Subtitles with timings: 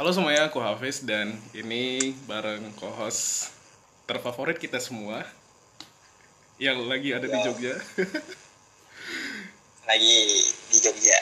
[0.00, 3.52] Halo semuanya, aku Hafiz dan ini bareng co-host
[4.08, 5.28] terfavorit kita semua
[6.56, 7.44] yang lagi ada di Ya.
[7.44, 7.76] Jogja
[9.92, 10.16] lagi
[10.72, 11.20] di Jogja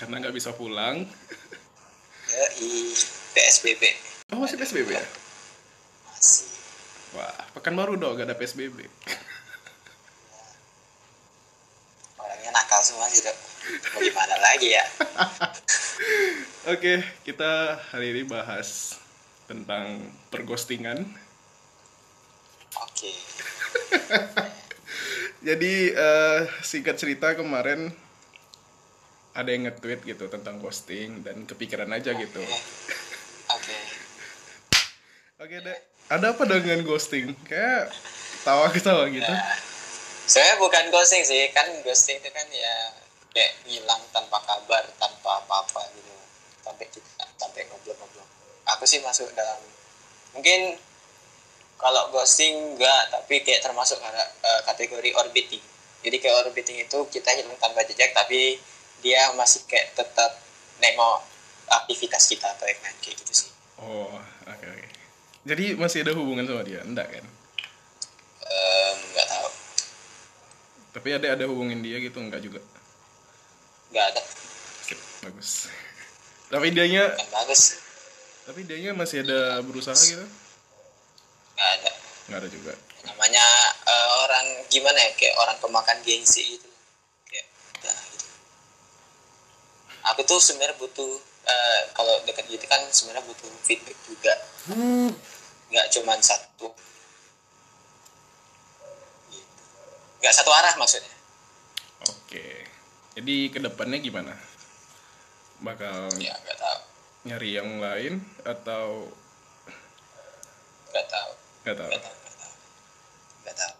[0.00, 1.04] karena nggak bisa pulang.
[2.56, 2.72] di
[3.36, 3.82] PSBB
[4.32, 5.04] Oh masih PSBB ya?
[6.08, 6.48] masih
[7.12, 8.80] Wah, pekan baru dong gak ada PSBB.
[12.16, 13.36] orangnya nakal semua sih dok
[13.92, 14.84] mau gimana lagi ya
[16.64, 18.96] Oke, kita hari ini bahas
[19.44, 20.00] tentang
[20.32, 21.04] perghostingan.
[22.80, 23.12] oke
[25.52, 27.92] Jadi eh, singkat cerita kemarin
[29.36, 32.40] ada yang nge-tweet gitu tentang ghosting dan kepikiran aja gitu.
[33.52, 33.76] oke
[35.44, 35.78] Oke, deh.
[36.08, 37.36] Ada apa dengan ghosting?
[37.44, 37.92] Kayak
[38.40, 39.28] tawa-ketawa gitu.
[39.28, 39.60] Nah,
[40.24, 43.04] saya bukan ghosting sih kan ghosting itu kan ya
[43.36, 46.14] kayak hilang tanpa kabar tanpa apa-apa gitu
[46.64, 48.24] sampai kita sampai ngobrol-ngobrol
[48.64, 49.60] aku sih masuk dalam
[50.32, 50.80] mungkin
[51.76, 55.60] kalau ghosting enggak tapi kayak termasuk eh, kategori orbiting
[56.00, 58.56] jadi kayak orbiting itu kita hilang tanpa jejak tapi
[59.04, 60.40] dia masih kayak tetap
[60.80, 61.20] nengok
[61.68, 63.50] aktivitas kita atau yang lain kayak gitu sih
[63.84, 64.16] Oh,
[64.48, 64.88] oke oke.
[65.44, 66.80] Jadi masih ada hubungan sama dia?
[66.86, 67.26] Enggak kan?
[69.12, 69.48] Nggak tahu
[70.94, 72.62] Tapi ada ada hubungin dia gitu enggak juga.
[73.92, 74.22] nggak ada
[74.84, 75.68] Sip, bagus.
[76.52, 77.80] Tapi dianya bagus
[78.44, 80.20] tapi dianya masih ada berusaha gitu?
[81.56, 81.90] nggak ada
[82.28, 82.72] Enggak ada juga.
[83.04, 83.44] namanya
[83.84, 86.68] eh, orang gimana ya kayak orang pemakan gengsi gitu
[87.24, 87.46] kayak
[87.80, 88.28] udah gitu
[90.04, 91.12] aku tuh sebenarnya butuh
[91.44, 94.34] eh, kalau dekat gitu kan sebenarnya butuh feedback juga
[95.72, 96.68] nggak cuman satu
[99.32, 99.62] gitu.
[100.20, 101.12] nggak satu arah maksudnya
[102.04, 102.66] Oke.
[103.14, 104.34] Jadi ke depannya gimana?
[105.64, 106.78] Bakal ya tahu
[107.24, 109.08] nyari yang lain atau
[110.92, 111.30] nggak tahu
[111.64, 111.88] nggak tahu?
[111.88, 112.12] nggak tahu
[113.42, 113.74] nggak tahu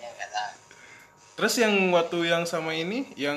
[0.02, 0.52] ya tahu
[1.36, 3.36] Terus yang waktu yang sama ini yang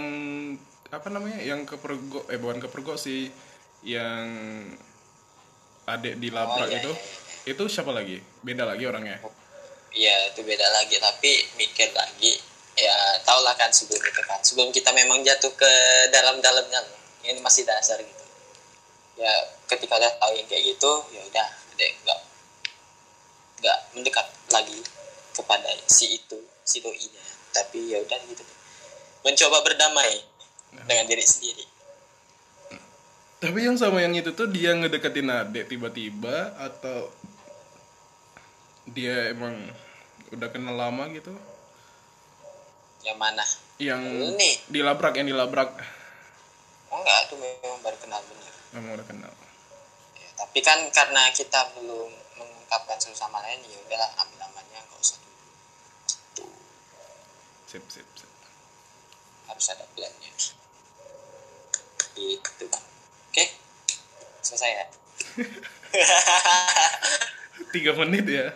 [0.89, 1.43] apa namanya?
[1.43, 3.27] Yang kepergok eh bukan kepergok sih
[3.83, 4.23] yang
[5.83, 6.91] adik di labrak Oh, iya, itu.
[6.95, 8.23] iya, Itu siapa lagi?
[8.39, 9.19] Beda lagi orangnya.
[9.89, 12.39] Iya itu beda lagi tapi mikir lagi
[12.79, 12.97] ya
[13.27, 14.39] tau lah kan sebelum itu kan.
[14.39, 15.71] Sebelum kita memang jatuh ke
[16.09, 16.99] dalam-dalamnya loh.
[17.27, 18.25] ini masih dasar gitu.
[19.19, 19.31] Ya
[19.67, 22.19] ketika udah tahu yang kayak gitu ya udah deh nggak
[23.59, 24.79] nggak mendekat lagi
[25.35, 28.43] kepada si itu si doi nya tapi ya udah gitu.
[29.27, 30.23] Mencoba berdamai
[30.87, 31.65] dengan diri sendiri.
[33.39, 37.07] Tapi yang sama yang itu tuh dia ngedeketin adik tiba-tiba atau
[38.91, 39.55] dia emang
[40.35, 41.31] udah kenal lama gitu?
[43.09, 43.45] Yang mana?
[43.81, 44.01] Yang
[44.37, 44.49] Ini.
[44.69, 45.73] dilabrak yang dilabrak.
[46.93, 48.53] Oh enggak itu memang baru kenal bener.
[48.77, 49.33] Memang udah kenal.
[50.13, 55.01] Ya, tapi kan karena kita belum mengungkapkan satu sama lain ya udahlah ambil amannya nggak
[55.01, 55.41] usah dulu.
[57.65, 58.29] Sip sip sip.
[59.49, 60.31] harus ada plannya.
[62.13, 62.65] Gitu.
[62.69, 62.83] Kan
[63.33, 63.45] oke?
[64.45, 64.85] Selesai ya?
[67.73, 68.53] Tiga menit ya?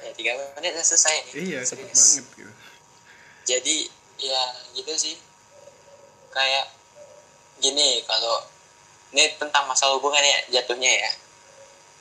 [0.00, 1.32] ya tiga menit udah selesai nih.
[1.44, 2.52] Iya cepet banget gitu.
[3.42, 3.76] Jadi
[4.16, 4.42] ya
[4.72, 5.16] gitu sih.
[6.30, 6.70] Kayak
[7.58, 8.46] gini kalau
[9.10, 11.12] ini tentang masalah hubungan ya jatuhnya ya.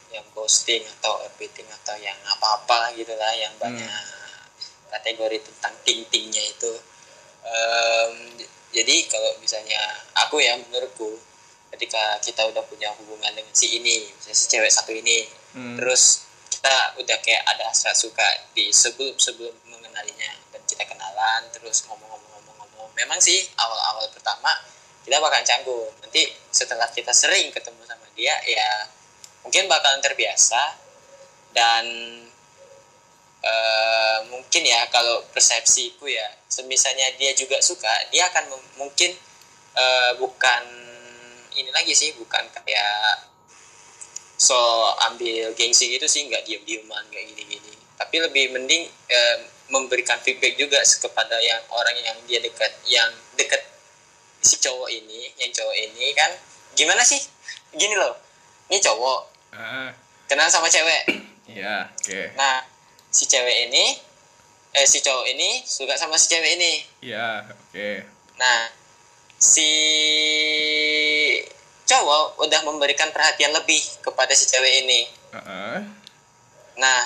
[0.10, 3.86] Yang ghosting atau everything atau yang apa-apa lah gitu lah yang banyak
[4.90, 6.74] kategori tentang ting-tingnya itu.
[8.38, 9.82] J- jadi kalau misalnya
[10.18, 11.18] aku ya menurutku
[11.74, 15.82] ketika kita udah punya hubungan dengan si ini misalnya si cewek satu ini Hmm.
[15.82, 16.70] terus kita
[17.02, 18.22] udah kayak ada hasrat suka
[18.54, 20.30] di sebelum sebelum mengenalinya
[21.52, 24.52] terus ngomong-ngomong-ngomong-ngomong memang sih awal-awal pertama
[25.06, 25.90] kita bakal canggung.
[26.06, 28.70] Nanti setelah kita sering ketemu sama dia ya
[29.42, 30.76] mungkin bakalan terbiasa
[31.56, 31.86] dan
[33.42, 39.16] eh, mungkin ya kalau persepsiku ya semisalnya dia juga suka dia akan mungkin
[39.74, 40.64] eh, bukan
[41.56, 43.26] ini lagi sih bukan kayak
[44.40, 44.56] so
[45.10, 49.38] ambil gengsi gitu sih nggak diem dieman kayak gini gini tapi lebih mending eh,
[49.70, 53.62] memberikan feedback juga kepada yang orang yang dia dekat yang dekat
[54.40, 56.32] si cowok ini yang cowok ini kan
[56.74, 57.20] gimana sih
[57.72, 58.16] gini loh
[58.68, 59.90] ini cowok Ah,
[60.26, 61.10] kenal sama cewek
[61.46, 62.22] iya, oke.
[62.38, 62.62] nah
[63.10, 63.98] si cewek ini
[64.72, 67.90] eh si cowok ini suka sama si cewek ini Iya, oke.
[68.38, 68.70] nah
[69.36, 69.70] si
[71.84, 75.78] cowok udah memberikan perhatian lebih kepada si cewek ini Heeh.
[76.78, 77.02] Nah,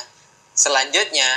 [0.54, 1.28] selanjutnya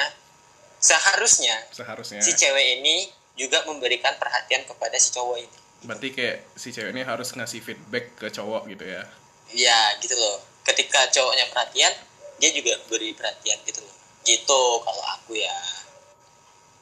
[0.80, 2.20] seharusnya Seharusnya.
[2.20, 5.58] si cewek ini juga memberikan perhatian kepada si cowok ini.
[5.84, 9.02] berarti kayak si cewek ini harus ngasih feedback ke cowok gitu ya?
[9.52, 10.40] Ya gitu loh.
[10.64, 11.92] Ketika cowoknya perhatian
[12.40, 13.96] dia juga beri perhatian gitu loh.
[14.24, 15.56] Gitu kalau aku ya.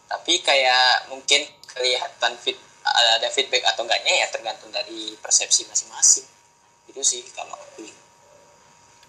[0.08, 6.25] Tapi kayak mungkin kelihatan fit ada feedback atau enggaknya ya tergantung dari persepsi masing-masing.
[6.87, 7.75] Itu sih kalau aku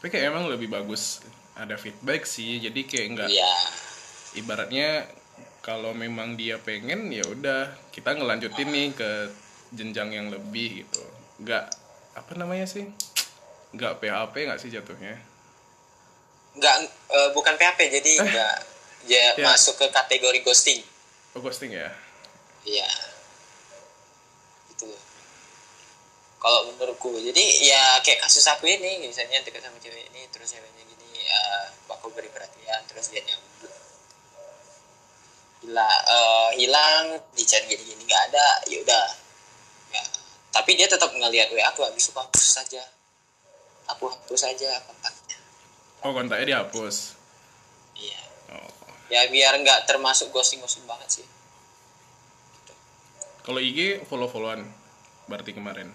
[0.06, 1.18] tapi kayak emang lebih bagus
[1.58, 3.56] ada feedback sih jadi kayak enggak ya
[4.36, 5.08] ibaratnya
[5.66, 9.10] kalau memang dia pengen ya udah kita ngelanjutin nih ke
[9.74, 11.02] jenjang yang lebih gitu
[11.42, 11.66] nggak
[12.16, 12.86] apa namanya sih
[13.74, 15.18] nggak PHP nggak sih jatuhnya
[16.56, 16.76] nggak
[17.12, 18.56] eh, bukan PHP jadi nggak
[19.10, 19.46] ya, Ya.
[19.46, 20.82] masuk ke kategori ghosting
[21.36, 21.90] oh ghosting ya
[22.66, 22.90] Iya.
[24.74, 25.02] Gitu loh.
[26.42, 30.82] Kalau menurutku, jadi ya kayak kasus aku ini, misalnya dekat sama cewek ini, terus ceweknya
[30.82, 31.42] gini, ya
[31.90, 33.70] aku beri perhatian, terus dia nyambut.
[35.74, 39.08] Eh, hilang, dicari gini-gini nggak ada, ya udah.
[39.90, 40.04] Ya.
[40.54, 42.84] Tapi dia tetap ngelihat WA aku, habis itu hapus saja.
[43.90, 45.38] Aku hapus saja kontaknya.
[46.02, 47.18] oh kontaknya dihapus
[47.98, 48.22] Iya.
[48.54, 48.70] oh.
[49.10, 51.28] Ya biar nggak termasuk ghosting-ghosting banget sih.
[53.46, 54.66] kalau IG follow followan
[55.30, 55.86] berarti kemarin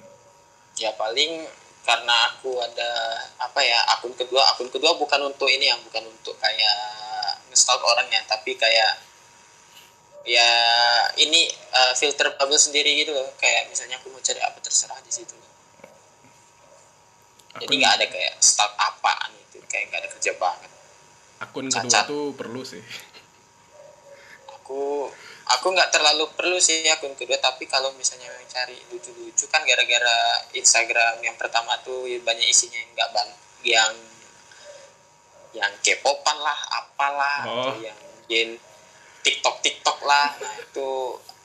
[0.79, 1.43] ya paling
[1.83, 2.91] karena aku ada
[3.43, 6.79] apa ya akun kedua akun kedua bukan untuk ini yang bukan untuk kayak
[7.51, 9.03] ngestalk orangnya tapi kayak
[10.23, 10.51] ya
[11.17, 13.29] ini uh, filter bubble sendiri gitu loh.
[13.37, 15.37] Kayak misalnya aku mau cari apa terserah di situ.
[17.51, 20.71] Jadi nggak ada kayak stalk apaan itu kayak nggak ada kerja banget.
[21.41, 21.83] Akun Cacat.
[21.89, 22.83] kedua tuh perlu sih.
[24.61, 25.11] Aku
[25.51, 27.41] aku nggak terlalu perlu sih akun kedua.
[27.43, 32.91] Tapi kalau misalnya mau cari lucu-lucu kan gara-gara Instagram yang pertama tuh banyak isinya yang
[32.95, 33.31] nggak bang
[33.61, 33.93] yang
[35.51, 37.55] yang K-popan lah apalah Oh.
[37.67, 37.99] atau yang
[38.31, 38.55] gen
[39.21, 40.35] TikTok TikTok lah.
[40.41, 40.91] Nah itu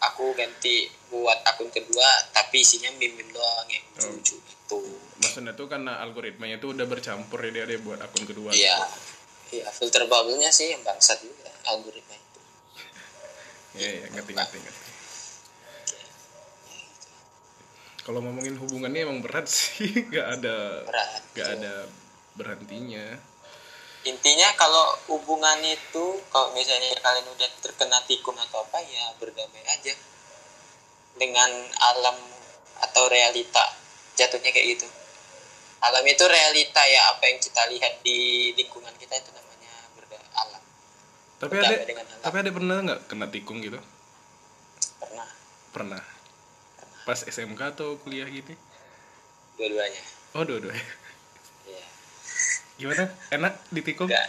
[0.01, 4.79] aku ganti buat akun kedua tapi isinya meme-meme doang yang lucu-lucu gitu.
[5.21, 8.51] Maksudnya tuh karena algoritmanya tuh udah bercampur ya dia, dia buat akun kedua.
[8.51, 8.77] Iya.
[9.53, 12.41] Iya filter bubble-nya sih yang bangsat juga algoritma itu.
[13.75, 14.83] Iya, iya, ngerti, ngerti, ngerti.
[18.05, 21.73] Kalau ngomongin hubungannya emang berat sih, nggak ada, berat nggak ada
[22.37, 23.05] berhentinya.
[24.05, 29.93] Intinya kalau hubungan itu kalau misalnya kalian udah terkena tikung atau apa ya berdamai aja
[31.17, 32.17] dengan alam
[32.85, 33.65] atau realita
[34.13, 34.87] jatuhnya kayak gitu
[35.81, 40.61] alam itu realita ya apa yang kita lihat di lingkungan kita itu namanya berda alam
[41.41, 41.75] Tapi ada,
[42.21, 43.81] tapi ada pernah nggak kena tikung gitu?
[45.01, 45.27] pernah
[45.75, 46.03] Pernah.
[47.03, 48.53] Pas SMK atau kuliah gitu?
[49.57, 50.03] dua-duanya
[50.35, 50.75] Oh, dua-dua.
[52.75, 53.07] Gimana?
[53.31, 54.11] Enak ditikung?
[54.11, 54.27] enggak.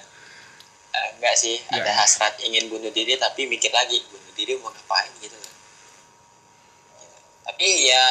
[1.19, 1.59] Enggak sih.
[1.71, 5.11] Ada hasrat ingin bunuh diri tapi mikir lagi bunuh diri mau ngapain?
[5.19, 5.35] Gitu.
[5.35, 5.51] Gitu.
[7.47, 8.05] tapi ya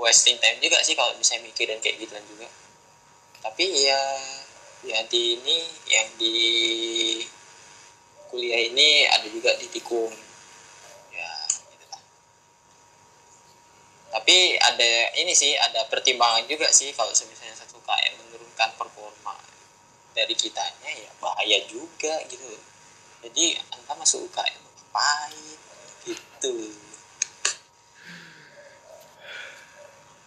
[0.00, 2.48] wasting time juga sih kalau misalnya mikirin kayak gituan juga.
[3.44, 4.00] Tapi ya
[4.82, 6.36] ya di ini yang di
[8.28, 10.12] kuliah ini ada juga ditikung.
[11.14, 12.02] Ya gitu lah
[14.08, 14.90] tapi ada
[15.20, 17.77] ini sih ada pertimbangan juga sih kalau misalnya satu
[18.58, 19.38] menurunkan performa
[20.18, 22.50] dari kitanya ya bahaya juga gitu.
[23.22, 25.58] Jadi anda masuk UKM ngapain?
[26.02, 26.54] Gitu.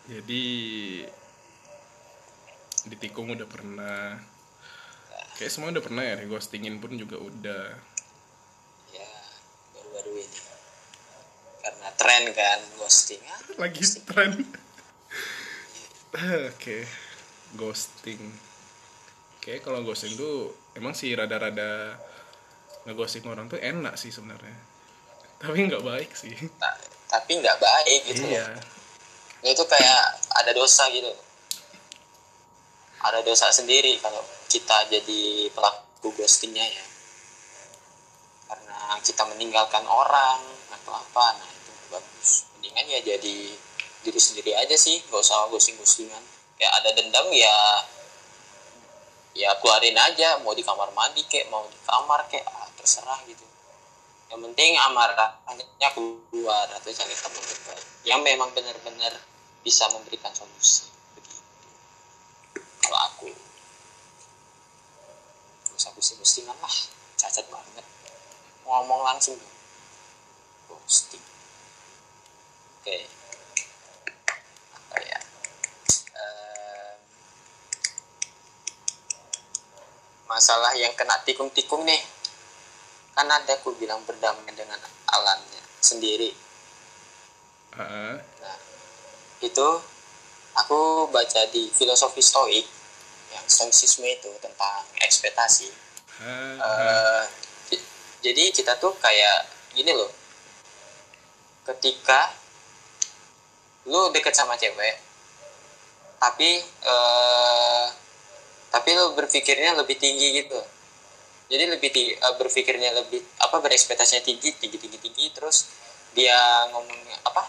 [0.07, 0.45] Jadi
[2.87, 4.15] ditikung udah pernah.
[5.35, 7.75] Kayak semua udah pernah ya, ghostingin pun juga udah.
[8.95, 9.11] ya
[9.75, 10.39] baru-baru ini.
[11.59, 13.19] Karena tren kan ghosting.
[13.27, 14.39] Ah Lagi tren.
[16.51, 16.87] Oke,
[17.53, 18.21] ghosting.
[19.37, 21.97] Oke, kalau ghosting tuh emang sih rada-rada
[22.83, 24.53] ngeghosting orang tuh enak sih sebenarnya.
[25.37, 26.33] Tapi nggak baik sih.
[26.55, 26.77] Ta-
[27.09, 28.47] tapi nggak baik gitu Iya.
[28.47, 28.63] loh.
[29.43, 30.01] itu kayak
[30.37, 31.09] ada dosa gitu
[33.01, 36.85] ada dosa sendiri kalau kita jadi pelaku ghostingnya ya
[38.45, 43.35] karena kita meninggalkan orang atau apa nah itu bagus mendingan ya jadi
[44.01, 46.21] diri sendiri aja sih nggak usah ghosting ghostingan
[46.61, 47.57] ya ada dendam ya
[49.33, 53.41] ya keluarin aja mau di kamar mandi kek mau di kamar kek ah, terserah gitu.
[54.29, 59.17] Yang penting amarahnya keluar atau cari teman dekat yang memang benar-benar
[59.65, 60.91] bisa memberikan solusi
[62.91, 63.31] kalau aku
[65.63, 66.75] terus aku sih ghostingan lah
[67.15, 67.85] cacat banget.
[68.67, 69.55] Ngomong langsung dong.
[72.81, 72.97] Oke.
[74.75, 75.19] Apa ya?
[76.17, 76.50] Ehm,
[80.31, 81.99] masalah yang kena tikung-tikung nih
[83.11, 84.79] kan ada aku bilang berdamai dengan
[85.11, 86.31] alamnya sendiri
[87.75, 88.15] Heeh.
[89.43, 89.67] itu
[90.55, 92.63] aku baca di filosofi stoik
[93.35, 95.67] yang stoicisme itu tentang ekspektasi
[96.23, 96.55] Heeh.
[96.63, 97.23] Eh,
[97.67, 97.85] j-
[98.23, 100.11] jadi kita tuh kayak gini loh
[101.67, 102.31] ketika
[103.83, 104.95] lu deket sama cewek
[106.21, 107.85] tapi eh
[108.71, 110.59] tapi lu berpikirnya lebih tinggi gitu.
[111.51, 115.67] Jadi lebih tinggi, eh, berpikirnya lebih apa berekspektasinya tinggi tinggi tinggi tinggi terus
[116.15, 117.43] dia ngomongnya apa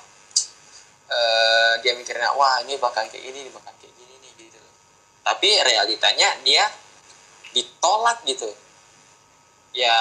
[1.12, 4.58] eh dia mikirnya wah ini bakal kayak gini ini bakal kayak gini nih gitu.
[5.22, 6.66] Tapi realitanya dia
[7.54, 8.50] ditolak gitu.
[9.78, 9.94] Ya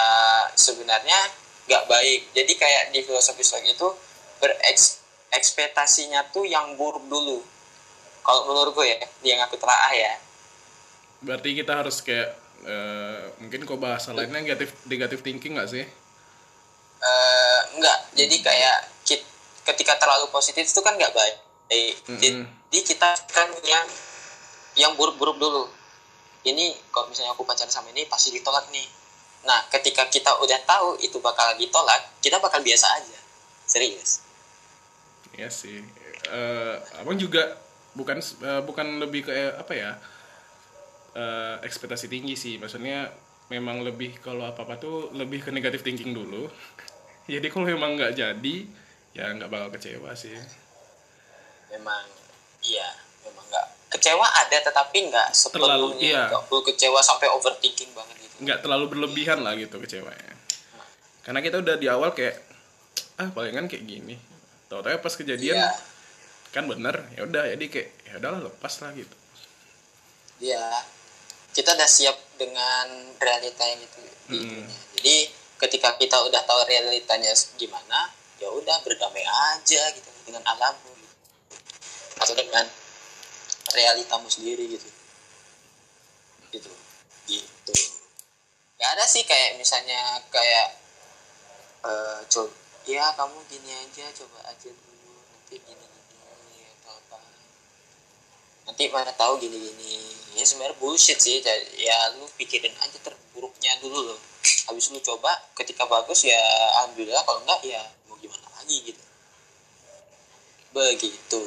[0.58, 1.20] sebenarnya
[1.70, 2.34] nggak baik.
[2.34, 3.88] Jadi kayak di filosofi stoik itu
[4.42, 7.46] berekspektasinya tuh yang buruk dulu.
[8.25, 10.31] Kalau menurut gue ya yang aku telaah ya
[11.22, 12.30] Berarti kita harus kayak
[12.66, 15.86] eh, mungkin kok bahasa lainnya negatif negatif thinking nggak sih?
[17.01, 19.25] eh enggak jadi kayak kit-
[19.66, 21.36] ketika terlalu positif itu kan nggak baik
[22.06, 22.46] Mm-mm.
[22.70, 23.88] jadi kita kan yang
[24.78, 25.66] yang buruk-buruk dulu
[26.46, 28.86] ini kalau misalnya aku pacaran sama ini pasti ditolak nih
[29.42, 33.18] nah ketika kita udah tahu itu bakal ditolak kita bakal biasa aja
[33.66, 34.22] serius
[35.32, 35.80] Iya sih.
[36.28, 37.56] Eh, abang juga
[37.96, 39.96] bukan eh, bukan lebih ke apa ya?
[41.15, 42.56] Eh, ekspektasi tinggi sih.
[42.58, 43.12] Maksudnya
[43.51, 46.48] memang lebih kalau apa-apa tuh lebih ke negatif thinking dulu.
[47.32, 48.56] Jadi kalau memang nggak jadi,
[49.15, 50.36] ya nggak bakal kecewa sih.
[51.72, 52.03] memang
[52.68, 52.84] iya
[53.24, 56.27] memang nggak kecewa ada tetapi nggak Terlalu, iya.
[56.27, 60.36] nggak perlu kecewa sampai overthinking banget gitu Nggak terlalu berlebihan lah gitu kecewanya.
[61.24, 62.44] Karena kita udah di awal kayak
[63.24, 64.20] ah palingan kayak gini.
[64.68, 65.72] Tahu-tahu pas kejadian iya
[66.51, 69.15] kan bener ya udah jadi kayak ya udahlah lepas lah gitu.
[70.44, 70.84] iya
[71.51, 74.63] kita udah siap dengan realita yang itu di Hmm.
[74.96, 75.27] jadi
[75.60, 81.15] ketika kita udah tahu realitanya gimana ya udah berdamai aja gitu dengan alammu gitu.
[82.15, 82.63] atau dengan
[83.75, 84.88] realitamu sendiri gitu
[86.55, 86.72] gitu
[87.27, 87.75] gitu
[88.79, 90.79] nggak ada sih kayak misalnya kayak
[91.84, 92.55] eh coba
[92.88, 95.86] ya kamu gini aja coba aja dulu nanti gini
[98.72, 100.00] nanti mana tahu gini gini
[100.40, 101.44] ya sebenarnya bullshit sih.
[101.75, 104.20] Ya lu pikirin aja terburuknya dulu loh.
[104.72, 106.40] Habis lu coba ketika bagus ya
[106.80, 107.20] alhamdulillah.
[107.28, 109.04] Kalau enggak ya mau gimana lagi gitu.
[110.72, 111.44] Begitu.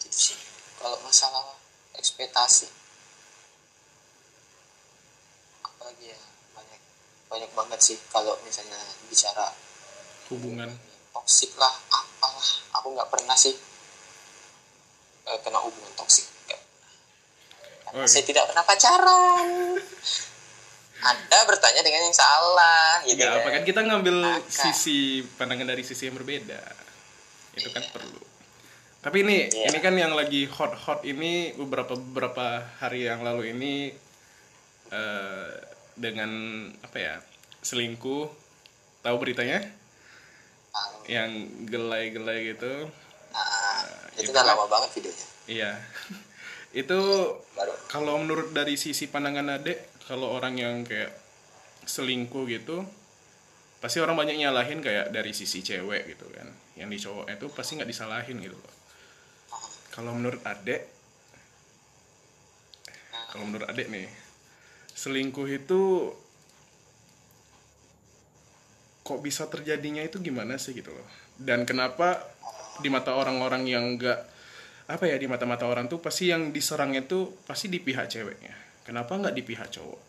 [0.00, 0.38] Gitu sih.
[0.80, 1.52] Kalau masalah
[2.00, 2.72] ekspektasi.
[5.68, 6.20] Apalagi ya
[6.56, 6.80] banyak
[7.28, 8.80] banyak banget sih kalau misalnya
[9.12, 9.52] bicara
[10.32, 10.72] Hubungan.
[11.12, 12.48] toksik lah apalah.
[12.80, 13.52] Aku nggak pernah sih
[15.32, 16.28] eh, kena hubungan toksik.
[16.32, 16.60] Karena
[17.92, 18.08] Oh, iya.
[18.08, 19.48] saya tidak pernah pacaran
[21.02, 24.46] anda bertanya dengan yang salah gitu Ya, apa kan kita ngambil Maka.
[24.46, 26.62] sisi pandangan dari sisi yang berbeda.
[27.58, 28.22] Itu kan perlu.
[29.02, 29.74] Tapi ini Iya.
[29.74, 33.74] ini kan yang lagi hot-hot ini beberapa beberapa hari yang lalu ini
[34.88, 35.52] eh,
[35.98, 36.30] dengan
[36.80, 37.16] apa ya?
[37.62, 38.30] selingkuh.
[39.02, 39.58] Tahu beritanya?
[41.10, 41.30] Yang
[41.66, 42.86] gelai-gelai gitu.
[43.32, 43.82] Nah,
[44.20, 45.26] itu kan- lama banget videonya.
[45.48, 45.72] Iya.
[46.84, 47.00] itu
[47.52, 47.72] baru.
[47.92, 51.12] kalau menurut dari sisi pandangan adek kalau orang yang kayak
[51.84, 52.80] selingkuh gitu
[53.82, 56.48] pasti orang banyak nyalahin kayak dari sisi cewek gitu kan.
[56.78, 58.74] Yang di cowok itu pasti nggak disalahin gitu loh.
[59.92, 60.88] Kalau menurut adek
[63.32, 64.08] kalau menurut adek nih
[64.92, 66.12] selingkuh itu
[69.02, 71.08] kok bisa terjadinya itu gimana sih gitu loh?
[71.36, 72.22] Dan kenapa
[72.82, 74.20] di mata orang-orang yang nggak
[74.90, 78.52] apa ya di mata-mata orang tuh pasti yang diserangnya tuh pasti di pihak ceweknya.
[78.82, 80.00] Kenapa nggak di pihak cowok?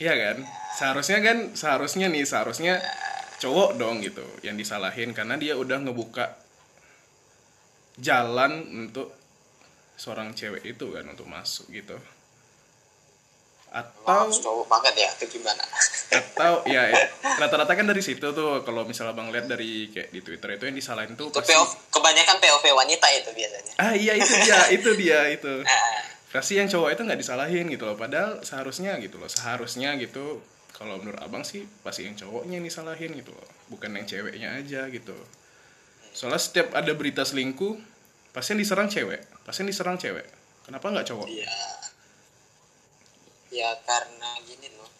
[0.00, 0.36] Iya kan?
[0.78, 2.80] Seharusnya kan seharusnya nih seharusnya
[3.38, 6.34] cowok dong gitu yang disalahin karena dia udah ngebuka
[7.98, 9.14] jalan untuk
[9.98, 11.98] seorang cewek itu kan untuk masuk gitu
[13.68, 15.60] atau cowok banget ya itu gimana?
[16.08, 17.04] Atau ya, ya,
[17.36, 20.76] rata-rata kan dari situ tuh kalau misalnya bang lihat dari kayak di twitter itu yang
[20.80, 23.72] disalahin tuh itu pasti POV, kebanyakan POV wanita itu biasanya.
[23.76, 25.52] Ah iya itu dia itu dia itu.
[25.68, 26.00] Ah,
[26.32, 30.40] pasti yang cowok itu nggak disalahin gitu loh padahal seharusnya gitu loh seharusnya gitu
[30.76, 34.88] kalau menurut abang sih pasti yang cowoknya yang disalahin gitu loh bukan yang ceweknya aja
[34.88, 35.16] gitu.
[36.16, 37.76] Soalnya setiap ada berita selingkuh
[38.32, 40.24] pasti yang diserang cewek pasti yang diserang cewek.
[40.64, 41.28] Kenapa nggak cowok?
[41.28, 41.48] Iya.
[43.48, 44.90] Ya karena gini loh.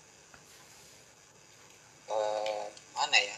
[2.09, 2.64] Eh,
[2.97, 3.37] mana ya?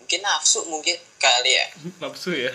[0.00, 1.66] Mungkin nafsu mungkin kali ya.
[2.02, 2.52] nafsu ya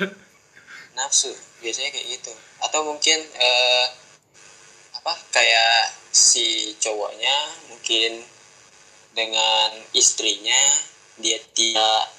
[0.93, 1.31] Nafsu
[1.63, 2.33] biasanya kayak gitu.
[2.61, 3.87] Atau mungkin eh
[4.99, 7.35] apa kayak si cowoknya
[7.71, 8.19] mungkin
[9.15, 10.61] dengan istrinya
[11.17, 12.18] dia tidak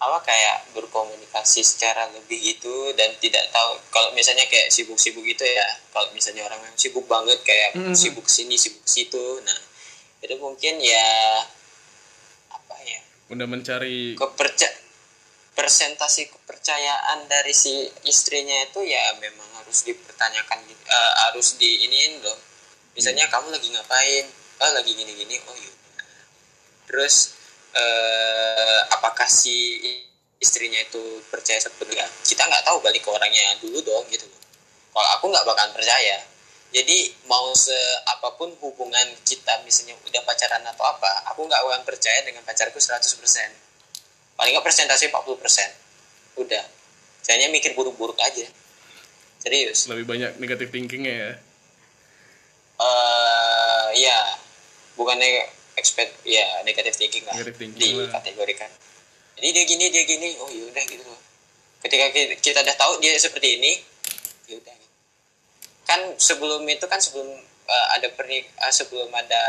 [0.00, 5.66] apa kayak berkomunikasi secara lebih gitu dan tidak tahu kalau misalnya kayak sibuk-sibuk gitu ya
[5.92, 7.92] kalau misalnya orang yang sibuk banget kayak Mhm.
[7.92, 9.60] sibuk sini sibuk situ nah
[10.24, 11.08] itu mungkin ya
[12.48, 14.68] apa ya udah mencari keperca
[15.52, 20.64] presentasi kepercayaan dari si istrinya itu ya memang harus dipertanyakan.
[20.64, 22.34] Eh, harus diiniin loh
[22.96, 24.26] misalnya kamu lagi ngapain
[24.58, 25.72] oh lagi gini gini oh iya
[26.90, 27.36] terus
[27.74, 29.78] eh, apakah si
[30.40, 34.26] istrinya itu percaya sepenuhnya kita nggak tahu balik ke orangnya dulu dong gitu.
[34.90, 36.18] Kalau aku nggak bakalan percaya.
[36.70, 42.46] Jadi mau seapapun hubungan kita misalnya udah pacaran atau apa aku nggak akan percaya dengan
[42.46, 43.18] pacarku 100%
[44.38, 46.64] paling nggak persentase 40% udah.
[47.20, 48.46] Saya mikir buruk-buruk aja.
[49.42, 49.90] Serius.
[49.90, 51.32] Lebih banyak negatif thinkingnya ya?
[52.80, 54.18] Eh ya
[54.96, 58.12] bukannya expect ya negatif thinking lah Negative thinking lah.
[58.12, 58.70] dikategorikan
[59.40, 61.16] jadi dia gini dia gini oh yaudah gitu loh
[61.80, 62.12] ketika
[62.44, 63.72] kita, udah tahu dia seperti ini
[64.52, 64.88] yaudah gitu.
[65.88, 67.26] kan sebelum itu kan sebelum
[67.66, 69.42] eh, ada pernik eh, sebelum ada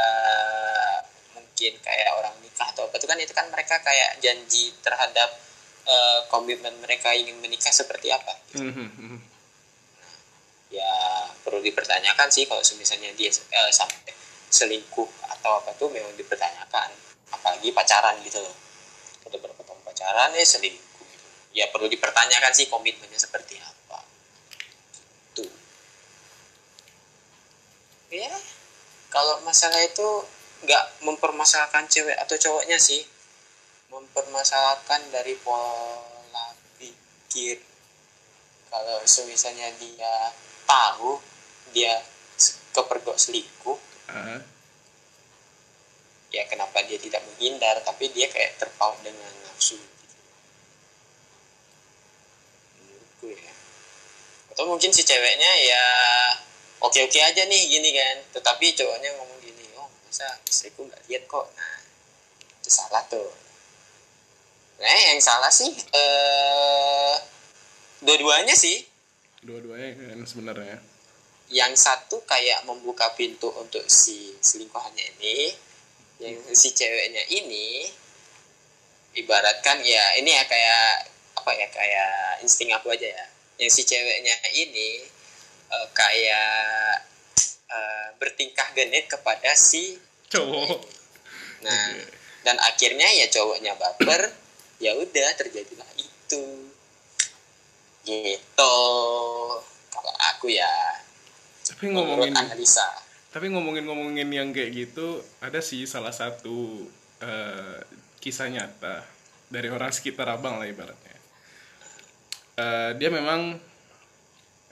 [1.36, 5.30] mungkin kayak orang nikah atau apa itu kan itu kan mereka kayak janji terhadap
[5.86, 9.20] eh, komitmen mereka ingin menikah seperti apa Mhm, mhm.
[10.72, 10.92] ya
[11.44, 14.16] perlu dipertanyakan sih kalau misalnya dia eh, sampai
[14.52, 15.08] selingkuh
[15.42, 16.94] atau apa tuh memang dipertanyakan
[17.34, 18.54] apalagi pacaran gitu loh.
[19.26, 20.30] Udah berapa tahun pacaran?
[20.38, 21.28] Ya selingkuh gitu.
[21.58, 24.06] ya perlu dipertanyakan sih komitmennya seperti apa.
[25.34, 25.50] Tuh
[28.14, 28.30] ya
[29.10, 30.30] kalau masalah itu
[30.62, 33.02] nggak mempermasalahkan cewek atau cowoknya sih.
[33.90, 37.58] Mempermasalahkan dari pola pikir.
[38.70, 40.32] Kalau misalnya dia
[40.70, 41.18] tahu
[41.74, 42.00] dia
[42.72, 44.44] kepergok selingkuh Ah,
[46.32, 50.16] ya kenapa dia tidak menghindar tapi dia kayak terpaut dengan nafsu gitu.
[52.80, 53.54] menurutku ya.
[54.56, 55.84] Atau mungkin si ceweknya ya
[56.80, 58.18] oke oke aja nih gini kan.
[58.40, 61.52] Tetapi cowoknya ngomong gini oh masa istriku nggak lihat kok?
[61.52, 61.76] Nah
[62.64, 63.32] itu salah tuh.
[64.80, 67.16] Nah yang salah sih eh
[68.00, 68.88] dua-duanya sih.
[69.44, 70.80] Dua-duanya kan sebenarnya.
[71.52, 75.52] Yang satu kayak membuka pintu untuk si selingkuhannya ini
[76.22, 77.90] yang si ceweknya ini
[79.18, 81.10] ibaratkan ya ini ya kayak
[81.42, 82.14] apa ya kayak
[82.46, 83.26] insting aku aja ya.
[83.58, 85.02] Yang si ceweknya ini
[85.74, 87.10] eh, kayak
[87.74, 89.98] eh, bertingkah genit kepada si
[90.30, 90.78] cowok.
[91.66, 91.94] nah
[92.42, 94.30] dan akhirnya ya cowoknya baper
[94.78, 96.44] ya udah terjadilah itu.
[98.06, 98.78] Gitu.
[99.90, 100.70] Kalau aku ya
[101.66, 106.84] tapi ngomongin analisa tapi ngomongin-ngomongin yang kayak gitu ada sih salah satu
[107.24, 107.80] eh,
[108.20, 109.08] kisah nyata
[109.48, 111.16] dari orang sekitar abang lah ibaratnya.
[112.60, 113.56] Eh, dia memang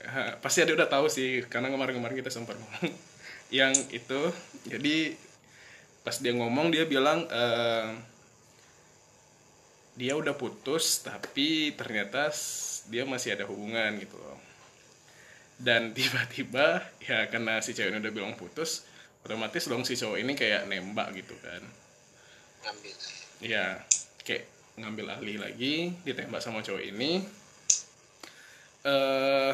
[0.04, 2.92] eh, pasti ada udah tahu sih karena kemarin-kemarin kita sempat ngomong.
[3.58, 4.20] Yang itu
[4.68, 5.16] jadi
[6.04, 7.88] pas dia ngomong dia bilang eh,
[10.00, 12.32] dia udah putus tapi ternyata
[12.88, 14.39] dia masih ada hubungan gitu loh
[15.60, 18.88] dan tiba-tiba ya karena si cewek ini udah bilang putus
[19.20, 21.60] otomatis dong si cowok ini kayak nembak gitu kan.
[22.64, 22.94] Ngambil
[23.44, 23.64] ya
[24.24, 24.48] kayak
[24.80, 27.20] ngambil alih lagi ditembak sama cowok ini.
[28.88, 29.52] Eh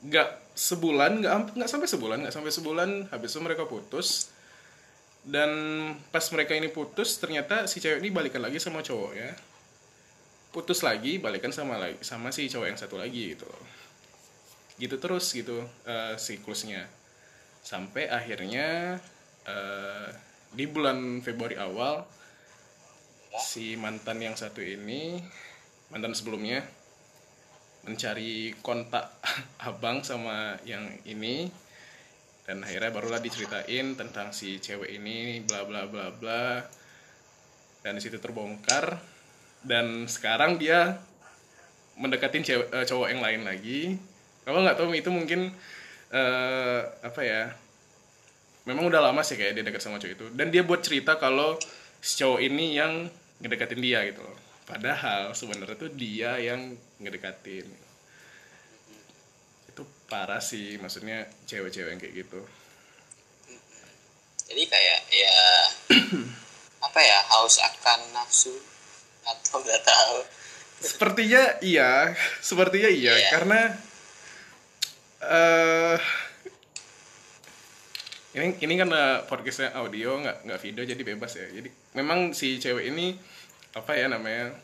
[0.00, 4.30] nggak sebulan nggak nggak sampai sebulan nggak sampai sebulan habis itu mereka putus.
[5.20, 5.50] Dan
[6.14, 9.34] pas mereka ini putus ternyata si cewek ini balikan lagi sama cowok ya.
[10.54, 13.79] Putus lagi balikan sama lagi sama si cowok yang satu lagi gitu loh
[14.80, 16.88] gitu terus gitu eh, siklusnya.
[17.60, 18.96] Sampai akhirnya
[19.44, 20.08] eh,
[20.56, 22.02] di bulan Februari awal
[23.38, 25.22] si mantan yang satu ini
[25.94, 26.64] mantan sebelumnya
[27.86, 29.20] mencari kontak
[29.68, 31.52] abang sama yang ini.
[32.40, 36.58] Dan akhirnya barulah diceritain tentang si cewek ini bla bla bla bla.
[37.84, 38.98] Dan di situ terbongkar.
[39.60, 40.98] Dan sekarang dia
[42.00, 43.80] mendekatin cewek eh, cowok yang lain lagi
[44.44, 45.52] kalau nggak tahu itu mungkin
[46.10, 47.52] eh, apa ya
[48.68, 50.26] memang udah lama sih kayak dia dekat sama cowok itu.
[50.34, 51.56] Dan dia buat cerita kalau
[52.00, 53.08] si cowok ini yang
[53.40, 54.36] ngedekatin dia gitu loh.
[54.68, 57.66] Padahal sebenarnya tuh dia yang ngedekatin.
[59.70, 62.40] Itu parah sih maksudnya cewek-cewek yang kayak gitu.
[64.50, 65.38] Jadi kayak ya
[66.86, 68.54] apa ya haus akan nafsu
[69.26, 70.16] atau nggak tahu.
[70.80, 73.14] Sepertinya iya sepertinya iya.
[73.14, 73.28] Iya.
[73.36, 73.60] karena
[75.20, 76.00] eh
[78.30, 82.56] ini ini kan uh, podcastnya audio nggak nggak video jadi bebas ya jadi memang si
[82.56, 83.12] cewek ini
[83.76, 84.56] apa ya namanya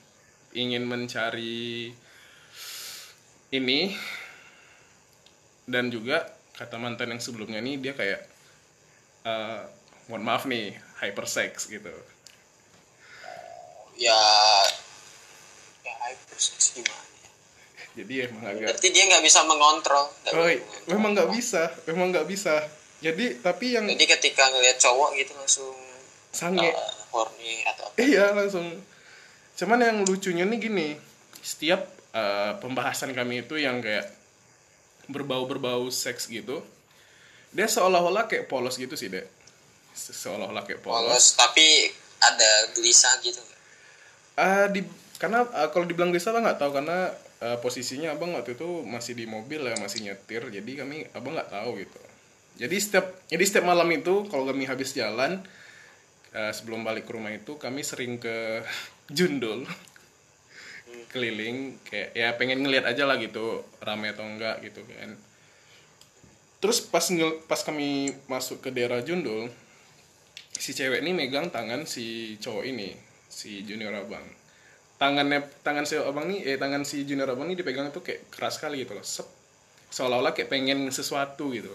[0.57, 1.93] ingin mencari
[3.53, 3.81] ini
[5.69, 6.25] dan juga
[6.57, 8.23] kata mantan yang sebelumnya nih dia kayak
[9.27, 9.61] eh
[10.09, 11.93] mohon maaf nih hypersex gitu
[13.99, 14.23] ya
[15.83, 17.16] ya hypersex gimana?
[17.97, 20.91] Jadi emang agak berarti dia nggak bisa mengontrol nggak oh, bisa mengontrol.
[20.93, 22.55] memang nggak bisa memang nggak bisa.
[22.97, 25.77] Jadi tapi yang jadi ketika ngelihat cowok gitu langsung
[26.33, 26.65] sange.
[26.65, 27.97] uh, horny atau apa?
[28.01, 28.69] Iya langsung.
[29.57, 30.89] Cuman yang lucunya nih gini
[31.41, 34.13] setiap eh, pembahasan kami itu yang kayak
[35.09, 36.61] berbau-berbau seks gitu
[37.55, 39.25] dia seolah-olah kayak polos gitu sih dek.
[39.97, 41.01] Se- seolah-olah kayak polos.
[41.01, 41.89] Polos tapi
[42.21, 43.41] ada gelisah gitu
[44.37, 44.85] Ah, di
[45.17, 47.09] karena ah, kalau dibilang desa abang nggak tahu karena
[47.45, 51.53] ah, posisinya abang waktu itu masih di mobil ya masih nyetir jadi kami abang nggak
[51.53, 52.01] tahu gitu.
[52.57, 55.45] Jadi setiap jadi setiap malam itu kalau kami habis jalan
[56.37, 58.63] ah, sebelum balik ke rumah itu kami sering ke
[59.17, 59.65] Jundul.
[61.13, 65.17] Keliling kayak ya pengen ngeliat aja lah gitu rame atau enggak gitu kan.
[66.61, 69.53] Terus pas ngel- pas kami masuk ke daerah Jundul
[70.57, 72.97] si cewek ini megang tangan si cowok ini
[73.29, 74.25] si junior abang
[74.97, 78.57] tangannya tangan si abang nih eh tangan si junior abang nih dipegang itu kayak keras
[78.61, 79.05] sekali gitu loh.
[79.05, 79.29] Sep.
[79.87, 81.71] seolah-olah kayak pengen sesuatu gitu.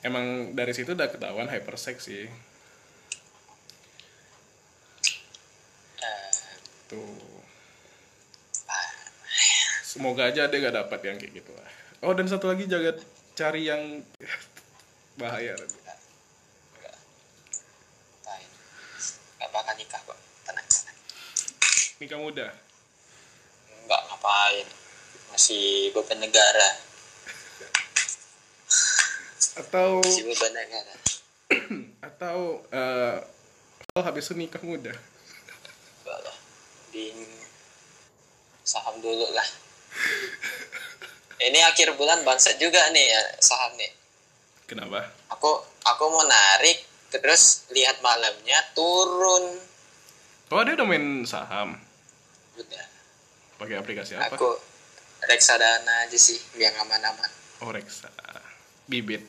[0.00, 2.24] Emang dari situ udah ketahuan hypersex sih.
[6.00, 6.30] Eh,
[6.88, 7.20] tuh.
[9.84, 11.68] Semoga aja dia gak dapat yang kayak gitu lah.
[12.00, 12.96] Oh dan satu lagi jaga
[13.36, 14.00] cari yang
[15.20, 15.52] bahaya.
[15.52, 15.98] Nggak.
[19.50, 20.19] Bakal nikah kok
[22.00, 22.48] nikah muda?
[23.84, 24.66] Nggak ngapain?
[25.36, 26.68] Masih beban negara.
[29.60, 30.94] Atau masih beban negara.
[32.08, 33.20] atau eh
[34.00, 34.96] oh, habis itu nikah muda?
[36.00, 36.36] Enggak lah.
[36.88, 37.12] Di
[38.64, 39.48] saham dulu lah.
[41.36, 43.92] Ini akhir bulan bangsat juga nih ya saham nih.
[44.64, 45.04] Kenapa?
[45.36, 45.52] Aku
[45.84, 46.80] aku mau narik
[47.12, 49.68] terus lihat malamnya turun.
[50.48, 51.89] Oh dia udah main saham
[52.60, 52.84] udah
[53.60, 54.36] pakai aplikasi apa?
[54.36, 54.56] Aku
[55.24, 57.30] reksadana aja sih biar aman-aman.
[57.64, 58.08] Oh reksa
[58.88, 59.24] bibit.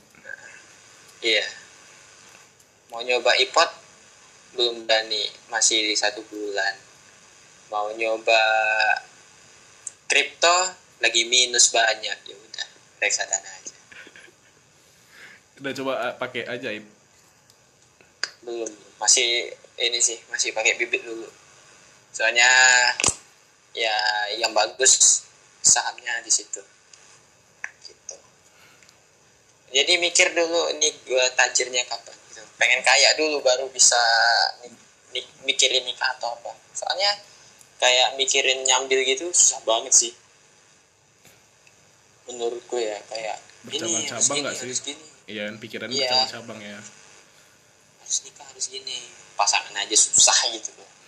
[1.22, 1.46] Iya.
[2.92, 3.70] Mau nyoba ipot
[4.56, 6.76] belum berani masih di satu bulan.
[7.72, 8.42] Mau nyoba
[10.12, 10.80] kripto?
[11.02, 12.18] Lagi minus banyak.
[12.30, 12.68] Ya udah
[13.02, 13.76] reksadana aja.
[15.62, 16.86] Udah coba eh, pakai ajaib
[18.42, 21.30] belum masih ini sih masih pakai bibit dulu.
[22.10, 22.50] Soalnya
[23.72, 23.96] ya
[24.36, 25.24] yang bagus
[25.64, 26.60] sahamnya di situ.
[27.88, 28.16] Gitu.
[29.72, 32.42] Jadi mikir dulu ini gue tajirnya kapan gitu.
[32.60, 34.00] Pengen kaya dulu baru bisa
[35.48, 36.52] mikirin nikah atau apa.
[36.76, 37.12] Soalnya
[37.80, 40.12] kayak mikirin nyambil gitu susah banget sih.
[42.28, 44.74] Menurutku ya kayak Bercabang-cabang nggak sih?
[44.82, 45.06] gini.
[45.30, 46.10] Iya pikiran Iya.
[46.10, 46.80] bercabang-cabang ya.
[48.04, 48.98] Harus nikah harus gini.
[49.38, 51.01] Pasangan aja susah gitu loh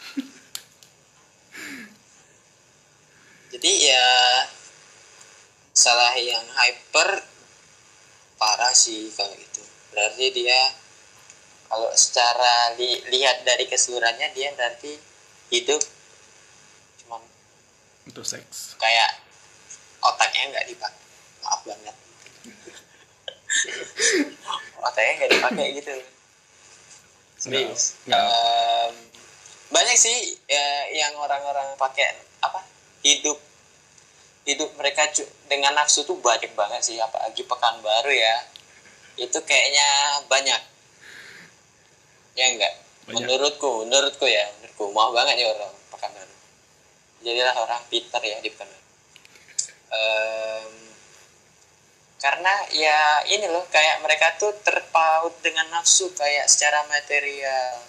[3.54, 4.08] jadi ya
[5.74, 7.22] salah yang hyper
[8.42, 9.64] parah sih kalau itu
[9.94, 10.62] berarti dia
[11.70, 14.98] kalau secara li- lihat dari keseluruhannya dia berarti
[15.54, 15.82] hidup
[17.02, 17.22] cuma
[18.10, 18.78] untuk seks.
[18.78, 19.24] kayak
[20.04, 21.04] otaknya nggak dipakai.
[21.44, 21.96] Maaf banget.
[24.84, 25.96] Otaknya nggak dipakai gitu.
[27.40, 28.00] Serius.
[28.08, 28.94] Em,
[29.72, 32.60] banyak sih ya, yang orang-orang pakai apa
[33.04, 33.38] hidup
[34.44, 35.08] hidup mereka
[35.48, 38.36] dengan nafsu tuh banyak banget sih apalagi pekan baru ya.
[39.20, 40.62] Itu kayaknya banyak.
[42.34, 42.74] Ya enggak?
[43.04, 43.20] Banyak.
[43.20, 44.92] menurutku menurutku ya menurutku.
[44.92, 46.36] Mau banget ya orang pekan baru.
[47.24, 48.84] Jadilah orang pintar ya di pekan baru.
[49.94, 50.74] Em,
[52.20, 57.84] karena ya ini loh kayak mereka tuh terpaut dengan nafsu kayak secara material.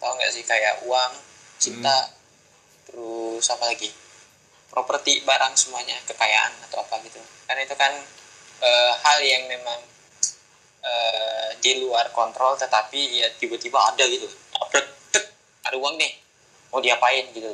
[0.00, 1.12] Tau nggak sih kayak uang
[1.60, 2.08] cinta
[2.88, 3.92] terus apa lagi
[4.70, 7.18] properti barang semuanya kekayaan atau apa gitu.
[7.44, 7.92] Kan itu kan
[8.62, 9.82] eh, hal yang memang
[10.86, 14.30] eh, di luar kontrol tetapi ya tiba-tiba ada gitu.
[14.62, 15.26] Abret, tek,
[15.66, 16.14] ada uang nih
[16.70, 17.50] mau diapain gitu.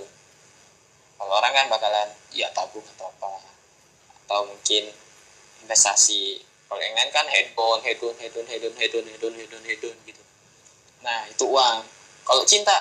[1.17, 3.41] Kalau orang kan bakalan ya tabung atau apa.
[4.29, 4.93] Atau mungkin
[5.65, 6.45] investasi.
[6.67, 10.23] Kalau yang lain kan headphone headphone headphone headphone headphone headphone headphone headphone gitu.
[11.01, 11.81] Nah itu uang.
[12.27, 12.77] Kalau cinta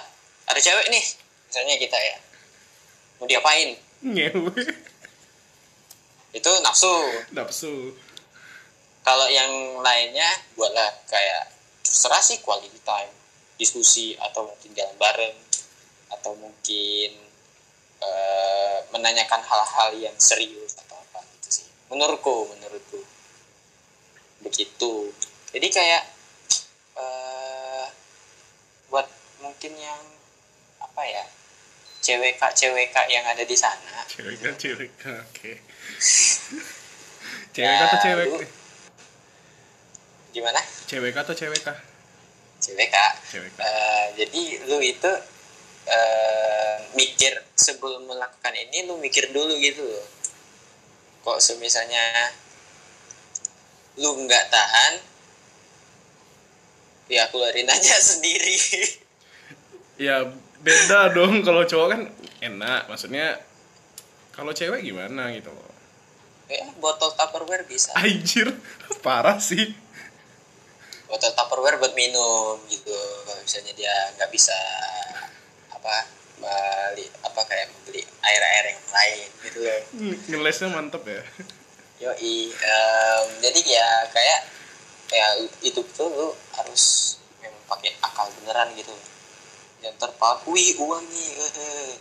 [0.45, 1.05] ada cewek nih
[1.47, 2.17] misalnya kita ya.
[3.15, 4.63] Mau diapain ngewe.
[6.35, 6.95] Itu nafsu.
[7.31, 7.95] Nafsu.
[9.05, 10.27] Kalau yang lainnya
[10.57, 11.53] buatlah kayak
[11.85, 13.13] terserah sih quality time
[13.55, 15.37] diskusi atau mungkin jalan bareng
[16.11, 17.11] atau mungkin
[18.03, 21.67] eh, menanyakan hal-hal yang serius atau apa gitu sih.
[21.87, 22.99] Menurutku menurutku.
[24.43, 25.13] Begitu.
[25.55, 26.03] Jadi kayak
[26.99, 27.87] eh
[28.91, 29.07] buat
[29.39, 30.01] mungkin yang
[30.83, 31.25] apa ya
[32.05, 34.05] cewek kak cewek kak yang ada di sana.
[34.05, 35.51] Cewek kan cewek kan oke.
[37.49, 38.27] Cewek atau cewek?
[38.29, 38.53] Lu-
[40.29, 40.61] gimana?
[40.85, 41.77] Cewek atau cewek kak?
[42.61, 42.89] Cewek
[43.57, 45.11] Eh, jadi lu itu
[45.89, 50.05] eh, mikir sebelum melakukan ini lu mikir dulu gitu loh.
[51.25, 52.29] Kok semisalnya
[53.97, 54.93] lu nggak tahan
[57.09, 58.57] ya keluarin aja sendiri.
[59.95, 60.21] Ya
[60.65, 62.01] beda dong kalau cowok kan
[62.41, 63.37] enak maksudnya
[64.33, 65.71] kalau cewek gimana gitu loh.
[66.49, 67.93] Ya botol tupperware bisa.
[67.95, 68.51] Anjir
[69.05, 69.71] parah sih.
[71.07, 72.91] Botol tupperware buat minum gitu
[73.29, 74.57] kalau misalnya dia nggak bisa
[75.71, 79.81] apa beli apa kayak membeli air air yang lain gitu loh
[80.33, 81.23] ngelesnya mantep ya.
[81.95, 84.39] Yoi, em, jadi ya kayak
[85.15, 85.27] ya
[85.63, 86.27] itu tuh lu
[86.59, 88.91] harus memang pakai akal beneran gitu.
[89.85, 91.93] Jangan terpaut, wih uang nih, eh, eh,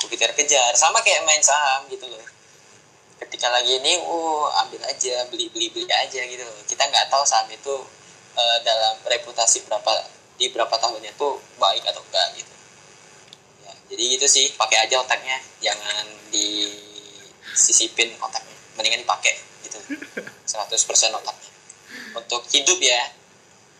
[0.00, 2.24] aku kejar-kejar, sama kayak main saham gitu loh.
[3.20, 6.56] Ketika lagi ini, oh ambil aja, beli beli beli aja gitu loh.
[6.64, 7.76] Kita nggak tahu saham itu
[8.32, 10.08] eh, dalam reputasi berapa
[10.40, 12.54] di berapa tahunnya tuh baik atau enggak gitu.
[13.68, 18.56] Ya, jadi gitu sih, pakai aja otaknya, jangan disisipin otaknya.
[18.80, 19.36] Mendingan dipakai
[19.68, 19.76] gitu.
[20.48, 21.52] 100% otaknya.
[22.16, 23.12] Untuk hidup ya.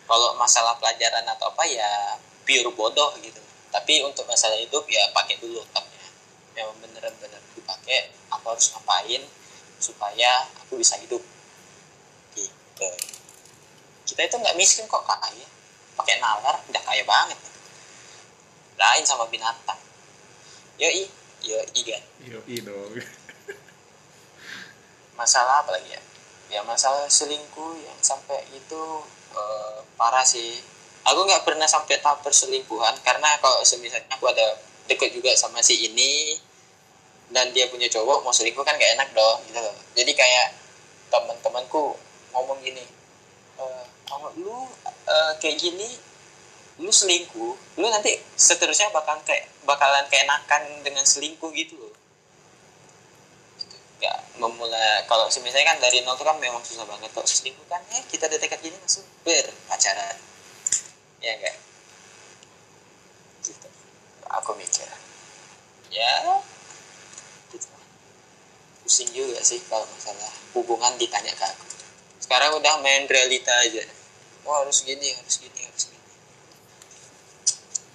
[0.05, 3.43] Kalau masalah pelajaran atau apa ya pure bodoh gitu.
[3.75, 6.07] Tapi untuk masalah hidup ya pakai dulu otaknya.
[6.55, 9.23] Memang beneran bener dipakai aku harus ngapain
[9.83, 11.21] supaya aku bisa hidup?
[12.39, 12.89] Gitu.
[14.07, 15.47] Kita itu nggak miskin kok kaya
[15.99, 17.37] pakai nalar udah kaya banget.
[18.79, 19.81] Lain sama binatang.
[20.79, 21.11] Yoi
[21.43, 22.93] yoi kan yo dong.
[25.21, 26.03] Masalah apa lagi ya?
[26.47, 28.83] Ya masalah selingkuh yang sampai itu
[29.35, 30.63] eh, parah sih
[31.07, 34.59] aku nggak pernah sampai tahap perselingkuhan karena kalau semisalnya aku ada
[34.91, 36.35] deket juga sama si ini
[37.31, 39.75] dan dia punya cowok mau selingkuh kan gak enak dong gitu loh.
[39.99, 40.55] Jadi kayak
[41.11, 41.95] teman-temanku
[42.35, 42.83] ngomong gini
[43.57, 45.89] eh kalau lu eh, kayak gini
[46.83, 51.95] lu selingkuh lu nanti seterusnya bakalan kayak bakalan keenakan dengan selingkuh gitu loh.
[54.03, 57.83] Ya memulai kalau misalnya kan dari nol tuh kan memang susah banget kalau selingkuh kan?
[57.91, 60.36] Ya kita dekat gini langsung berpacaran
[61.21, 61.57] ya enggak
[63.47, 63.69] gitu.
[64.27, 64.89] Aku mikir.
[65.95, 66.43] Ya.
[67.55, 67.69] Gitu.
[68.83, 71.67] Pusing juga sih kalau masalah hubungan ditanya ke aku.
[72.19, 73.87] Sekarang udah main realita aja.
[74.47, 76.03] Oh harus gini harus gini harus gini.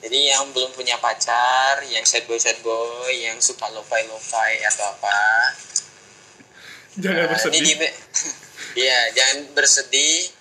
[0.02, 4.88] Jadi yang belum punya pacar yang sad boy sad boy yang suka lo-fi lo-fi atau
[4.88, 5.20] apa.
[7.00, 7.76] Jangan Nah, bersedih.
[8.72, 10.32] Iya, jangan bersedih.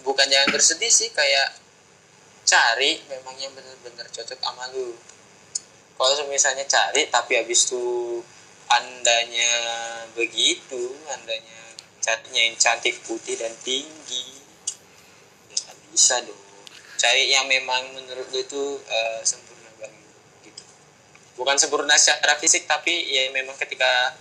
[0.00, 1.52] Bukan jangan bersedih sih, kayak
[2.46, 4.94] cari memang yang benar-benar cocok sama lu.
[5.98, 8.22] Kalau misalnya cari tapi habis itu
[8.70, 9.52] andanya
[10.14, 14.38] begitu, andanya carinya yang cantik putih dan tinggi,
[15.50, 16.38] ya bisa dong.
[16.96, 20.06] Cari yang memang menurut lu itu eh, sempurna banget
[20.46, 20.62] gitu.
[21.36, 24.14] Bukan sempurna secara fisik tapi ya memang ketika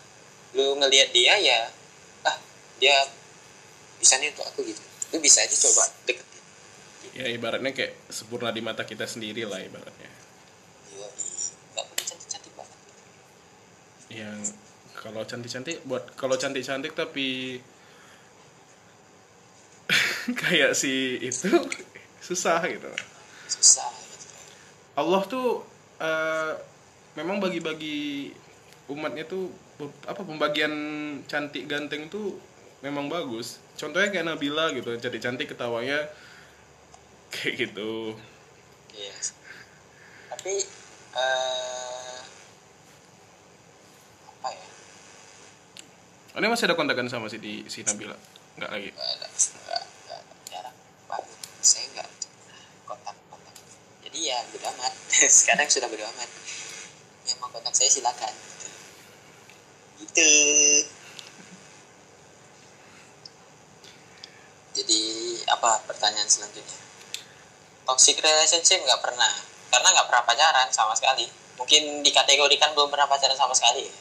[0.56, 1.68] lu ngelihat dia ya
[2.24, 2.38] ah
[2.80, 2.96] dia
[4.00, 4.80] bisa nih untuk aku gitu
[5.12, 6.35] lu bisa aja coba deketin
[7.14, 10.10] ya ibaratnya kayak sempurna di mata kita sendiri lah ibaratnya.
[10.90, 11.08] Iya,
[11.76, 12.80] nggak perlu cantik cantik banget.
[14.10, 14.40] Yang
[15.06, 17.62] kalau cantik-cantik buat kalau cantik-cantik tapi
[20.42, 21.54] kayak si itu
[22.26, 22.90] susah gitu.
[23.46, 24.26] Susah gitu
[24.98, 25.62] Allah tuh
[26.02, 26.54] eh,
[27.14, 28.34] memang bagi-bagi
[28.90, 29.54] umatnya tuh
[30.10, 30.74] apa pembagian
[31.30, 32.42] cantik ganteng tuh
[32.82, 33.62] memang bagus.
[33.78, 36.10] Contohnya kayak Nabila gitu cantik cantik ketawanya
[37.34, 38.16] kayak gitu.
[38.96, 39.16] Iya.
[40.36, 40.54] Tapi
[41.16, 42.18] eh
[44.30, 44.70] apa ya?
[46.36, 48.16] Ini masih ada kontakan sama si di si Nabila?
[48.60, 48.90] Nggak lagi?
[48.92, 50.78] Nggak ada nggak nggak jarang.
[51.08, 52.10] Banget saya nggak
[52.88, 53.56] kontak kontak.
[54.04, 54.94] Jadi ya bodo amat.
[55.40, 56.30] Sekarang sudah bodo amat.
[57.26, 58.34] Yang mau kontak saya silakan.
[60.04, 60.32] Gitu.
[64.76, 65.00] Jadi
[65.48, 66.85] apa pertanyaan selanjutnya
[67.86, 69.32] toxic relationship nggak pernah.
[69.70, 71.30] Karena nggak pernah pacaran sama sekali.
[71.56, 73.96] Mungkin dikategorikan belum pernah pacaran sama sekali ya.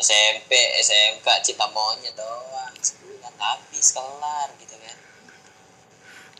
[0.00, 4.96] SMP SMK cinta monyet doang sebulan habis kelar gitu kan.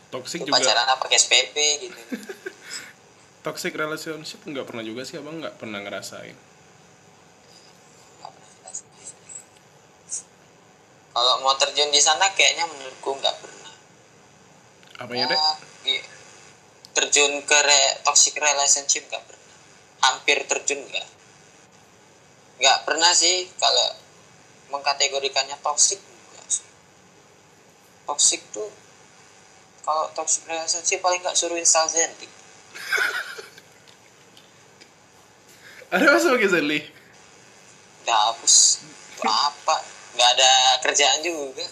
[0.09, 2.01] Toxic juga pacaran apa pakai SPP gitu.
[3.45, 6.35] Toxic relationship nggak pernah juga sih abang nggak pernah ngerasain.
[11.13, 13.73] Kalau mau terjun di sana kayaknya menurutku nggak pernah.
[15.03, 15.51] Deh Ya,
[15.85, 16.03] iya.
[16.93, 19.49] Terjun ke re- toxic relationship nggak pernah.
[20.05, 21.07] Hampir terjun nggak.
[22.61, 23.97] Nggak pernah sih kalau
[24.69, 25.99] mengkategorikannya toxic
[26.47, 26.65] sih.
[28.05, 28.69] Toxic tuh
[29.83, 32.29] kalau toxic relationship paling nggak suruh install Zenly.
[35.93, 36.79] Ada mas pakai Zenly?
[38.05, 38.81] Udah hapus.
[39.21, 39.75] Apa?
[40.13, 40.51] Nggak ada
[40.81, 41.65] kerjaan juga.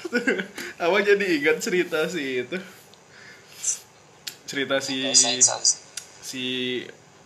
[0.82, 2.56] Abang jadi ingat cerita si itu
[4.50, 5.06] cerita si
[6.18, 6.44] si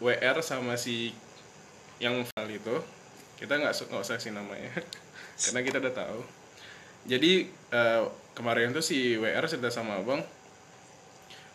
[0.04, 1.16] WR sama si
[1.96, 2.76] yang viral itu
[3.40, 4.68] kita nggak nggak usah sih namanya
[5.48, 6.20] karena kita udah tahu.
[7.08, 8.02] Jadi eh,
[8.36, 10.20] kemarin tuh si WR cerita sama abang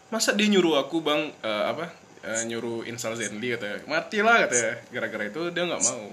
[0.10, 1.93] masa dia nyuruh aku bang eh, apa
[2.25, 3.53] eh, nyuruh install Zenly?
[3.53, 3.86] katanya.
[3.86, 4.73] Matilah katanya.
[4.89, 6.10] Gara-gara itu dia nggak mau.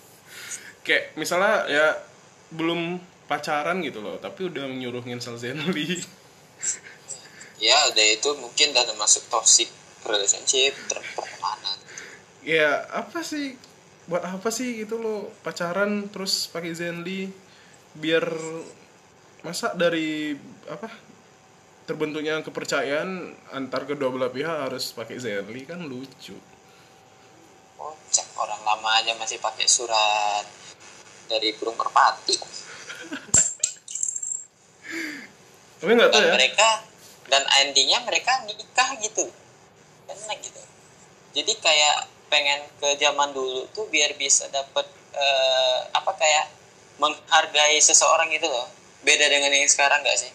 [0.86, 1.86] Kayak misalnya ya
[2.50, 5.96] belum pacaran gitu loh tapi udah nyuruh install Zenly
[7.58, 9.70] ya udah itu mungkin udah masuk toxic
[10.04, 11.76] relationship pertemanan.
[12.44, 13.56] Ya apa sih?
[14.04, 17.32] Buat apa sih gitu loh pacaran terus pakai Zenly
[17.96, 18.28] biar
[19.40, 20.36] masa dari
[20.68, 20.92] apa
[21.84, 26.36] terbentuknya kepercayaan antar kedua belah pihak harus pakai Zenly kan lucu.
[27.80, 30.44] Kocak orang lama aja masih pakai surat
[31.28, 32.36] dari burung merpati.
[35.80, 36.32] Tapi nggak tahu ya.
[36.32, 36.68] mereka
[37.28, 39.26] dan endingnya mereka nikah gitu.
[40.08, 40.62] Enak gitu.
[41.34, 46.50] Jadi kayak pengen ke zaman dulu tuh biar bisa dapet eh, apa kayak
[46.98, 48.68] menghargai seseorang gitu loh.
[49.04, 50.32] Beda dengan yang sekarang gak sih?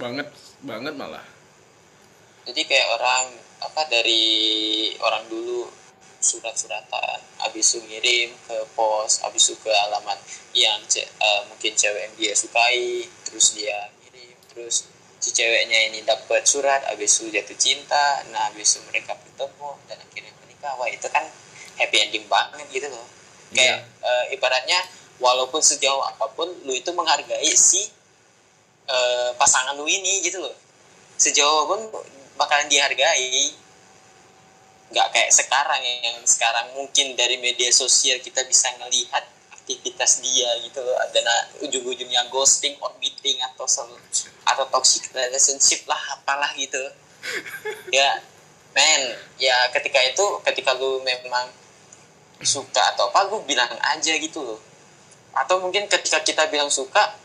[0.00, 0.28] Banget
[0.64, 1.24] banget malah.
[2.46, 3.24] Jadi kayak orang
[3.56, 4.24] apa dari
[5.00, 5.66] orang dulu
[6.20, 10.18] surat-suratan habis itu ngirim ke pos habis itu ke alamat
[10.56, 16.04] yang ce- eh, mungkin cewek yang dia sukai terus dia ngirim terus si ceweknya ini
[16.04, 20.72] dapat surat habis itu jatuh cinta nah habis itu mereka bertemu dan akhirnya menikah.
[20.76, 21.24] Wah itu kan
[21.76, 23.06] happy ending banget gitu loh.
[23.52, 24.78] Kayak eh, ibaratnya
[25.16, 27.84] walaupun sejauh apa pun lu itu menghargai si
[28.88, 30.54] eh, pasangan lu ini gitu loh.
[31.16, 31.80] Sejauh pun
[32.36, 33.52] bakalan dihargai.
[34.86, 39.35] Nggak kayak sekarang yang sekarang mungkin dari media sosial kita bisa ngelihat
[39.66, 40.78] aktivitas dia gitu.
[40.78, 41.26] Loh dan
[41.58, 43.66] ujung-ujungnya ghosting orbiting atau
[44.46, 46.78] atau toxic relationship lah apalah gitu.
[47.90, 48.22] Ya
[48.70, 49.02] men
[49.42, 51.50] ya ketika itu ketika lu memang
[52.38, 54.62] suka atau apa lu bilang aja gitu loh.
[55.34, 57.18] Atau mungkin ketika kita bilang suka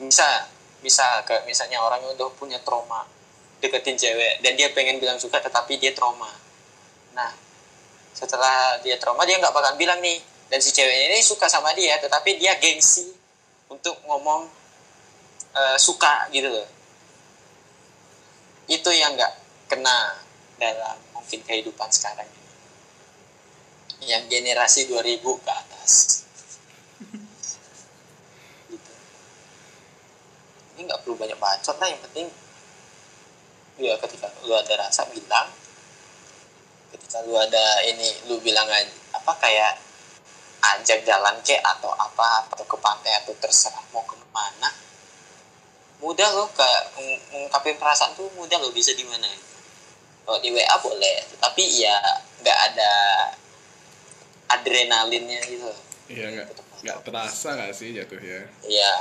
[0.00, 0.48] bisa
[0.80, 3.04] bisa kayak misalnya orang yang udah punya trauma
[3.60, 6.32] deketin cewek dan dia pengen bilang suka tetapi dia trauma.
[7.12, 7.32] Nah
[8.16, 10.22] setelah dia trauma dia nggak bakal bilang nih
[10.54, 13.10] dan si cewek ini suka sama dia tetapi dia gengsi
[13.66, 14.46] untuk ngomong
[15.50, 16.62] eh, suka gitu loh.
[18.70, 19.34] Itu yang nggak
[19.66, 20.14] kena
[20.62, 24.14] dalam mungkin kehidupan sekarang ini.
[24.14, 25.92] Yang generasi 2000 ke atas.
[28.70, 28.92] Gitu.
[30.78, 32.30] Ini nggak perlu banyak bacot lah yang penting
[33.82, 35.50] ya ketika lu ada rasa bilang
[36.94, 38.86] ketika lu ada ini lu bilang aja
[39.18, 39.82] apa kayak
[40.72, 44.70] ajak jalan ke atau apa atau ke pantai atau terserah mau ke mana.
[46.00, 49.28] Mudah lo ke meng- mengungkapin perasaan tuh mudah lo bisa di mana.
[50.24, 51.96] Kalau di WA boleh tetapi ya
[52.40, 52.92] nggak ada
[54.48, 55.68] adrenalinnya gitu.
[56.08, 56.48] Iya nggak
[56.84, 58.48] nggak terasa nggak sih jatuhnya?
[58.68, 58.92] Ya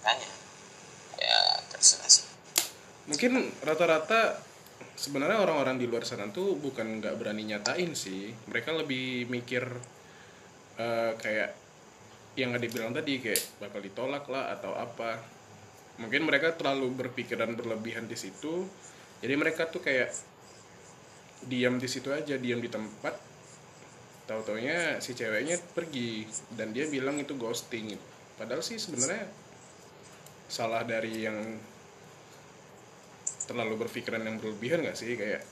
[0.00, 0.30] makanya
[1.20, 2.24] ya terserah sih.
[3.08, 4.40] Mungkin rata-rata
[4.96, 8.32] sebenarnya orang-orang di luar sana tuh bukan nggak berani nyatain sih.
[8.48, 9.64] Mereka lebih mikir
[10.80, 11.50] eh, kayak
[12.38, 15.20] yang nggak dibilang tadi kayak bakal ditolak lah atau apa.
[16.00, 18.64] Mungkin mereka terlalu berpikiran berlebihan di situ.
[19.20, 20.08] Jadi mereka tuh kayak
[21.44, 23.12] diam di situ aja diam di tempat.
[24.24, 26.24] Tahu taunya si ceweknya pergi
[26.54, 28.06] dan dia bilang itu ghosting gitu.
[28.40, 29.28] padahal sih sebenarnya
[30.48, 31.60] salah dari yang
[33.44, 35.12] terlalu berpikiran yang berlebihan gak sih?
[35.18, 35.44] Kayak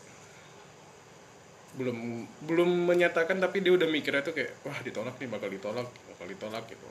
[1.79, 6.26] belum belum menyatakan tapi dia udah mikirnya tuh kayak wah ditolak nih bakal ditolak bakal
[6.26, 6.87] ditolak gitu.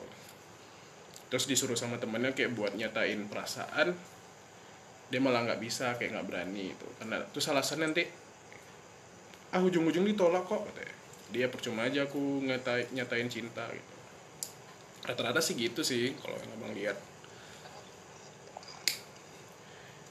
[1.28, 3.92] Terus disuruh sama temennya kayak buat nyatain perasaan
[5.08, 8.04] dia malah nggak bisa kayak nggak berani itu karena terus alasannya nanti
[9.52, 10.96] ah ujung-ujung ditolak kok katanya.
[11.28, 13.94] Dia percuma aja aku nyatain nyatain cinta gitu.
[15.04, 16.96] Rata-rata sih gitu sih kalau yang abang lihat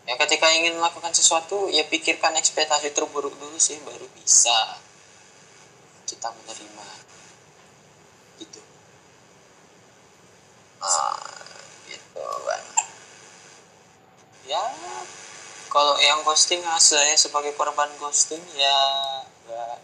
[0.07, 4.79] ya ketika ingin melakukan sesuatu ya pikirkan ekspektasi terburuk dulu sih baru bisa
[6.07, 6.87] kita menerima.
[8.39, 8.61] Gitu.
[10.79, 11.37] Ah
[11.91, 12.63] gitu kan
[14.47, 14.63] ya
[15.67, 18.79] kalau yang ghosting ah, saya sebagai korban ghosting ya
[19.43, 19.75] nggak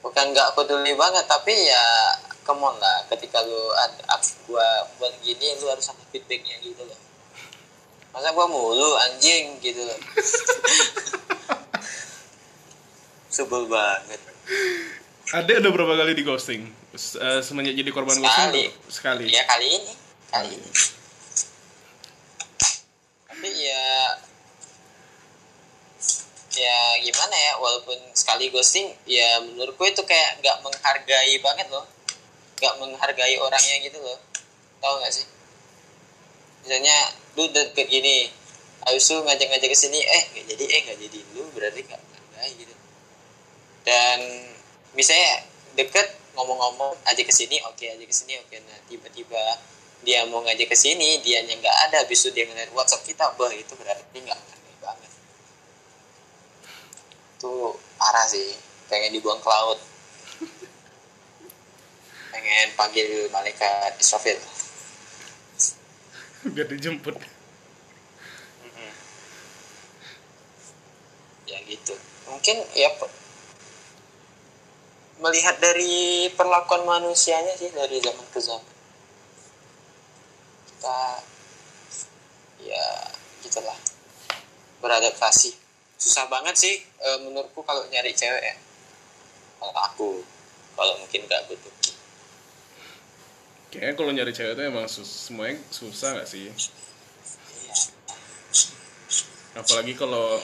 [0.00, 1.84] bukan nggak peduli banget tapi ya
[2.46, 4.16] come on lah ketika lu ada
[4.46, 7.09] gua buat gini lu harus ada feedbacknya gitu loh
[8.10, 9.80] masa gua mulu anjing gitu.
[9.86, 9.98] Loh
[13.30, 14.20] sebel banget.
[15.30, 16.66] Ada ada berapa kali di ghosting?
[16.92, 18.50] Eh, semenjak jadi korban ghosting?
[18.50, 18.64] Sekali.
[18.66, 18.90] tuh?
[18.90, 19.24] sekali.
[19.30, 19.92] Ya kali ini.
[20.26, 20.70] Kali ini.
[23.30, 23.86] Tapi ya
[26.50, 31.86] ya gimana ya walaupun sekali ghosting ya menurutku itu kayak nggak menghargai banget loh.
[32.58, 34.18] Nggak menghargai orangnya gitu loh.
[34.82, 35.26] Tahu nggak sih
[36.70, 37.02] misalnya
[37.34, 38.30] lu deket gini
[38.86, 42.52] habis itu ngajak-ngajak ke sini eh nggak jadi eh nggak jadi lu berarti nggak menghargai
[42.62, 42.74] gitu.
[43.82, 44.18] Dan
[44.94, 48.54] misalnya deket ngomong-ngomong aja ke sini oke aja ke sini oke.
[48.70, 49.42] Nah tiba-tiba
[50.06, 53.50] dia mau ngajak ke sini dia nggak ada habis itu dia ngeliat WhatsApp kita bah
[53.50, 55.10] itu berarti nggak menghargai banget.
[57.34, 58.54] Itu parah sih
[58.86, 59.82] pengen dibuang ke laut.
[62.30, 64.38] Pengen panggil malaikat Israfil
[66.54, 67.16] biar dijemput.
[71.50, 71.94] Ya gitu.
[72.30, 72.88] Mungkin ya
[75.20, 78.64] melihat dari perlakuan manusianya sih dari zaman ke zaman.
[80.64, 80.98] Kita
[82.64, 82.86] ya
[83.44, 83.76] gitulah.
[84.80, 85.52] Beradaptasi.
[86.00, 88.56] Susah banget sih eh, menurutku kalau nyari cewek ya.
[89.60, 90.08] Kalau aku
[90.72, 91.79] kalau mungkin gak aku tuh
[93.70, 96.50] kayaknya kalau nyari cewek itu emang sus- semuanya susah nggak sih?
[99.54, 100.38] Apalagi kalau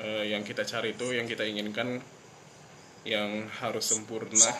[0.00, 2.00] eh, yang kita cari itu yang kita inginkan
[3.04, 4.52] yang harus sempurna.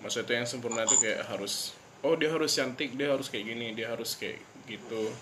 [0.00, 1.72] Maksudnya itu yang sempurna itu kayak harus
[2.02, 5.12] oh dia harus cantik dia harus kayak gini dia harus kayak gitu.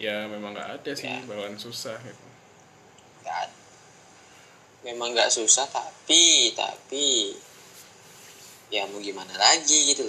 [0.00, 1.22] Ya memang nggak ada sih Ya.
[1.24, 2.26] bakalan susah gitu.
[4.84, 7.32] Memang nggak susah tapi tapi
[8.74, 10.02] ya mau gimana lagi gitu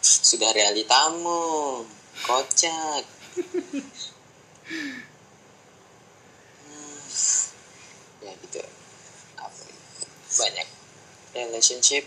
[0.00, 1.84] sudah realitamu
[2.24, 3.04] kocak.
[6.64, 7.00] Hmm,
[8.24, 8.62] ya gitu.
[9.36, 9.76] Apa ya,
[10.38, 10.68] banyak
[11.36, 12.04] relationship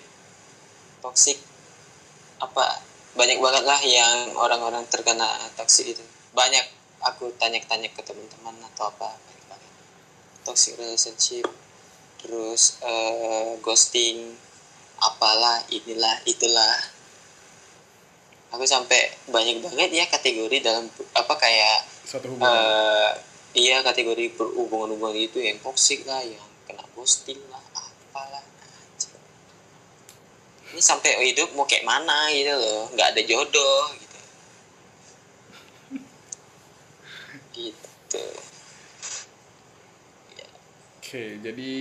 [1.03, 1.37] toxic.
[2.41, 2.81] Apa?
[3.13, 6.03] Banyak banget lah yang orang-orang terkena toxic itu.
[6.33, 6.65] Banyak.
[7.03, 9.71] Aku tanya-tanya ke teman-teman atau apa banyak banget.
[10.47, 11.43] Toxic relationship.
[12.23, 14.39] Terus eh, ghosting
[15.03, 16.75] apalah inilah itulah.
[18.53, 20.85] Aku sampai banyak banget ya kategori dalam
[21.17, 22.53] apa kayak satu hubungan.
[22.53, 23.09] eh
[23.57, 28.45] iya kategori hubungan-hubungan itu yang toxic lah yang kena ghosting lah apalah.
[30.73, 34.19] Ini sampai hidup mau kayak mana gitu loh nggak ada jodoh gitu.
[37.53, 38.25] Gitu.
[40.97, 41.73] Oke jadi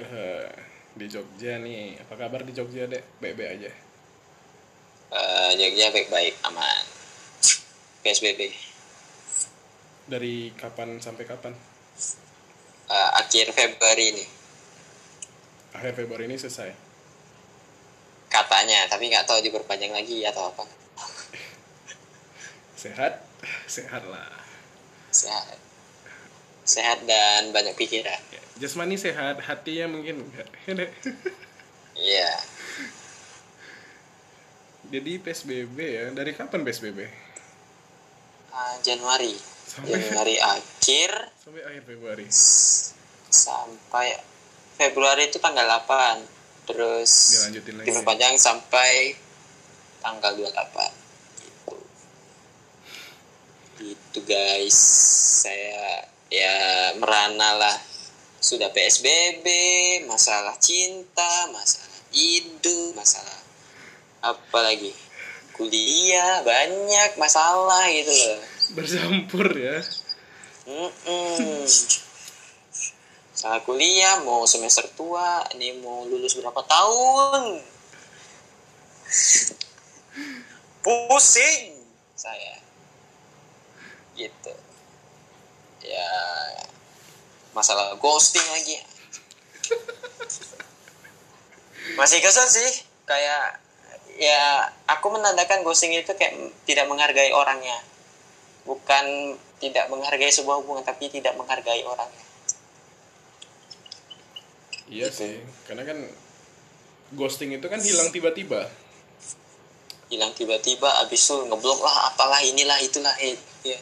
[0.00, 3.20] eh, di Jogja nih apa kabar di Jogja dek?
[3.20, 3.70] Baik-baik aja?
[5.12, 6.84] Eh, Jogja baik-baik aman.
[8.02, 8.72] PSBB
[10.06, 11.54] dari kapan sampai kapan?
[12.90, 14.24] Eh, akhir Februari ini.
[15.72, 16.68] Akhir Februari ini selesai?
[18.28, 20.64] Katanya tapi nggak tahu diperpanjang lagi atau apa.
[22.82, 23.24] Sehat?
[23.64, 24.28] Sehat lah.
[25.08, 25.56] Sehat.
[26.68, 28.20] Sehat dan banyak pikiran.
[28.32, 30.46] Ya, jasmani sehat hatinya mungkin enggak.
[30.64, 30.86] Ya,
[31.98, 32.30] iya.
[34.88, 36.98] Jadi PSBB ya dari kapan PSBB
[38.50, 39.32] Ah, Januari.
[39.64, 41.10] Sampai- Januari akhir.
[41.34, 42.26] Sampai akhir Februari.
[43.26, 44.12] Sampai
[44.74, 46.20] Februari itu tanggal 8
[46.64, 47.86] terus Dilanjutin lagi.
[47.88, 49.16] diperpanjang sampai
[49.98, 50.92] tanggal 28
[51.40, 51.76] gitu.
[53.80, 54.76] Gitu guys.
[55.42, 56.54] Saya ya
[56.94, 57.76] merana lah
[58.42, 59.46] sudah PSBB
[60.10, 63.38] masalah cinta masalah hidup masalah
[64.18, 64.90] apa lagi
[65.54, 68.42] kuliah banyak masalah gitu loh
[68.74, 69.78] bercampur ya
[70.62, 71.66] Mm-mm.
[73.34, 77.58] Salah kuliah mau semester tua, ini mau lulus berapa tahun?
[80.86, 81.82] Pusing
[82.14, 82.62] saya.
[84.14, 84.54] Gitu.
[85.82, 86.14] Ya
[87.52, 88.76] masalah ghosting lagi.
[91.98, 92.70] Masih kesel sih,
[93.04, 93.60] kayak
[94.16, 97.78] ya aku menandakan ghosting itu kayak tidak menghargai orangnya.
[98.64, 102.26] Bukan tidak menghargai sebuah hubungan tapi tidak menghargai orangnya.
[104.92, 105.98] Iya sih karena kan
[107.16, 108.68] ghosting itu kan hilang tiba-tiba.
[110.12, 113.16] Hilang tiba-tiba abis itu ngeblok lah apalah inilah itulah
[113.64, 113.78] ya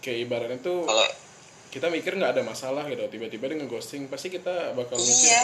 [0.00, 1.06] kayak ibaratnya tuh kalau
[1.70, 5.42] kita mikir nggak ada masalah gitu tiba-tiba dia ngeghosting pasti kita bakal mikir Iya.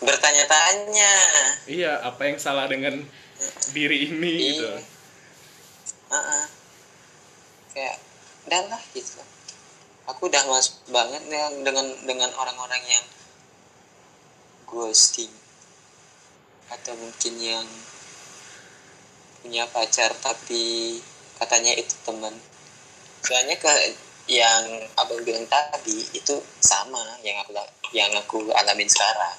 [0.00, 1.14] bertanya-tanya
[1.66, 3.00] iya apa yang salah dengan
[3.72, 4.80] diri ini gitu Iya.
[6.10, 6.44] Heeh.
[7.70, 7.96] kayak
[8.46, 9.20] dan lah gitu
[10.04, 11.22] aku udah mas banget
[11.62, 13.04] dengan dengan orang-orang yang
[14.66, 15.30] ghosting
[16.68, 17.66] atau mungkin yang
[19.40, 20.98] punya pacar tapi
[21.38, 22.34] katanya itu teman
[23.22, 23.70] soalnya ke
[24.28, 24.64] yang
[24.98, 27.52] abang bilang tadi itu sama yang aku
[27.94, 29.36] yang aku alamin sekarang.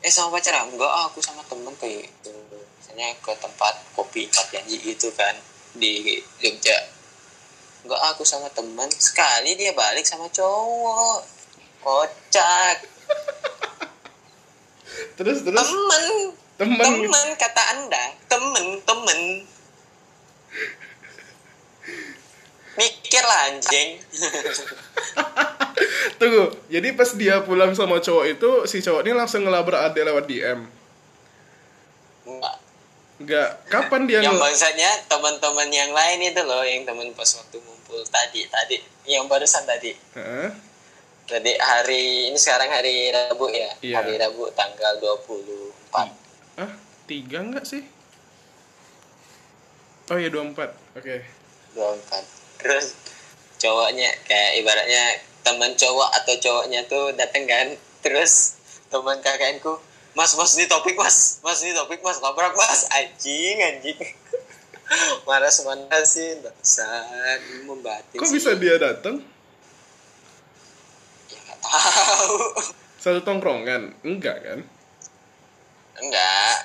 [0.00, 2.32] Eh sama pacar enggak aku sama temen kayak gitu.
[2.78, 5.34] Misalnya ke tempat kopi empat janji gitu kan
[5.76, 6.78] di Jogja.
[7.84, 8.88] Enggak aku sama temen.
[8.94, 11.26] Sekali dia balik sama cowok.
[11.82, 12.76] Kocak.
[15.20, 15.60] Terus terus?
[15.60, 16.04] Temen.
[16.56, 16.78] Temen.
[16.80, 18.04] Temen kata anda.
[18.26, 19.20] Temen temen
[22.76, 23.88] mikir lah anjing.
[26.20, 30.24] Tunggu jadi pas dia pulang sama cowok itu si cowok ini langsung ngelabrak adek lewat
[30.24, 30.64] DM
[32.26, 32.56] Enggak.
[33.16, 38.00] nggak kapan dia yang maksudnya teman-teman yang lain itu loh yang teman pas waktu ngumpul
[38.08, 38.76] tadi tadi.
[39.06, 39.92] Yang barusan tadi.
[40.16, 40.50] Heeh.
[41.26, 43.70] tadi hari ini sekarang hari Rabu ya?
[43.82, 43.94] Iya.
[43.98, 46.70] hari Rabu tanggal 24 ah
[47.08, 47.82] tiga nggak sih?
[50.12, 51.16] Oh iya 24 oke.
[51.74, 52.96] 24 terus
[53.56, 55.04] cowoknya kayak ibaratnya
[55.46, 57.68] teman cowok atau cowoknya tuh dateng kan.
[58.04, 58.58] Terus
[58.92, 59.78] teman kakakku
[60.16, 61.40] mas mas ini topik mas.
[61.44, 62.18] Mas ini topik mas.
[62.20, 62.88] Labrak mas.
[62.92, 63.98] Anjing anjing.
[65.28, 66.38] Marah semana sih.
[66.40, 68.38] Bangsat membatin kok sih.
[68.38, 69.22] bisa dia datang
[71.26, 72.38] ya nggak tahu.
[73.02, 73.94] Satu tongkrongan?
[74.02, 74.60] Enggak kan?
[75.98, 76.56] Enggak.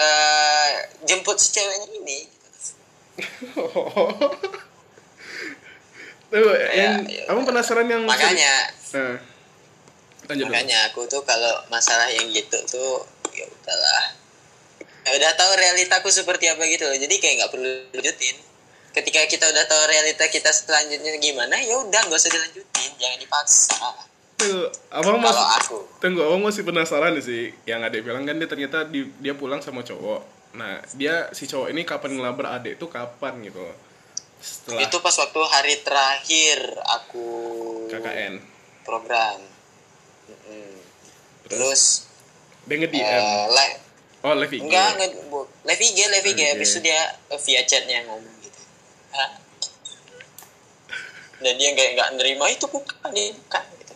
[0.00, 0.70] Eh
[1.04, 2.18] jemput si ceweknya ini
[6.30, 9.18] Tuh, yang ya kamu penasaran yang makanya Nah,
[10.30, 13.02] lanjut makanya aku tuh kalau masalah yang gitu tuh
[13.34, 14.04] ya udahlah.
[15.06, 16.94] Ya udah tahu realitaku seperti apa gitu loh.
[16.94, 18.36] Jadi kayak nggak perlu lanjutin
[18.90, 22.90] ketika kita udah tahu realita kita selanjutnya gimana ya udah nggak usah dilanjutin.
[22.98, 23.74] Jangan dipaksa.
[24.40, 25.78] Tuh, abang masih aku.
[25.98, 27.50] tunggu abang masih penasaran sih.
[27.66, 30.22] Yang adek bilang kan dia ternyata di- dia pulang sama cowok.
[30.54, 33.66] Nah dia si cowok ini kapan ngelabrak adek tuh kapan gitu
[34.40, 36.58] setelah itu pas waktu hari terakhir
[36.96, 37.28] aku
[37.92, 38.40] KKN
[38.82, 39.38] program.
[40.30, 40.72] Mm-mm.
[41.44, 42.08] terus?
[42.64, 43.78] Dia nge DM eh, live.
[44.20, 47.62] Oh live IG enggak enggak bu- live IG live IG habis itu dia eh, via
[47.68, 48.60] chatnya ngomong gitu.
[49.12, 49.30] Hah?
[51.40, 53.94] dan dia nggak nggak nerima itu bukan ini bukan gitu.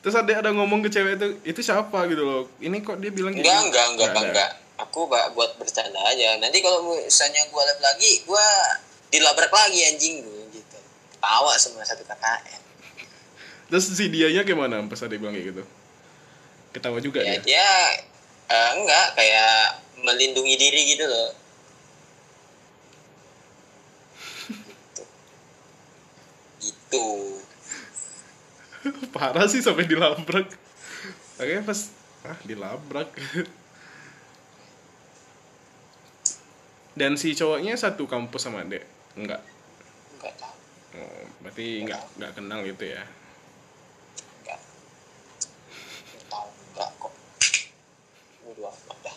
[0.00, 2.08] Terus ada ada ngomong ke cewek itu itu siapa?
[2.08, 2.42] gitu loh.
[2.60, 3.66] Ini kok dia bilang enggak gitu?
[3.68, 4.20] enggak enggak ada.
[4.24, 6.36] enggak aku buat bercanda aja.
[6.36, 8.46] Nanti kalau misalnya gua live lagi gua
[9.08, 10.24] dilabrak lagi anjing.
[10.24, 10.78] Gua gitu.
[11.20, 12.60] Tawa semua satu KKN.
[13.66, 15.62] Terus si dianya gimana pas ada bilang kayak gitu?
[16.70, 17.42] Ketawa juga ya dia?
[17.42, 17.68] dia
[18.52, 21.30] eh, enggak kayak melindungi diri gitu loh.
[24.52, 25.04] Gitu.
[26.62, 27.08] Gitu.
[29.16, 30.46] Parah sih sampai dilabrak.
[31.36, 31.80] Oke pas
[32.26, 33.10] ah dilabrak
[36.96, 38.80] dan si cowoknya satu kampus sama adek
[39.20, 39.44] enggak?
[40.16, 40.56] Enggak tahu.
[40.96, 43.04] Oh, berarti enggak enggak kenal gitu ya?
[44.40, 44.60] Enggak.
[46.08, 47.12] Enggak tahu enggak kok.
[49.04, 49.16] Dah.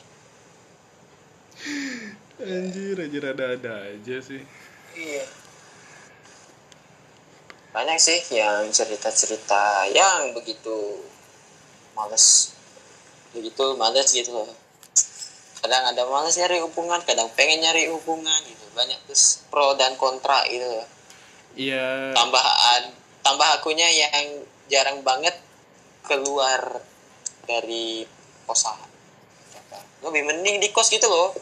[2.43, 4.43] Anjir anjir ada ada aja sih.
[4.99, 5.23] Iya.
[7.71, 10.99] Banyak sih yang cerita-cerita yang begitu
[11.95, 12.51] males.
[13.31, 14.68] Begitu males gitu loh
[15.59, 18.65] kadang ada males nyari hubungan kadang pengen nyari hubungan gitu.
[18.71, 20.63] Banyak terus pro dan kontra gitu.
[20.65, 20.87] Loh
[21.59, 22.15] iya.
[22.15, 25.35] Tambahan tambah akunya yang jarang banget
[26.07, 26.81] keluar
[27.43, 28.07] dari
[28.47, 28.77] kosan.
[29.99, 31.35] Lebih mending di kos gitu loh.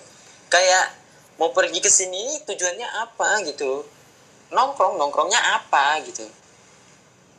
[0.49, 0.97] Kayak
[1.37, 3.85] mau pergi ke sini tujuannya apa gitu.
[4.49, 6.25] Nongkrong nongkrongnya apa gitu.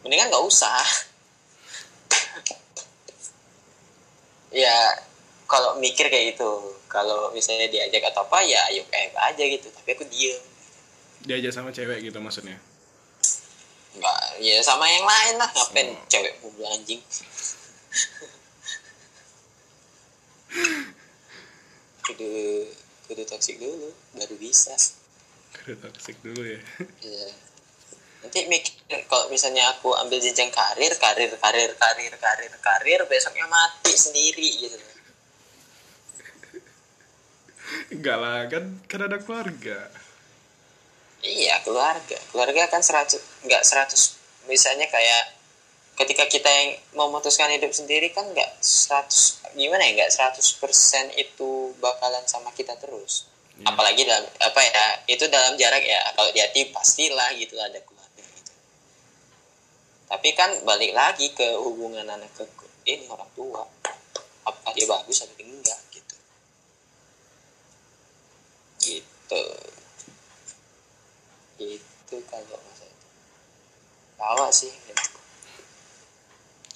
[0.07, 0.85] Mendingan nggak usah.
[4.49, 4.73] Ya
[5.49, 9.97] kalau mikir kayak gitu kalau misalnya diajak atau apa ya ayo kayak aja gitu tapi
[9.97, 10.37] aku diem
[11.25, 12.61] diajak sama cewek gitu maksudnya
[13.99, 16.05] nggak ya sama yang lain lah ngapain Oh.
[16.07, 17.01] cewek mobil anjing
[22.07, 22.29] kudu
[23.09, 24.77] kudu toksik dulu baru bisa
[25.49, 26.61] Kudu toxic dulu ya.
[27.09, 27.29] Iya.
[28.19, 28.75] Nanti mikir
[29.07, 34.77] kalau misalnya aku ambil jenjang karir, karir, karir, karir, karir, karir, besoknya mati sendiri gitu.
[37.93, 39.89] Enggak lah, kan kan ada keluarga.
[41.19, 44.15] Iya keluarga, keluarga kan seratus nggak seratus
[44.47, 45.35] misalnya kayak
[45.99, 51.75] ketika kita yang memutuskan hidup sendiri kan nggak seratus gimana ya nggak seratus persen itu
[51.83, 53.27] bakalan sama kita terus.
[53.59, 53.67] Iya.
[53.75, 58.23] Apalagi dalam apa ya itu dalam jarak ya kalau di hati pastilah gitu ada keluarga
[58.23, 58.53] gitu.
[60.07, 62.47] Tapi kan balik lagi ke hubungan anak ke
[62.87, 63.67] ini orang tua.
[64.47, 66.15] Apakah dia bagus atau enggak gitu.
[69.29, 69.45] Gitu.
[71.61, 73.07] Gitu kalau masa itu.
[74.17, 74.73] Bawa sih.
[74.73, 75.05] Gitu.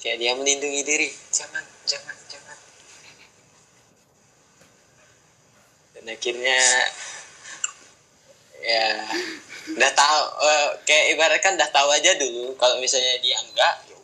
[0.04, 1.08] Kayak dia melindungi diri.
[1.32, 2.58] Jangan, jangan, jangan.
[5.96, 6.60] Dan akhirnya
[8.62, 8.86] ya
[9.74, 13.98] udah tahu eh, kayak ibaratkan udah tahu aja dulu kalau misalnya dia enggak ya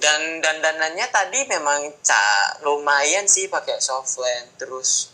[0.00, 5.12] dan dan danannya tadi memang ca lumayan sih pakai softland terus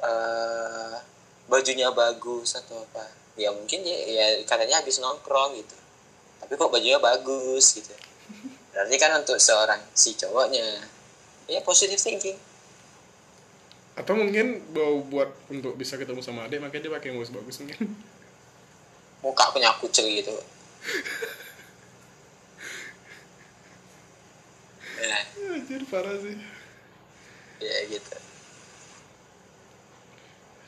[0.00, 0.96] eh
[1.50, 3.04] bajunya bagus atau apa.
[3.38, 5.76] Ya mungkin ya, ya katanya habis nongkrong gitu.
[6.40, 7.92] Tapi kok bajunya bagus gitu.
[8.70, 10.64] Berarti kan untuk seorang si cowoknya
[11.50, 12.38] ya positive thinking.
[13.98, 17.92] Atau mungkin mau buat untuk bisa ketemu sama adik makanya dia pakai yang bagus-bagus mungkin.
[19.20, 20.32] muka punya kucel gitu.
[25.00, 25.16] Ya,
[25.56, 26.36] Anjir parah sih.
[27.60, 28.29] ya gitu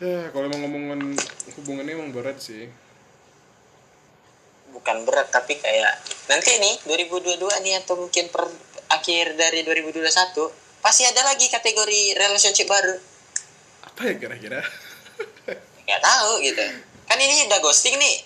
[0.02, 1.14] Ya, kalau emang ngomongin
[1.62, 2.66] hubungannya emang berat sih.
[4.72, 6.00] bukan berat tapi kayak
[6.32, 8.48] nanti nih 2022 nih atau mungkin per
[8.88, 10.08] akhir dari 2021
[10.80, 12.96] pasti ada lagi kategori relationship baru
[13.84, 14.64] Apa ya kira-kira?
[15.86, 16.64] nggak tahu gitu
[17.04, 18.16] kan ini udah ghosting nih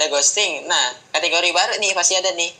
[0.00, 2.50] udah ghosting nah kategori baru nih pasti ada nih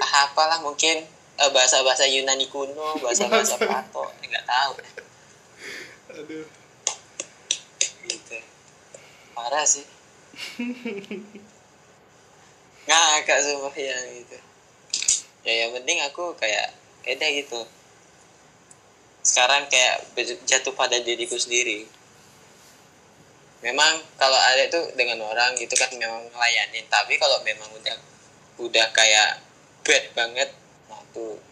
[0.00, 1.04] ah, apalah mungkin
[1.36, 3.68] eh, bahasa-bahasa Yunani kuno bahasa-bahasa Bahasa.
[3.92, 4.72] Plato nggak tahu
[6.18, 6.46] Aduh.
[8.10, 8.38] gitu.
[9.38, 9.86] Parah sih.
[12.90, 14.38] Ngakak sumpah ya gitu.
[15.46, 16.74] Ya yang penting aku kayak
[17.06, 17.62] deh gitu.
[19.22, 20.10] Sekarang kayak
[20.42, 21.86] jatuh pada diriku sendiri.
[23.62, 27.98] Memang kalau ada itu dengan orang gitu kan memang ngelayanin tapi kalau memang udah
[28.58, 29.38] udah kayak
[29.86, 30.50] bad banget
[30.86, 31.02] nah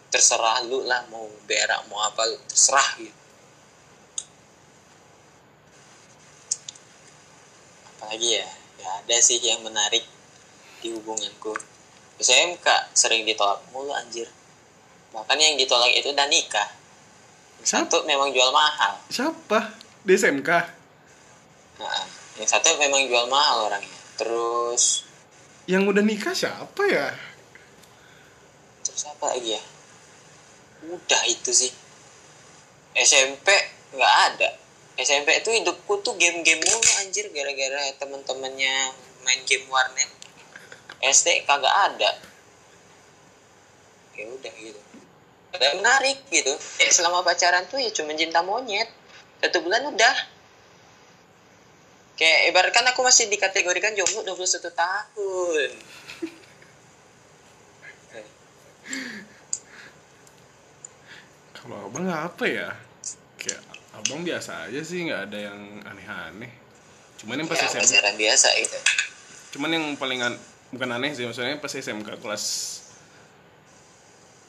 [0.07, 3.26] terserah lu lah mau berak mau apa lu terserah gitu
[8.07, 8.47] apalagi ya.
[8.79, 10.07] Ya ada sih yang menarik
[10.79, 11.51] di hubunganku.
[12.23, 14.31] Saya kak sering ditolak mulu anjir.
[15.11, 16.71] Bahkan yang ditolak itu udah nikah.
[17.67, 17.83] Siapa?
[17.83, 18.95] satu memang jual mahal.
[19.11, 19.75] Siapa?
[20.07, 20.49] Di SMK?
[21.83, 22.03] nah,
[22.39, 23.99] yang satu memang jual mahal orangnya.
[24.15, 25.03] Terus
[25.67, 27.11] Yang udah nikah siapa ya?
[28.87, 29.63] terus apa lagi ya?
[30.95, 31.75] Udah itu sih.
[32.95, 33.51] SMP
[33.91, 34.49] nggak ada
[34.97, 37.29] SMP itu hidupku tuh game-game mulu anjir.
[37.29, 40.09] Gara-gara temen-temennya main game warnet.
[41.01, 42.11] SD kagak ada.
[44.17, 44.81] Ya udah gitu.
[45.53, 46.53] Ada menarik gitu.
[46.81, 48.89] Ya selama pacaran tuh ya cuma cinta monyet.
[49.37, 50.15] Satu bulan udah.
[52.17, 55.69] Kayak ibaratkan aku masih dikategorikan jomblo 21 tahun.
[61.53, 62.86] Kalau abang apa ya?
[63.97, 66.51] Abang biasa aja sih, nggak ada yang aneh-aneh.
[67.17, 68.77] Cuman yang pas ya SMK, biasa gitu.
[69.57, 72.43] Cuman yang paling an- bukan aneh sih, maksudnya pas SMK kelas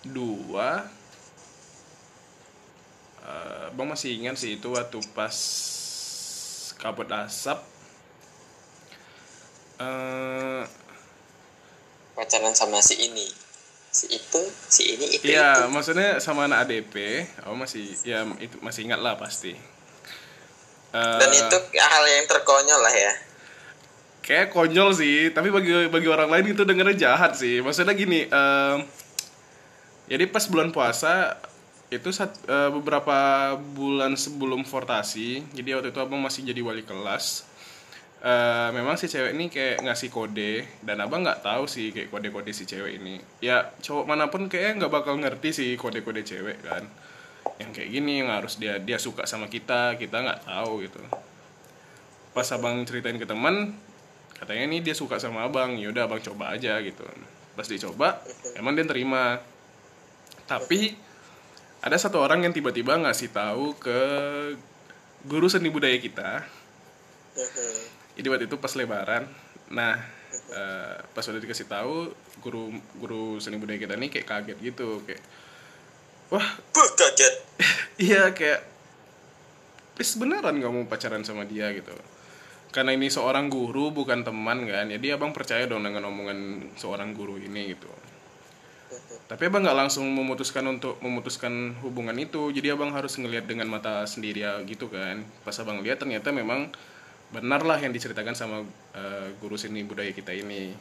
[0.05, 0.85] 2
[3.25, 5.37] eh, Bang masih ingat sih itu waktu pas
[6.77, 7.59] kabut asap.
[9.81, 10.63] Eh
[12.19, 13.31] pacaran sama si ini
[13.89, 16.95] si itu si ini itu Iya, itu maksudnya sama anak ADP,
[17.43, 19.57] aku masih ya itu masih ingat lah pasti.
[20.89, 23.12] Eh, dan itu hal yang terkonyol lah ya
[24.28, 27.64] kayak konyol sih, tapi bagi bagi orang lain itu dengernya jahat sih.
[27.64, 28.84] Maksudnya gini, em,
[30.05, 31.41] jadi pas bulan puasa
[31.89, 33.16] itu sat- eh, beberapa
[33.57, 37.49] bulan sebelum fortasi, jadi waktu itu abang masih jadi wali kelas.
[38.19, 42.51] Eh, memang si cewek ini kayak ngasih kode dan abang nggak tahu sih kayak kode-kode
[42.51, 43.23] si cewek ini.
[43.39, 46.83] Ya cowok mana pun kayaknya nggak bakal ngerti sih kode-kode cewek kan.
[47.62, 50.99] Yang kayak gini yang harus dia dia suka sama kita, kita nggak tahu gitu.
[52.35, 53.79] Pas abang ceritain ke teman,
[54.35, 57.07] katanya ini dia suka sama abang, yaudah abang coba aja gitu.
[57.55, 58.19] Pas dicoba,
[58.59, 59.39] emang dia terima.
[60.49, 60.97] tapi
[61.85, 64.01] ada satu orang yang tiba-tiba ngasih tahu ke
[65.29, 66.41] guru seni budaya kita
[68.19, 69.25] jadi waktu itu pas lebaran
[69.71, 69.97] nah
[70.51, 72.11] eh, pas udah dikasih tahu
[72.43, 75.23] guru guru seni budaya kita nih kayak kaget gitu kayak
[76.35, 77.35] wah Buh, kaget.
[78.11, 78.79] iya kayak
[79.99, 81.91] Pis beneran gak mau pacaran sama dia gitu.
[82.71, 87.35] Karena ini seorang guru bukan teman kan jadi abang percaya dong dengan omongan seorang guru
[87.35, 87.91] ini gitu.
[89.27, 92.55] Tapi abang nggak langsung memutuskan untuk memutuskan hubungan itu.
[92.55, 95.27] Jadi abang harus ngelihat dengan mata sendiri ya gitu kan.
[95.43, 96.71] Pas abang lihat ternyata memang
[97.29, 98.64] benar lah yang diceritakan sama
[98.97, 100.72] eh, guru seni budaya kita ini.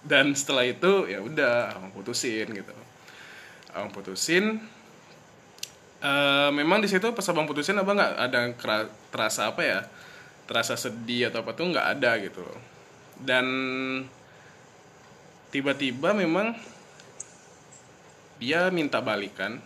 [0.00, 2.74] Dan setelah itu ya udah abang putusin gitu.
[3.74, 4.62] Abang putusin.
[6.00, 8.40] Eh, memang di situ pas abang putusin abang nggak ada
[9.12, 9.80] terasa apa ya
[10.48, 12.46] terasa sedih atau apa tuh nggak ada gitu.
[13.20, 13.46] Dan
[15.52, 16.56] tiba-tiba memang
[18.40, 19.60] dia minta balikan.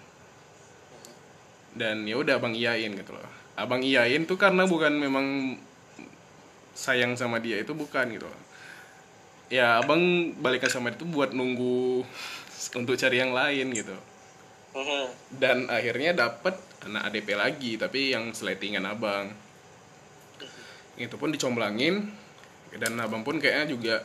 [1.75, 3.29] Dan ya udah abang iyain gitu loh.
[3.55, 5.59] Abang iyain tuh karena bukan memang
[6.75, 8.29] sayang sama dia itu bukan gitu.
[9.49, 12.03] Ya abang balikan sama dia itu buat nunggu
[12.81, 13.95] untuk cari yang lain gitu.
[14.75, 15.39] Mhm.
[15.39, 19.31] dan akhirnya dapat anak ADP lagi tapi yang seletingan abang.
[20.99, 22.11] Itu pun dicomblangin
[22.75, 23.97] dan abang pun kayaknya juga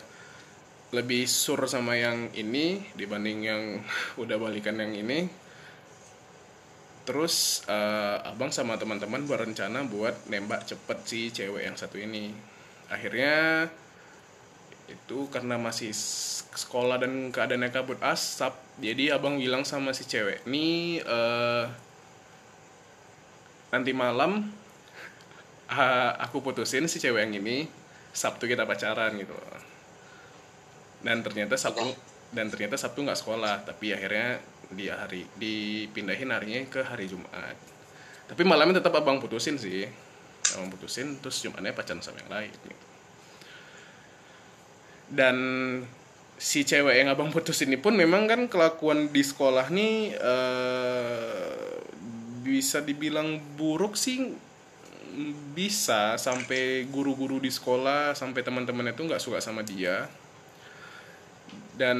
[0.93, 3.61] lebih sur sama yang ini dibanding yang
[4.21, 5.25] udah balikan yang ini.
[7.09, 12.29] Terus eh, abang sama teman-teman berencana buat nembak cepet si cewek yang satu ini
[12.89, 13.69] akhirnya
[14.89, 15.93] itu karena masih
[16.57, 21.65] sekolah dan keadaannya kabut asap jadi abang bilang sama si cewek ini eh,
[23.69, 24.49] nanti malam
[25.73, 27.69] ah, aku putusin si cewek yang ini
[28.13, 29.37] sabtu kita pacaran gitu.
[30.99, 31.95] Dan ternyata sabtu
[32.33, 37.55] dan ternyata sabtu nggak sekolah tapi akhirnya di hari dipindahin harinya ke hari jumat.
[38.29, 39.89] Tapi malamnya tetap abang putusin sih
[40.57, 42.87] abang putusin terus jumatnya pacaran sama yang lain gitu.
[45.09, 45.37] Dan
[46.39, 51.75] si cewek yang abang putus ini pun memang kan kelakuan di sekolah nih eh,
[52.45, 54.49] bisa dibilang buruk sih.
[55.51, 60.07] Bisa sampai guru-guru di sekolah sampai teman-temannya tuh nggak suka sama dia.
[61.75, 61.99] Dan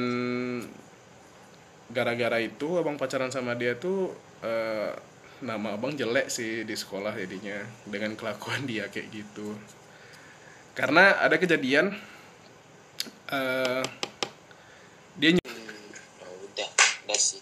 [1.90, 4.14] gara-gara itu abang pacaran sama dia tuh
[4.46, 5.09] eh,
[5.40, 9.56] nama abang jelek sih di sekolah jadinya dengan kelakuan dia kayak gitu.
[10.72, 11.96] Karena ada kejadian
[13.28, 13.82] eh,
[15.16, 15.40] dia ny-
[16.20, 16.68] Oh, udah
[17.04, 17.40] udah sih.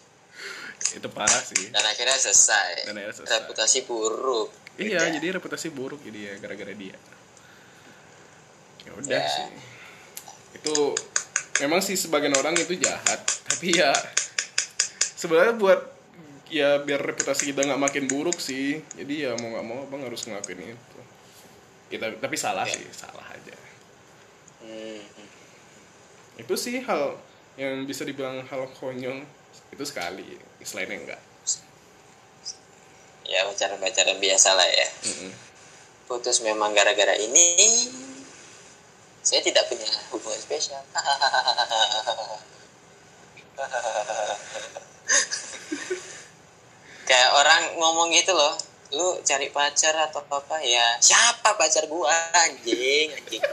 [0.95, 1.69] Itu parah sih.
[1.69, 3.35] Dan akhirnya selesai, Dan akhirnya selesai.
[3.43, 4.49] reputasi buruk.
[4.79, 5.15] Iya Udah.
[5.19, 6.95] jadi reputasi buruk jadi ya gara-gara dia.
[8.87, 9.27] Ya udah Ya.
[9.27, 9.51] sih.
[10.55, 10.95] Itu
[11.59, 13.19] memang sih sebagian orang itu jahat.
[13.45, 13.91] Tapi ya
[15.13, 15.98] sebenarnya buat
[16.49, 18.81] ya biar reputasi kita nggak makin buruk sih.
[18.97, 20.99] Jadi ya mau nggak mau abang harus ngelakuin itu.
[21.89, 22.75] Kita tapi salah Ya.
[22.77, 23.57] sih salah aja.
[24.59, 25.01] Hmm.
[26.39, 27.19] itu sih hal
[27.57, 29.23] yang bisa dibilang hal konyol.
[29.71, 30.27] Itu sekali
[30.63, 31.23] selainnya enggak.
[33.25, 34.89] Ya pacaran-pacaran biasa lah ya.
[35.05, 35.33] Mm-mm.
[36.09, 37.45] putus memang gara-gara ini
[39.21, 40.81] saya tidak punya hubungan spesial
[47.09, 48.53] kayak orang ngomong gitu loh
[48.89, 50.57] lu cari pacar atau apa?
[50.65, 53.43] Ya siapa pacar gua anjing anjing?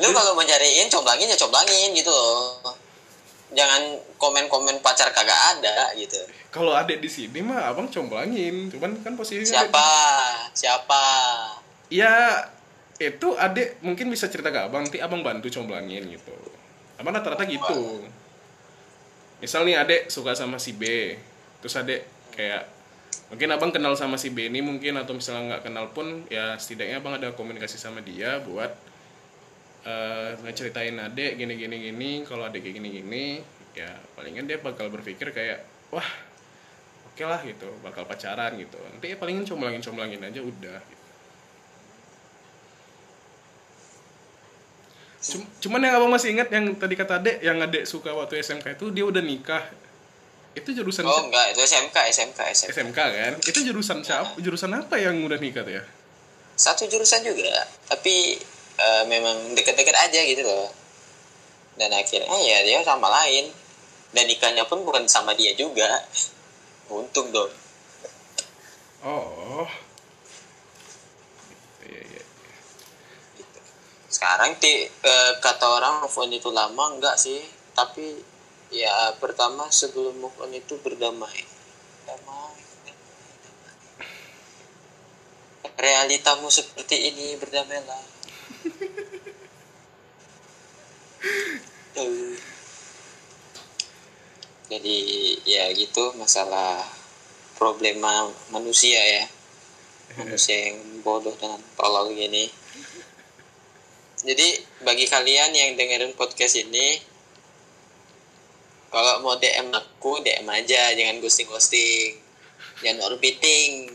[0.00, 2.56] Lu kalau mau cariin comblangin ya comblangin gitu loh.
[3.52, 6.16] Jangan komen-komen pacar kagak ada gitu.
[6.48, 9.88] Kalau adek di sini mah abang comblangin cuman kan posisinya siapa?
[10.56, 11.04] Siapa?
[11.92, 12.48] Ya
[12.96, 16.32] itu adek mungkin bisa cerita ke abang nanti abang bantu comblangin gitu.
[16.96, 18.08] Abang rata-rata gitu
[19.42, 21.18] misal nih adek suka sama si B
[21.58, 22.62] terus adek kayak
[23.28, 27.02] mungkin abang kenal sama si B ini mungkin atau misalnya nggak kenal pun ya setidaknya
[27.02, 28.70] abang ada komunikasi sama dia buat
[29.82, 33.24] eh ngeceritain adek gini gini gini kalau adek kayak gini gini
[33.74, 36.06] ya palingan dia bakal berpikir kayak wah
[37.10, 41.01] oke lah gitu bakal pacaran gitu nanti ya palingan comblangin comblangin aja udah gitu.
[45.62, 48.90] Cuman yang abang masih ingat yang tadi kata adek yang adek suka waktu SMK itu
[48.90, 49.62] dia udah nikah.
[50.52, 53.32] Itu jurusan oh enggak itu SMK SMK SMK SMK kan?
[53.40, 54.36] Itu jurusan siapa?
[54.42, 55.84] Jurusan apa yang udah nikah tuh ya?
[56.56, 58.38] satu jurusan juga tapi
[58.76, 60.68] eh, memang deket-deket aja gitu loh
[61.80, 63.48] dan akhirnya ya dia sama lain
[64.12, 65.88] dan nikahnya pun bukan sama dia juga
[66.92, 67.52] untung dong
[69.02, 69.66] Oh.
[71.82, 72.22] Iya iya.
[74.12, 77.40] Sekarang ti eh, kata orang move on itu lama enggak sih.
[77.72, 78.20] Tapi
[78.68, 81.48] ya pertama sebelum move on itu berdamai.
[82.04, 82.52] Damai
[82.84, 83.00] damai.
[85.80, 88.04] realitamu seperti ini berdamailah.
[94.72, 94.98] Jadi
[95.48, 96.84] ya gitu masalah
[97.56, 99.24] problema manusia ya.
[100.20, 102.61] Manusia yang bodoh dan tolol gini
[104.22, 104.48] jadi
[104.80, 107.02] bagi kalian yang dengerin podcast ini
[108.88, 112.20] kalau mau DM aku DM aja jangan ghosting ghosting
[112.80, 113.88] jangan orbiting.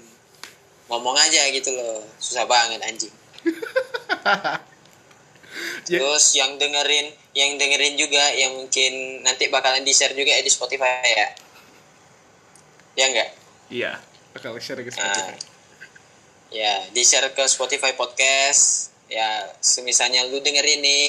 [0.87, 1.99] Ngomong aja gitu loh.
[2.17, 3.13] Susah banget anjing.
[5.87, 6.03] Ya.
[6.03, 10.51] terus yang dengerin yang dengerin juga yang mungkin nanti bakalan di share juga ya di
[10.51, 11.27] Spotify ya.
[12.93, 13.29] Ya enggak
[13.67, 13.91] Iya,
[14.35, 15.33] bakal share ke Nah, Spotify.
[16.51, 21.07] ya di share ke Spotify podcast ya semisalnya lu dengerin nih.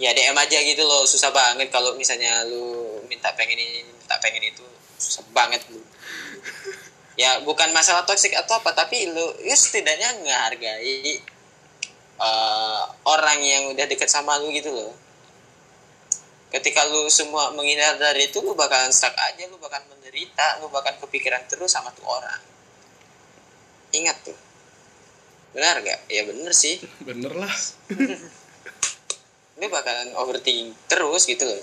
[0.00, 4.40] Ya DM aja gitu loh susah banget kalau misalnya lu minta pengen ini minta pengen
[4.48, 4.64] itu.
[4.96, 5.80] Susah banget lu
[7.20, 11.20] ya bukan masalah toxic atau apa tapi lu ya setidaknya ngehargai
[12.16, 14.96] eh, orang yang udah deket sama lu gitu loh.
[16.50, 20.96] Ketika lu semua menghindar dari itu lu bakalan stuck aja lu bakalan menderita lu bakalan
[20.96, 22.40] kepikiran terus sama tuh orang.
[23.92, 24.38] Ingat tuh
[25.50, 26.78] benar gak ya bener sih.
[27.06, 27.54] Bener lah.
[29.60, 31.60] lu bakalan overthinking terus gitu loh.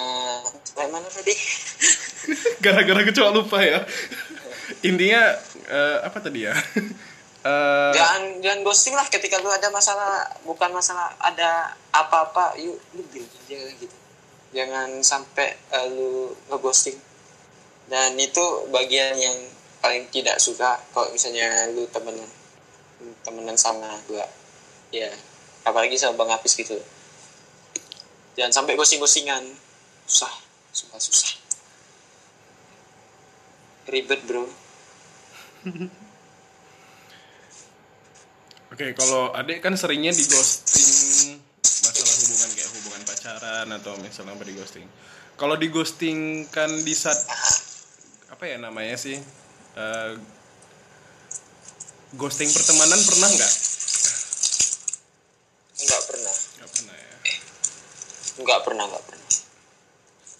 [0.00, 1.36] Eh, sampai mana tadi
[2.64, 3.84] Gara-gara kecoa lupa ya.
[4.80, 5.36] Intinya
[5.68, 6.54] eh, apa tadi ya?
[7.46, 12.58] Eh, jangan jangan ghosting lah ketika lu ada masalah bukan masalah ada apa-apa.
[12.58, 13.96] Yuk lu bilang aja gitu.
[14.50, 16.98] Jangan sampai eh, lu ngeghosting.
[17.86, 19.38] Dan itu bagian yang
[19.86, 22.26] paling tidak suka kalau misalnya lu temenan
[23.22, 24.26] temenan sama gua.
[24.90, 25.06] Ya
[25.62, 26.74] apalagi sama bang Hafiz gitu.
[28.34, 29.46] Jangan sampai ghosting-ghostingan
[30.10, 30.34] susah
[30.74, 31.38] susah susah.
[33.86, 34.50] Ribet bro.
[38.74, 44.42] Oke, kalau adik kan seringnya di ghosting masalah hubungan kayak hubungan pacaran atau misalnya apa
[44.42, 44.90] di ghosting.
[45.38, 47.22] Kalau di ghosting kan di saat
[48.34, 49.45] apa ya namanya sih?
[49.76, 50.12] Eh,
[52.16, 53.54] ghosting pertemanan pernah nggak?
[55.76, 57.16] nggak pernah Nggak pernah ya.
[58.36, 59.24] nggak pernah nggak pernah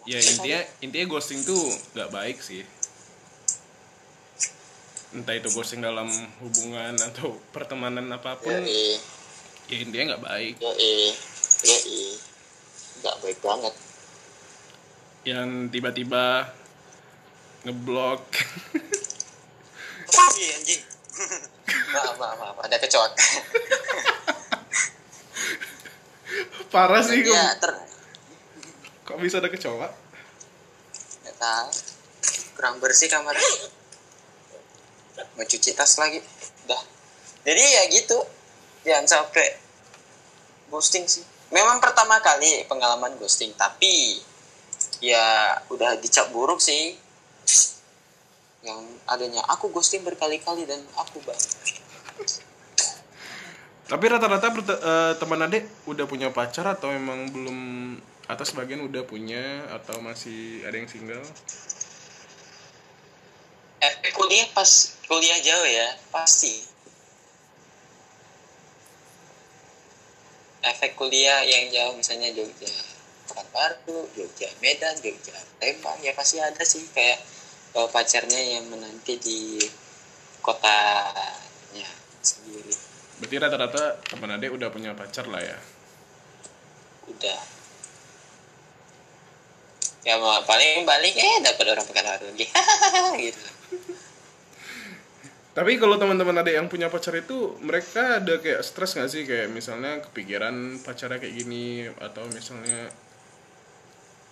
[0.06, 1.60] Ya intinya intinya ghosting tuh
[1.92, 2.62] nggak baik sih.
[5.12, 6.06] Entah itu ghosting dalam
[6.40, 8.96] hubungan atau pertemanan apa pun, Yoi,
[9.66, 10.54] ya intinya nggak baik.
[10.62, 11.10] yoi,
[11.66, 12.00] yoi.
[13.02, 13.74] Nggak baik banget.
[15.26, 16.54] Yang tiba-tiba
[17.66, 18.22] ngeblok
[20.36, 20.82] Iya anjing.
[21.96, 22.56] maaf, maaf, maaf.
[22.62, 23.12] Ada kecoak.
[26.66, 27.72] parah sih kok, ya, ter...
[29.06, 29.88] kok bisa ada kecoa
[31.24, 31.68] Nggak tahu.
[32.58, 33.32] Kurang bersih kamar.
[35.36, 36.20] Mau cuci tas lagi.
[36.68, 36.82] Dah.
[37.48, 38.18] Jadi ya gitu.
[38.84, 39.46] Jangan sampai
[40.68, 41.24] ghosting sih.
[41.54, 44.18] Memang pertama kali pengalaman ghosting, tapi
[44.98, 46.98] ya udah dicap buruk sih.
[48.66, 49.42] Yang adanya.
[49.54, 51.78] Aku ghosting berkali-kali dan aku bangga.
[53.86, 57.58] tapi rata-rata eh, teman adik udah punya pacar atau memang belum
[58.26, 61.22] atau sebagian udah punya atau masih ada yang single?
[63.78, 66.66] Efek kuliah pas kuliah jauh ya pasti.
[70.66, 72.66] Efek kuliah yang jauh misalnya Jogja
[73.30, 77.22] Pekanbaru Jogja Medan Jogja Lembang ya pasti ada sih kayak
[77.76, 79.60] kalau pacarnya yang menanti di
[80.40, 81.84] kotanya
[82.24, 82.72] sendiri.
[83.20, 85.60] Berarti rata-rata teman adik udah punya pacar lah ya?
[87.04, 87.36] Udah.
[90.08, 92.48] Ya mau paling balik eh dapat orang Pekanbaru lagi.
[93.28, 93.44] Gitu.
[95.52, 99.28] Tapi kalau teman-teman adik yang punya pacar itu mereka ada kayak stres nggak sih?
[99.28, 102.88] Kayak misalnya kepikiran pacarnya kayak gini atau misalnya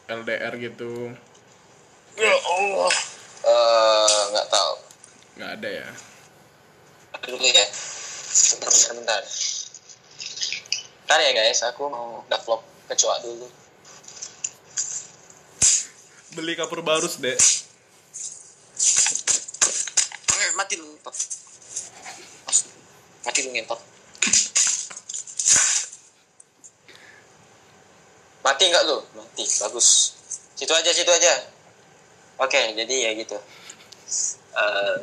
[0.09, 1.13] LDR gitu.
[2.17, 3.15] Ya Allah
[3.45, 4.75] Eh, nggak tahu.
[5.37, 5.89] Nggak ada ya?
[7.29, 7.67] Dulu ya.
[8.35, 9.23] Bentar bentar, bentar
[11.05, 11.61] Ntar ya guys.
[11.69, 13.47] Aku mau vlog kecoa dulu.
[16.35, 17.37] Beli kapur baru deh
[20.35, 21.17] Eh, mati lu ngentot.
[22.49, 22.59] Mas,
[23.29, 23.81] mati lu ngentot.
[28.41, 28.97] Mati nggak lu?
[29.21, 29.45] Mati.
[29.61, 29.89] Bagus.
[30.57, 31.54] Situ aja situ aja
[32.39, 33.37] oke jadi ya gitu.
[34.55, 35.03] Em,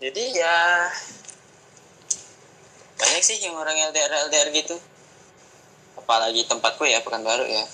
[0.00, 0.56] jadi ya
[3.00, 4.76] banyak sih yang orang LDR LDR gitu.
[5.96, 7.64] Apalagi tempatku ya Pekanbaru ya.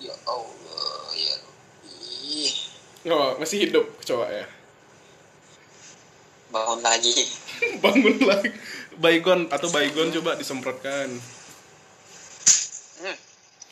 [0.00, 3.10] Ya Allah ya Rabbi.
[3.10, 4.46] Oh, masih hidup coba ya?
[6.52, 7.12] Bangun lagi.
[7.84, 8.50] Bangun lagi.
[9.00, 11.08] Baygon atau baygon coba disemprotkan.
[13.00, 13.16] Hmm.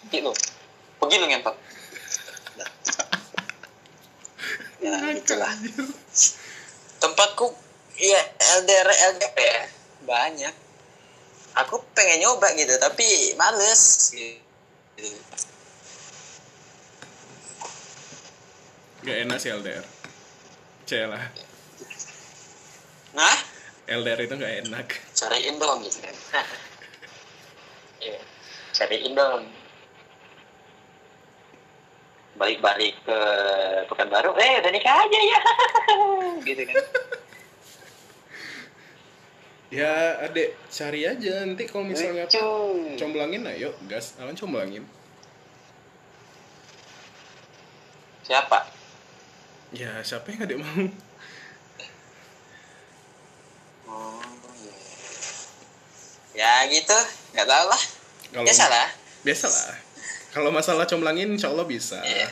[0.08, 0.32] gitu
[0.98, 1.56] pergi lu ngentot
[4.82, 5.50] ya itulah.
[7.02, 7.50] tempatku
[7.98, 8.22] ya
[8.62, 9.62] LDR LDR ya.
[10.06, 10.54] Banyak.
[11.58, 15.10] Aku pengen nyoba gitu tapi males gitu.
[19.02, 19.86] Gak enak sih LDR
[20.86, 21.30] Celah
[23.14, 23.38] nah
[23.88, 24.86] LDR itu gak enak.
[25.16, 25.96] Cariin dong gitu.
[26.04, 26.12] Kan
[28.04, 28.20] Iya,
[28.76, 29.48] cariin dong
[32.38, 33.18] balik-balik ke
[33.90, 35.40] Pekanbaru eh udah nikah aja ya.
[36.46, 36.74] Gitu kan.
[39.68, 41.44] Ya adek cari aja.
[41.44, 42.46] Nanti kalau misalnya Lucu.
[42.96, 44.16] comblangin ayo gas.
[44.22, 44.86] Awan comblangin.
[48.24, 48.64] Siapa?
[49.74, 50.88] Ya siapa yang adek mau?
[53.90, 54.22] Oh
[56.32, 56.64] iya.
[56.64, 56.98] ya gitu.
[57.36, 57.82] Nggak tahu lah.
[58.32, 58.88] Kalau ya salah
[59.26, 59.87] biasalah
[60.30, 62.28] kalau masalah comblangin insya Allah bisa Iya.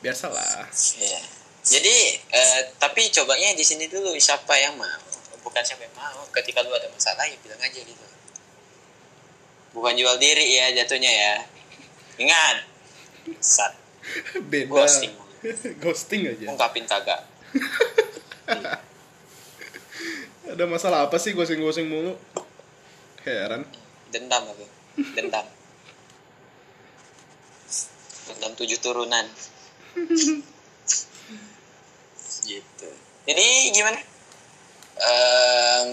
[0.00, 1.20] biasalah Iya.
[1.68, 1.96] Jadi
[2.32, 5.04] eh, tapi cobanya di sini dulu siapa yang mau,
[5.44, 6.24] bukan siapa yang mau.
[6.32, 8.06] Ketika lu ada masalah ya bilang aja gitu.
[9.76, 11.34] Bukan jual diri ya jatuhnya ya.
[12.24, 12.56] Ingat.
[13.36, 13.76] Sat,
[14.50, 15.12] beda Ghosting.
[15.84, 17.20] ghosting aja ungkapin kagak.
[20.48, 22.16] ada masalah apa sih ghosting ghosting mulu
[23.22, 23.68] heran
[24.08, 24.64] Dendam aku.
[25.12, 25.44] Dendam.
[28.28, 29.24] Dendam tujuh turunan.
[32.44, 32.88] gitu.
[33.24, 33.98] Jadi gimana?
[34.98, 35.90] Em,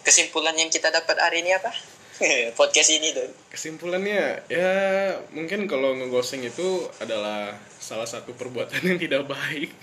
[0.00, 1.72] kesimpulan yang kita dapat hari ini apa?
[2.58, 3.30] Podcast ini tuh.
[3.48, 4.70] kesimpulannya ya
[5.30, 6.66] mungkin kalau ngeghosting itu
[6.98, 9.74] adalah salah satu perbuatan yang tidak baik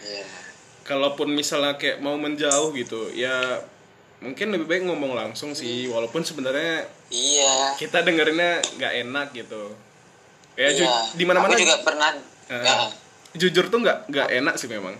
[0.00, 0.26] Iya.
[0.82, 3.58] kalaupun misalnya kayak mau menjauh gitu ya
[4.18, 7.74] mungkin lebih baik ngomong langsung sih walaupun sebenarnya Iya.
[7.74, 9.74] kita dengerinnya nggak enak gitu
[10.60, 10.92] ya iya.
[11.16, 12.12] di mana mana Aku juga pernah.
[12.52, 12.74] Eh, Ya,
[13.40, 14.92] jujur tuh nggak nggak enak sih memang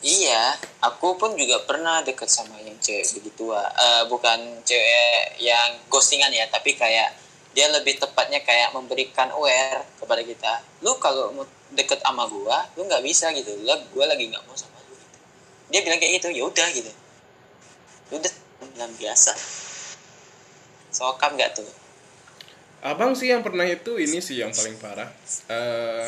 [0.00, 0.56] iya.
[0.80, 3.52] Aku pun juga pernah deket sama yang cewek begitu.
[3.52, 7.12] Eh bukan cewek yang ghostingan ya, tapi kayak
[7.52, 10.52] dia lebih tepatnya kayak memberikan aware kepada kita.
[10.80, 11.44] Lu kalau mau
[11.76, 13.52] deket sama gua, lu nggak bisa gitu.
[13.60, 14.96] Lu gua lagi nggak mau sama lu.
[14.96, 15.06] Gitu.
[15.68, 16.92] Dia bilang kayak gitu, ya udah gitu.
[18.16, 18.32] Udah
[18.72, 19.36] bilang biasa.
[20.90, 21.68] Sokam nggak tuh?
[22.80, 25.08] Abang sih yang pernah itu ini sih yang paling parah.
[25.52, 26.06] Eh,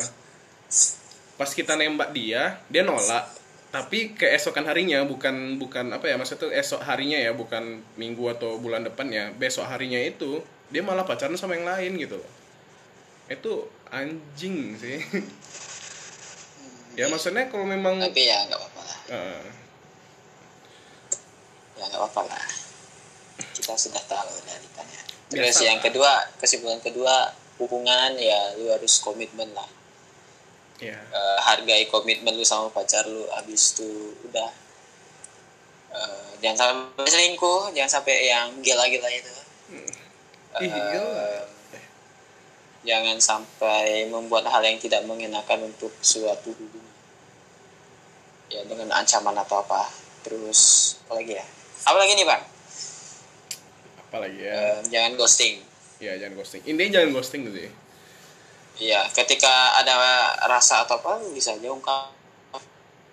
[1.37, 3.29] pas kita nembak dia dia nolak.
[3.73, 8.61] Tapi keesokan harinya bukan bukan apa ya maksudnya tuh esok harinya ya bukan minggu atau
[8.61, 12.31] bulan depannya besok harinya itu dia malah pacaran sama yang lain gitu loh.
[13.29, 15.01] Itu anjing sih.
[16.93, 18.99] Ya maksudnya kalau memang Tapi ya nggak apa-apa lah.
[19.09, 19.45] eh,
[21.73, 22.45] ya nggak apa-apa lah.
[23.49, 25.01] Kita sudah tahu realitanya
[25.33, 29.67] terus yang kedua kesimpulan kedua hubungan ya lu harus komitmen lah.
[30.81, 34.49] Ya Eh, hargai komitmen lu sama pacar lu habis itu udah.
[35.93, 39.33] Eh, jangan sampai selingkuh jangan sampai yang gila-gila itu.
[40.61, 41.49] Ih, gila.
[42.83, 46.93] jangan sampai membuat hal yang tidak mengenakan untuk suatu hubungan.
[48.51, 49.89] Ya dengan ancaman atau apa.
[50.21, 51.45] Terus apa lagi ya?
[51.89, 52.52] Apa lagi nih bang
[54.13, 55.57] apalagi ya Eh, jangan ghosting
[55.97, 57.69] ya jangan ghosting intinya jangan ghosting sih
[58.73, 59.93] Iya, ketika ada
[60.49, 62.09] rasa atau apa bisa aja ungkap.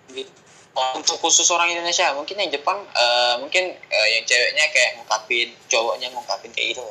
[0.09, 0.25] Gitu.
[0.73, 6.09] Untuk khusus orang Indonesia, mungkin yang Jepang, eh, mungkin eh, yang ceweknya kayak ngungkapin, cowoknya
[6.17, 6.81] ngungkapin kayak gitu.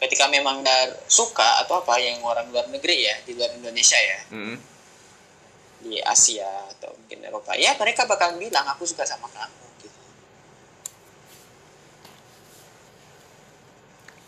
[0.00, 4.18] Ketika memang udah suka atau apa yang orang luar negeri ya, di luar Indonesia ya,
[4.32, 4.56] Mm.
[5.84, 9.67] di Asia atau mungkin Eropa, ya mereka bakal bilang aku suka sama kamu.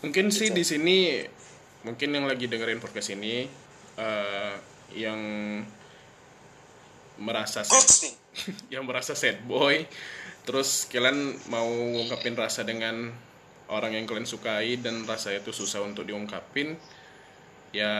[0.01, 0.57] Mungkin sih Gitu.
[0.57, 0.97] di sini
[1.81, 3.45] mungkin yang lagi dengerin podcast ini
[3.97, 4.53] eh,
[4.97, 5.21] yang
[7.21, 8.17] merasa sad,
[8.73, 9.85] yang merasa sad boy,
[10.41, 13.13] terus kalian mau ngungkapin rasa dengan
[13.69, 16.75] orang yang kalian sukai dan rasa itu susah untuk diungkapin,
[17.71, 17.93] ya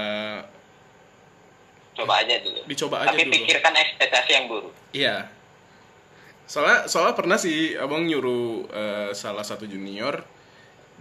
[1.92, 2.64] Coba aja dulu.
[2.66, 4.74] dicoba aja Tapi pikirkan ekspektasi yang buruk.
[4.96, 5.28] Iya.
[6.48, 10.24] Soalnya soalnya pernah sih abang nyuruh eh, salah satu junior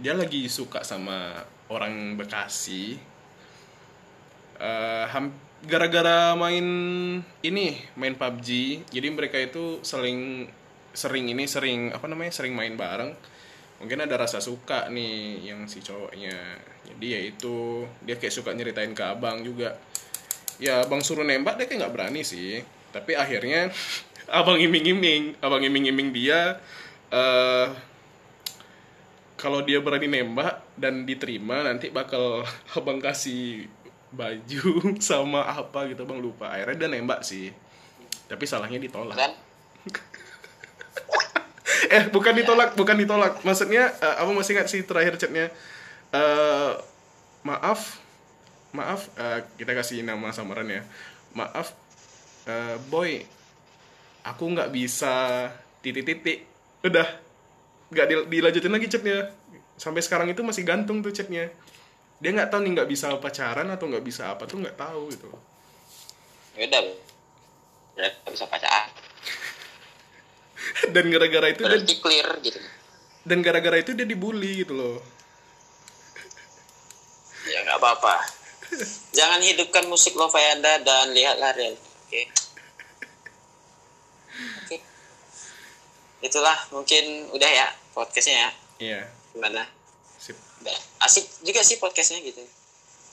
[0.01, 2.96] dia lagi suka sama orang Bekasi.
[5.12, 6.66] Ham- gara-gara main
[7.44, 8.48] ini main PUBG,
[8.88, 10.48] jadi mereka itu sering
[10.96, 13.12] sering ini sering apa namanya sering main bareng.
[13.80, 16.36] mungkin ada rasa suka nih yang si cowoknya
[16.84, 19.72] jadi ya itu dia kayak suka nyeritain ke abang juga
[20.61, 22.61] ya abang suruh nembak dia kayak nggak berani sih
[22.92, 23.72] tapi akhirnya
[24.38, 26.61] abang iming-iming abang iming-iming dia
[27.09, 27.66] eh
[29.41, 32.45] kalau dia berani nembak dan diterima nanti bakal
[32.76, 33.64] abang kasih
[34.12, 36.53] baju sama apa gitu bang lupa.
[36.53, 37.49] Akhirnya dia nembak sih.
[38.28, 39.16] Tapi salahnya ditolak.
[39.16, 39.32] Kan?
[41.91, 43.43] Eh bukan ditolak bukan ditolak.
[43.43, 45.51] Maksudnya eh, apa masih ingat sih terakhir chatnya?
[46.14, 46.72] Eh
[47.43, 47.99] maaf
[48.70, 50.86] maaf eh, kita kasih nama samaran ya.
[51.34, 51.74] Maaf
[52.47, 53.24] eh, boy
[54.22, 55.49] aku nggak bisa
[55.82, 56.47] titik-titik.
[56.86, 57.09] Udah
[57.91, 59.30] nggak dil- dilanjutin lagi chatnya.
[59.76, 61.51] Sampai sekarang itu masih gantung tuh chatnya.
[62.20, 65.30] Dia nggak tahu nih nggak bisa pacaran atau nggak bisa apa tuh nggak tahu gitu.
[66.57, 66.82] Ya udah.
[67.97, 68.88] Berarti nggak bisa pacaran.
[70.93, 72.59] Dan gara-gara itu dia, berarti clear gitu.
[73.24, 75.01] Dan gara-gara itu dia dibully gitu loh.
[77.49, 78.16] Ya nggak apa-apa.
[79.16, 82.22] Jangan hidupkan musik lo anda dan lihatlah real oke?
[84.64, 84.89] Oke
[86.20, 87.66] itulah mungkin udah ya
[87.96, 88.50] podcastnya ya.
[88.80, 89.00] Iya.
[89.36, 89.64] Gimana?
[90.20, 90.36] Sip.
[91.00, 92.44] Asik juga sih podcastnya gitu.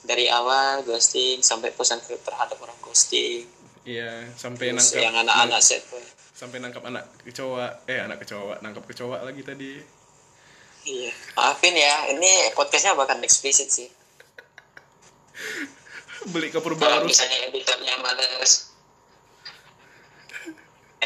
[0.04, 3.48] Dari awal ghosting sampai pesan terhadap orang ghosting.
[3.88, 5.80] Iya sampai terus nangkap yang anak-anak set
[6.38, 9.80] sampai nangkap anak kecoa eh anak kecoa nangkap kecoa lagi tadi.
[10.86, 11.12] Iya.
[11.34, 13.88] Maafin ya ini podcastnya bahkan eksplisit sih.
[16.32, 17.08] Beli kapur kalau baru.
[17.08, 18.67] misalnya editornya males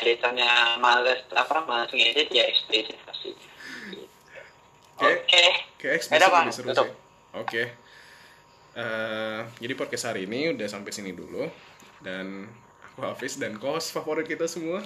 [0.02, 3.30] editornya males apa males ngedit ya eksplisit pasti
[4.92, 5.06] oke.
[5.22, 5.44] Oke.
[5.78, 6.44] kayak eksplisit Bang.
[6.44, 6.86] lebih seru Tutup.
[6.86, 6.94] sih.
[7.32, 7.62] Oke.
[8.72, 11.44] Eh, jadi podcast hari ini udah sampai sini dulu.
[11.98, 12.48] Dan
[12.84, 14.80] aku Hafiz dan kos favorit kita semua.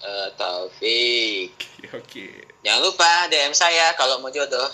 [0.00, 1.54] Eh, Taufik.
[1.90, 2.26] Oke
[2.60, 4.68] jangan lupa DM saya kalau mau jodoh.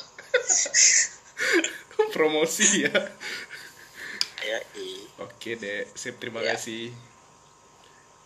[2.12, 2.94] Promosi ya.
[5.18, 6.54] Oke deh sip terima Ya.
[6.54, 6.94] kasih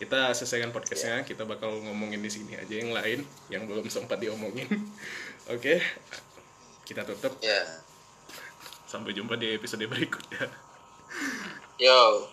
[0.01, 3.21] kita selesaikan podcastnya kita bakal ngomongin di sini aja yang lain
[3.53, 4.65] yang belum sempat diomongin.
[5.53, 5.77] Oke
[6.89, 7.37] kita tutup.
[7.45, 7.61] Ya
[8.89, 10.51] sampai jumpa di episode berikutnya.
[11.77, 12.27] Yo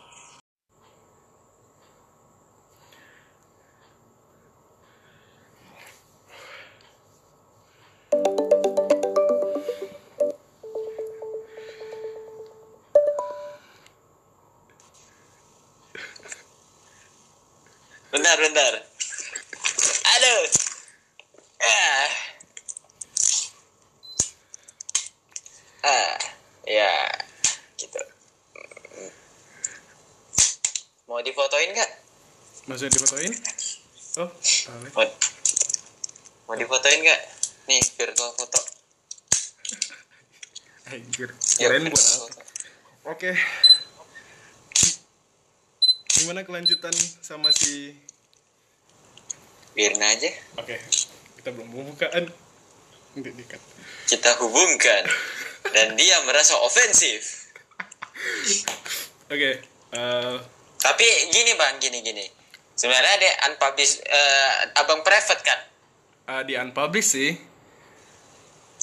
[18.38, 18.72] bentar bentar.
[20.14, 20.42] Aduh.
[21.58, 22.10] Ah.
[25.82, 26.18] Ah
[26.62, 26.94] ya
[27.74, 27.98] gitu.
[31.10, 31.90] Mau difotoin nggak?
[32.70, 33.32] Maksudnya difotoin?
[34.22, 34.30] Oh
[34.70, 34.90] boleh.
[34.94, 35.06] mau,
[36.46, 37.20] mau difotoin nggak?
[37.66, 38.60] Nih virtual foto.
[40.94, 42.26] Anjir kirain buat apa.
[43.18, 43.32] Oke.
[46.18, 47.94] Gimana kelanjutan sama si
[49.78, 50.30] biarin aja.
[50.58, 50.74] Oke,
[51.38, 51.70] kita belum
[53.14, 53.62] dikat.
[54.10, 55.06] kita hubungkan.
[55.70, 57.46] Dan dia merasa ofensif.
[59.30, 59.62] Oke,
[59.94, 60.36] eh,
[60.82, 62.26] tapi gini bang gini gini.
[62.74, 65.60] Sebenarnya ada unpublished eh, abang private kan?
[66.28, 67.30] eh, di unpublish sih,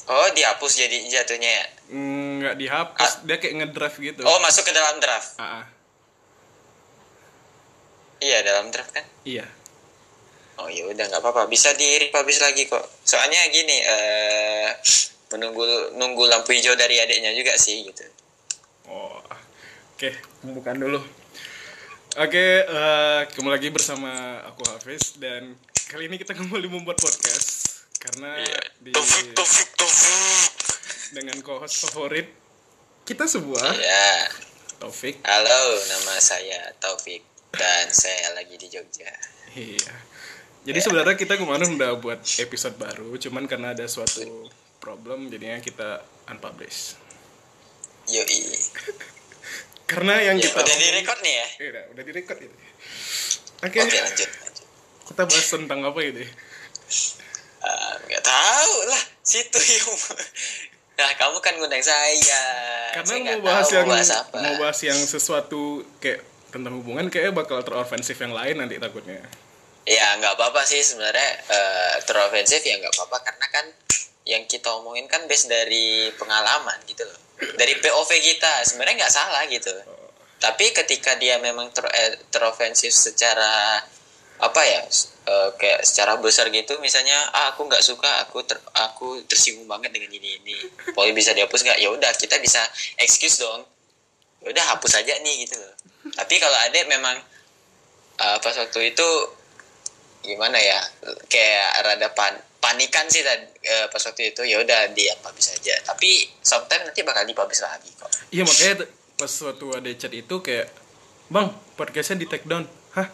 [0.08, 1.66] oh dihapus jadi jatuhnya ya?
[1.92, 4.22] Mm, nggak dihapus, dia kayak ngedraft gitu.
[4.26, 5.38] oh masuk ke dalam draft?
[5.38, 5.66] Ah, ah.
[8.18, 9.04] iya dalam draft kan?
[9.22, 9.46] Iya.
[10.56, 12.80] Oh ya udah nggak apa-apa bisa di republish lagi kok.
[13.02, 14.68] Soalnya gini eh
[15.28, 15.64] menunggu
[15.94, 18.04] nunggu lampu hijau dari adiknya juga sih gitu.
[18.86, 19.18] Oh,
[19.92, 20.08] oke,
[20.40, 21.02] pembukaan dulu.
[22.16, 24.08] Oke, eh, kembali lagi bersama
[24.46, 25.52] aku Hafiz dan
[25.90, 28.40] kali ini kita kembali membuat podcast karena
[28.80, 30.50] di Taufik Taufik Taufik.
[31.12, 32.30] dengan co-host favorit
[33.04, 34.30] kita semua, Ya,
[34.78, 35.20] Taufik.
[35.22, 37.20] halo nama saya Taufik
[37.52, 39.10] dan saya lagi di Jogja.
[39.52, 39.94] Iya.
[40.66, 46.02] Jadi sebenarnya kita kemarin udah buat episode baru, cuman karena ada suatu problem jadinya kita
[46.26, 46.98] unpublish.
[48.06, 48.40] Yoi.
[49.90, 51.46] Karena yang Ya, kita udah di record nih ya.
[51.46, 52.56] Iya, udah, udah di record ini.
[53.62, 54.02] Oke, Oke lanjut.
[54.02, 54.30] lanjut.
[55.06, 56.26] kita bahas tentang apa ini?
[57.62, 59.86] Ah, nggak tahu lah situ yang
[60.98, 62.42] Nah, kamu kan ngundang saya.
[62.96, 64.36] Karena Saya mau bahas yang mau bahas apa.
[64.40, 65.62] mau bahas yang sesuatu
[66.00, 69.20] kayak tentang hubungan kayak bakal terofensif yang lain nanti takutnya.
[69.86, 73.66] Ya nggak apa-apa sih sebenarnya eh, terofensif ya nggak apa-apa karena kan
[74.26, 77.20] yang kita omongin kan base dari pengalaman gitu loh.
[77.54, 79.70] Dari POV kita sebenarnya nggak salah gitu.
[80.42, 83.80] Tapi ketika dia memang ter, eh, terofensif secara
[84.36, 84.84] apa ya
[85.26, 89.96] eh, kayak secara besar gitu misalnya ah aku nggak suka aku ter, aku tersinggung banget
[89.96, 90.56] dengan ini ini
[90.92, 92.60] boleh bisa dihapus nggak ya udah kita bisa
[93.00, 93.64] excuse dong
[94.44, 95.72] ya udah hapus aja nih gitu loh
[96.12, 97.16] tapi kalau ada memang
[98.20, 99.08] eh, pas waktu itu
[100.26, 100.82] gimana ya
[101.30, 105.74] kayak rada pan panikan sih tadi eh, pas waktu itu ya udah dia publish aja.
[105.86, 108.10] Tapi sometimes nanti bakal dipublish lagi kok.
[108.34, 110.66] Iya makanya pas waktu ada chat itu kayak
[111.30, 111.46] bang
[111.78, 112.66] podcastnya di take down.
[112.92, 113.06] Hah?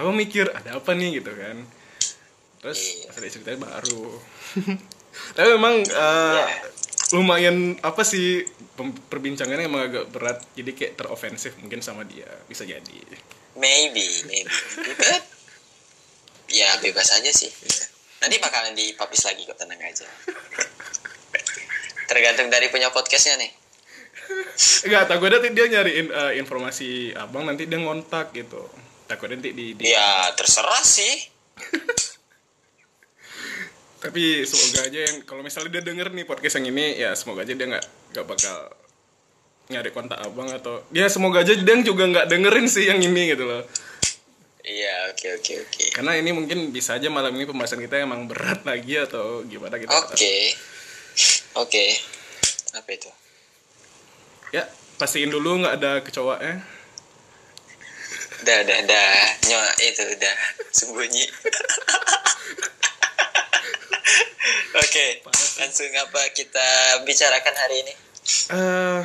[0.00, 1.20] Aku mikir ada apa nih?
[1.20, 1.56] Gitu kan.
[2.64, 3.04] Terus Iya.
[3.06, 4.04] pas ada ceritanya baru.
[5.36, 6.46] Tapi memang eh, Iya.
[7.14, 8.48] lumayan apa sih
[9.12, 10.40] perbincangannya emang agak berat.
[10.56, 12.26] Jadi kayak terofensif mungkin sama dia.
[12.48, 13.00] Bisa jadi.
[13.56, 14.52] Maybe maybe
[16.50, 17.50] ya bebas aja sih.
[18.22, 20.06] Nanti bakalan dipublish lagi kok tenang aja.
[22.06, 23.50] Tergantung dari punya podcastnya nih.
[24.86, 28.66] Enggak, takutnya nanti dia nyariin eh, informasi abang nanti dia ngontak gitu.
[29.06, 31.14] Takutnya nanti di, di- ya terserah sih.
[34.02, 37.54] Tapi semoga aja yang kalau misalnya dia denger nih podcast yang ini ya semoga aja
[37.54, 38.56] dia nggak nggak bakal
[39.66, 43.42] nyari kontak abang atau ya semoga aja dia juga nggak dengerin sih yang ini gitu
[43.50, 43.66] loh
[44.66, 45.84] iya oke oke oke.
[45.94, 49.94] Karena ini mungkin bisa aja malam ini pembahasan kita emang berat lagi atau gimana gitu
[49.94, 50.36] oke.
[51.62, 51.86] Oke.
[52.74, 53.08] Apa itu?
[54.52, 54.68] Ya
[55.00, 56.60] pastiin dulu nggak ada kecoa ya.
[58.44, 59.10] Udah udah udah.
[59.48, 60.34] Nyawa itu udah
[60.74, 61.24] sembunyi.
[64.76, 65.24] Oke
[65.56, 67.94] langsung apa kita bicarakan hari ini?
[68.52, 69.00] Eh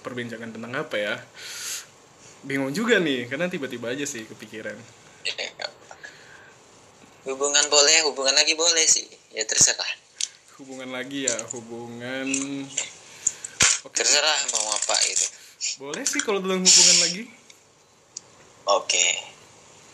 [0.00, 1.14] perbincangan tentang apa ya
[2.46, 4.76] bingung juga nih karena tiba-tiba aja sih kepikiran.
[7.28, 9.06] Hubungan boleh hubungan lagi boleh sih.
[9.36, 9.92] Ya terserah.
[10.60, 12.28] Hubungan lagi ya hubungan
[13.84, 13.96] oke.
[13.96, 15.40] Terserah mau apa gitu
[15.76, 17.22] boleh sih kalau tentang hubungan lagi.
[18.80, 19.06] Oke.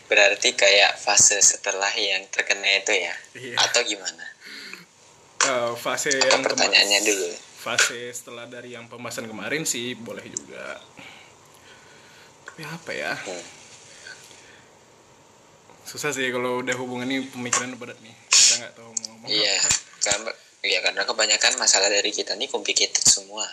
[0.07, 3.15] Berarti kayak fase setelah yang terkena itu ya?
[3.35, 3.55] Iya.
[3.67, 4.25] atau gimana?
[5.43, 7.29] Eh, fase apa yang pertanyaannya dulu.
[7.57, 10.79] fase setelah dari yang pembahasan kemarin sih boleh juga
[12.57, 13.45] tapi apa ya Hmm.
[15.85, 19.61] susah sih kalau udah hubungan ini pemikiran berat nih kita nggak tahu mau ngomong iya
[20.01, 20.31] karena
[20.65, 23.45] ya karena kebanyakan masalah dari kita nih complicated semua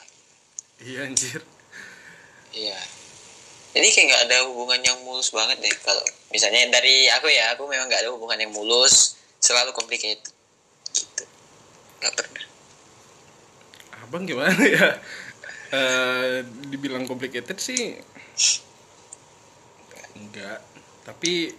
[0.81, 1.45] iya anjir
[2.55, 2.79] Iya.
[3.75, 7.67] Ini kayak nggak ada hubungan yang mulus banget deh kalau misalnya dari aku ya, aku
[7.67, 10.23] memang nggak ada hubungan yang mulus, selalu complicated.
[10.95, 11.27] Gitu.
[11.99, 12.47] Nggak pernah.
[14.07, 15.03] abang gimana ya
[15.75, 17.99] Eh, dibilang complicated sih
[20.19, 20.61] enggak.
[21.05, 21.53] Tapi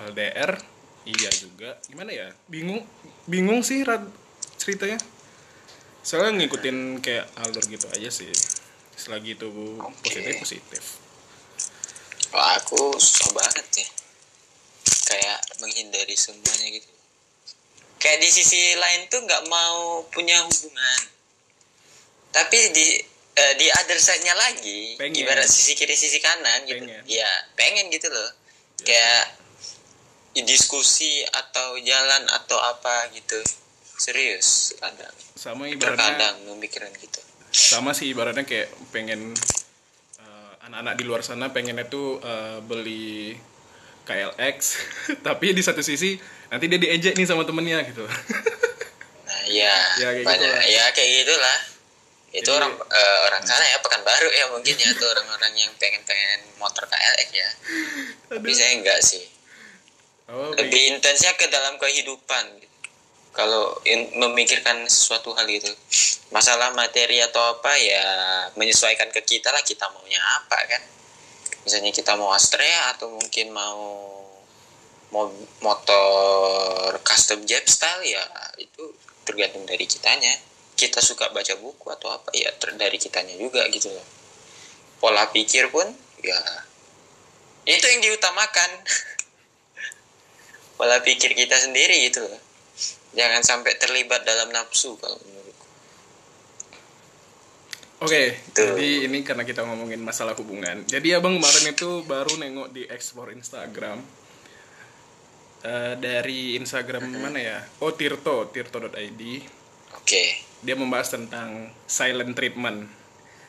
[0.00, 0.52] LDR
[1.04, 1.78] iya juga.
[1.86, 2.28] Gimana ya?
[2.48, 2.82] Bingung
[3.28, 4.06] bingung sih Rad,
[4.58, 4.98] ceritanya.
[6.02, 8.30] Soalnya ngikutin kayak alur gitu aja sih.
[8.98, 9.48] Selagi itu
[10.02, 10.82] positif positif.
[12.32, 13.88] Wah, aku susah banget ya.
[15.12, 16.90] Kayak menghindari semuanya gitu.
[18.00, 21.00] Kayak di sisi lain tuh nggak mau punya hubungan.
[22.32, 25.20] Tapi di eh, di other side-nya lagi, Pengen.
[25.20, 26.80] ibarat sisi kiri sisi kanan gitu.
[26.80, 27.02] Pengen.
[27.04, 28.30] Ya, pengen gitu loh.
[28.78, 29.36] Kayak
[30.40, 33.36] diskusi atau jalan atau apa gitu.
[33.94, 35.14] Serius, kadang.
[35.32, 37.20] sama ibaratnya Terkadang memikirkan gitu.
[37.48, 39.30] sama sih ibaratnya kayak pengen
[40.16, 43.36] eh, anak-anak di luar sana pengennya tuh eh, beli
[44.02, 44.58] KLX
[45.26, 46.18] tapi di satu sisi
[46.48, 48.02] nanti dia diejek nih sama temennya gitu
[49.22, 50.64] Nah, iya, Ya, kayak banyak, gitulah.
[50.66, 51.58] ya kayak gitulah.
[52.32, 56.40] Itu Jadi- orang eh, orang sana ya pekanbaru ya mungkin ya tuh orang-orang yang pengen-pengen
[56.56, 57.50] motor KLX ya.
[58.32, 58.56] Tapi Aduh.
[58.56, 59.24] saya enggak sih.
[60.32, 62.44] oh, Lebih intensnya ke dalam kehidupan.
[62.56, 62.70] gitu.
[63.32, 65.68] Kalau in- memikirkan sesuatu hal gitu,
[66.28, 68.04] masalah materi atau apa ya
[68.56, 70.82] menyesuaikan ke kita lah kita maunya apa kan.
[71.64, 74.08] Misalnya kita mau Astrea atau mungkin mau
[75.12, 75.28] mau
[75.60, 78.24] motor custom jet style ya
[78.56, 80.32] itu tergantung dari kitanya
[80.82, 84.06] kita suka baca buku atau apa ya dari kitanya juga gitu loh
[84.98, 85.86] pola pikir pun
[86.18, 86.38] ya
[87.62, 88.70] itu yang diutamakan
[90.78, 92.42] pola pikir kita sendiri gitu loh
[93.14, 95.60] jangan sampai terlibat dalam nafsu kalau menurutku
[98.02, 98.74] Oke, Tuh.
[98.74, 100.82] jadi ini karena kita ngomongin masalah hubungan.
[100.90, 104.02] Jadi abang kemarin itu baru nengok di explore Instagram
[105.62, 107.58] Eh, dari Instagram mana ya?
[107.86, 109.22] Oh Tirto, tirto.id.
[110.02, 110.24] oke.
[110.62, 112.90] Dia membahas tentang silent treatment.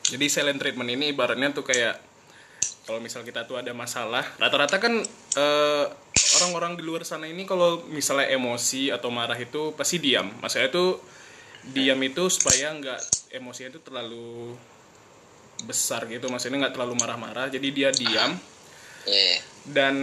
[0.06, 1.98] Jadi silent treatment ini ibaratnya tuh kayak
[2.84, 5.00] kalau misal kita tuh ada masalah, rata-rata kan
[5.36, 5.84] eh,
[6.40, 10.28] orang-orang di luar sana ini kalau misalnya emosi atau marah itu pasti diam.
[10.40, 11.00] Maksudnya tuh
[11.64, 14.52] diam itu supaya nggak emosinya itu terlalu
[15.64, 16.28] besar gitu.
[16.28, 18.36] Maksudnya nggak terlalu marah-marah jadi dia diam.
[19.08, 19.96] Ya dan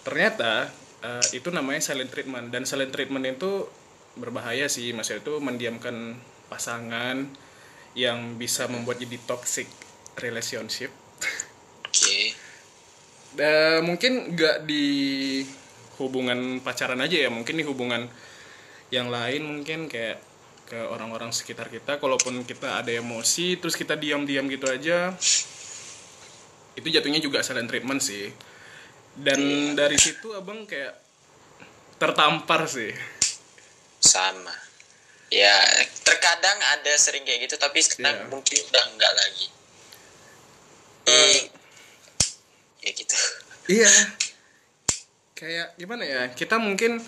[0.00, 0.72] ternyata
[1.04, 2.48] eh, itu namanya silent treatment.
[2.48, 3.68] Dan silent treatment itu
[4.16, 6.16] berbahaya sih maksudnya itu mendiamkan
[6.48, 7.28] pasangan
[7.96, 9.68] yang bisa membuat jadi toxic
[10.20, 10.92] relationship.
[11.88, 12.36] Oke.
[13.36, 14.86] Dan mungkin nggak di
[16.00, 18.04] hubungan pacaran aja ya mungkin di hubungan
[18.92, 20.20] yang lain mungkin kayak
[20.68, 25.14] ke orang-orang sekitar kita kalaupun kita ada emosi terus kita diam-diam gitu aja
[26.76, 28.28] itu jatuhnya juga silent treatment sih.
[29.16, 30.92] Dan dari situ abang kayak
[31.96, 32.92] tertampar sih
[34.16, 34.56] sama
[35.28, 35.52] ya
[36.06, 38.30] terkadang ada sering kayak gitu tapi sekarang Iya.
[38.30, 39.46] mungkin udah enggak lagi.
[41.06, 41.38] Eh,
[42.82, 43.16] ya gitu
[43.66, 43.92] Iya.
[45.36, 46.22] Kayak gimana ya?
[46.32, 47.02] Kita mungkin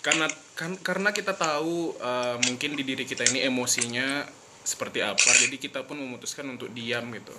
[0.00, 0.26] karena
[0.56, 4.24] kan, karena kita tahu eh, mungkin di diri kita ini emosinya
[4.66, 7.36] seperti apa, jadi kita pun memutuskan untuk diam gitu.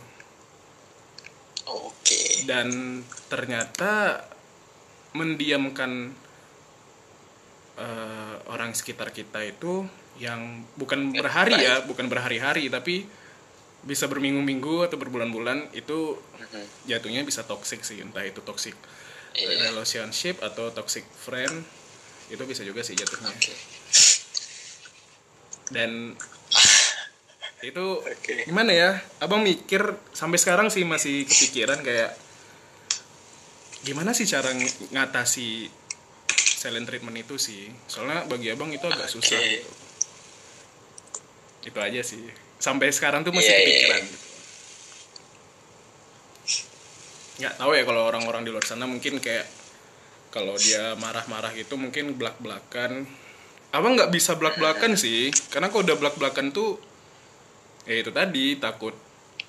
[1.67, 4.23] oke Dan ternyata
[5.11, 6.15] mendiamkan
[7.77, 9.85] eh, orang sekitar kita itu
[10.17, 13.05] yang bukan berhari ya, bukan berhari-hari tapi
[13.85, 16.89] bisa berminggu-minggu atau berbulan-bulan itu Mhm.
[16.89, 18.73] jatuhnya bisa toxic sih entah itu toxic
[19.31, 19.69] Iya.
[19.69, 21.61] relationship atau toxic friend
[22.27, 23.53] itu bisa juga sih jatuhnya oke
[25.69, 26.17] dan
[27.59, 28.45] itu Oke.
[28.45, 29.81] gimana ya abang mikir
[30.11, 32.13] sampai sekarang sih masih kepikiran kayak
[33.81, 35.69] gimana sih cara ng- ngatasi
[36.57, 39.61] silent treatment itu sih soalnya bagi abang itu agak susah Oke.
[39.61, 39.69] gitu.
[41.69, 42.25] itu aja sih
[42.57, 44.09] sampai sekarang tuh masih Iya, iya, kepikiran iya.
[44.09, 44.27] gitu.
[47.37, 49.45] nggak tahu ya kalau orang-orang di luar sana mungkin kayak
[50.33, 53.05] kalau dia marah-marah gitu mungkin belak-belakan
[53.69, 56.81] abang nggak bisa belak-belakan sih karena kalau udah belak-belakan tuh
[57.85, 58.97] ya itu tadi takut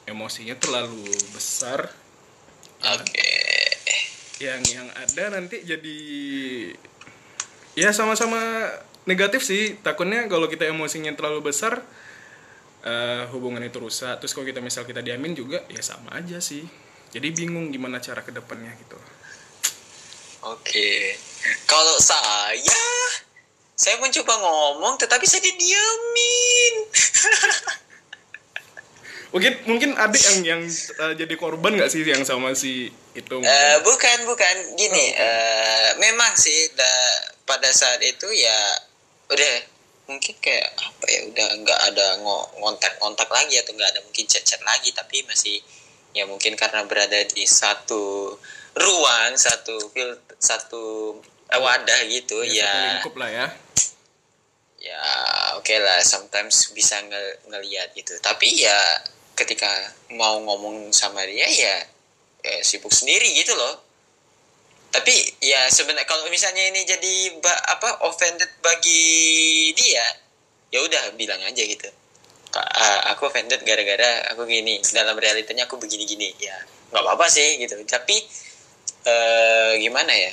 [0.04, 1.88] emosinya terlalu besar
[2.84, 3.28] oke
[4.38, 5.98] yang yang ada nanti jadi
[7.78, 8.42] ya sama-sama
[9.06, 9.78] negatif sih.
[9.78, 11.78] Takutnya kalau kita emosinya terlalu besar
[12.82, 14.18] eh, hubungan itu rusak.
[14.18, 16.66] Terus kalau kita misal kita diamin juga ya sama aja sih.
[17.14, 18.98] Jadi bingung gimana cara ke depannya gitu.
[20.50, 21.14] Oke.
[21.70, 22.82] Kalau saya
[23.78, 26.74] saya mencoba ngomong tetapi saya didiamin
[29.32, 33.36] mungkin mungkin adik yang yang eh, jadi korban nggak sih yang sama si itu?
[33.38, 34.54] Eh, bukan bukan.
[34.74, 38.60] Gini eh, memang sih da- pada saat itu ya
[39.32, 39.54] udah
[40.08, 44.60] mungkin kayak apa ya udah nggak ada ngo- ngontak-ngontak lagi atau nggak ada mungkin chat-chat
[44.64, 45.60] lagi tapi masih
[46.12, 48.36] ya mungkin karena berada di satu
[48.76, 51.16] ruang satu fil satu
[51.48, 52.72] eh, wadah gitu ya, ya.
[53.00, 53.46] lingkup lah ya.
[54.78, 55.02] Ya
[55.58, 58.14] oke lah sometimes bisa nge- ngeliat gitu.
[58.22, 58.78] Tapi ya
[59.34, 59.68] ketika
[60.14, 61.76] mau ngomong sama dia ya,
[62.46, 63.87] ya sibuk sendiri gitu loh
[64.88, 65.12] tapi
[65.44, 67.36] ya sebenarnya kalau misalnya ini jadi
[67.76, 70.04] apa offended bagi dia
[70.72, 71.88] ya udah bilang aja gitu.
[72.56, 76.32] Ah, aku offended gara-gara aku gini dalam realitanya aku begini-gini.
[76.40, 76.56] Ya
[76.88, 77.76] nggak apa-apa sih gitu.
[77.84, 78.16] Tapi
[79.04, 80.32] eh, gimana ya?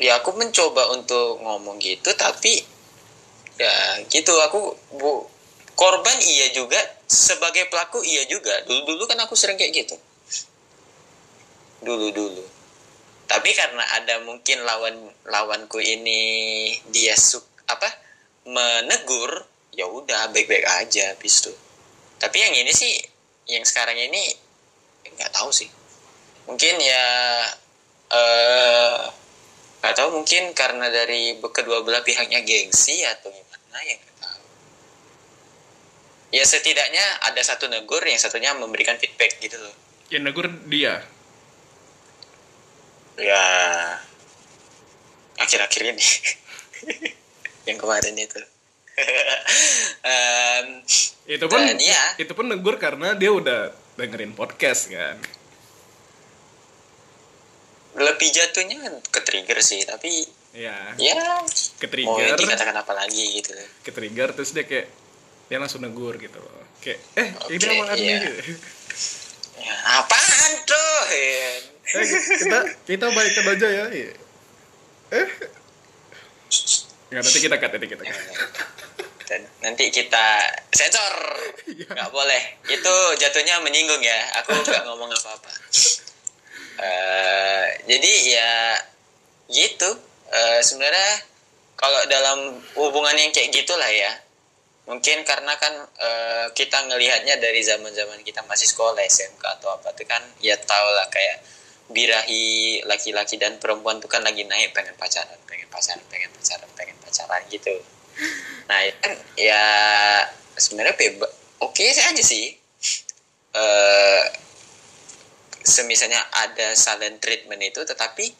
[0.00, 2.58] Ya aku mencoba untuk ngomong gitu tapi
[3.54, 4.34] ya gitu.
[4.50, 5.30] Aku bu
[5.78, 8.66] korban iya juga sebagai pelaku iya juga.
[8.66, 9.94] Dulu dulu kan aku sering kayak gitu
[11.80, 12.44] dulu dulu.
[13.30, 16.20] Tapi karena ada mungkin lawan lawanku ini
[16.90, 17.86] dia suk apa
[18.50, 21.52] menegur ya udah baik baik aja habis itu.
[22.18, 22.90] Tapi yang ini sih
[23.48, 24.34] yang sekarang ini
[25.14, 25.70] nggak tahu sih.
[26.50, 27.06] Mungkin ya
[28.10, 28.98] eh
[29.80, 34.42] nggak tahu mungkin karena dari kedua belah pihaknya gengsi atau gimana ya nggak tahu.
[36.34, 39.74] Ya setidaknya ada satu negur yang satunya memberikan feedback gitu loh.
[40.10, 41.06] Yang negur dia
[43.18, 43.44] ya
[45.40, 46.06] akhir-akhir ini
[47.68, 48.40] yang kemarin itu
[50.04, 50.84] Em,
[51.24, 52.20] itu pun Dan iya.
[52.20, 55.16] itu pun negur karena dia udah dengerin podcast kan
[57.96, 60.22] lebih jatuhnya ke trigger sih tapi
[60.54, 61.42] ya ya
[61.78, 63.50] ke mau trigger dikatakan apa lagi gitu
[63.82, 64.86] ke trigger terus dia kayak
[65.50, 68.18] dia langsung negur gitu loh kayak eh ini Oke, sama admin iya.
[68.22, 68.52] gitu.
[69.58, 71.50] ya, apaan tuh ya.
[71.96, 72.06] Eh,
[72.38, 73.84] kita kita baikkan aja ya.
[73.90, 74.12] Iya.
[75.16, 75.28] eh.
[77.10, 78.18] Nggak nanti kita cut nanti kita cut.
[79.30, 80.26] Dan nanti kita
[80.74, 81.14] sensor.
[81.66, 82.42] Nggak boleh.
[82.70, 84.20] Itu jatuhnya menyinggung ya.
[84.42, 85.52] Aku nggak ngomong apa-apa.
[86.80, 88.52] Eh, jadi ya
[89.50, 89.90] gitu.
[90.30, 91.30] Eh, sebenarnya
[91.80, 94.12] kalau dalam hubungan yang kayak gitulah ya.
[94.90, 99.94] Mungkin karena kan uh, kita ngelihatnya dari zaman zaman kita masih sekolah SMK atau apa
[99.94, 101.46] tuh kan ya tau lah kayak
[101.90, 106.96] birahi laki-laki dan perempuan tuh kan lagi naik pengen pacaran pengen pacaran pengen pacaran pengen
[107.02, 107.74] pacaran gitu.
[108.70, 109.66] Nah kan ya
[110.54, 112.54] sebenarnya bebas oke okay aja sih.
[113.50, 114.24] Uh,
[115.66, 118.30] semisalnya ada silent treatment itu tetapi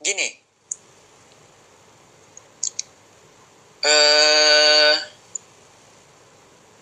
[0.00, 0.28] gini.
[3.84, 4.96] Uh,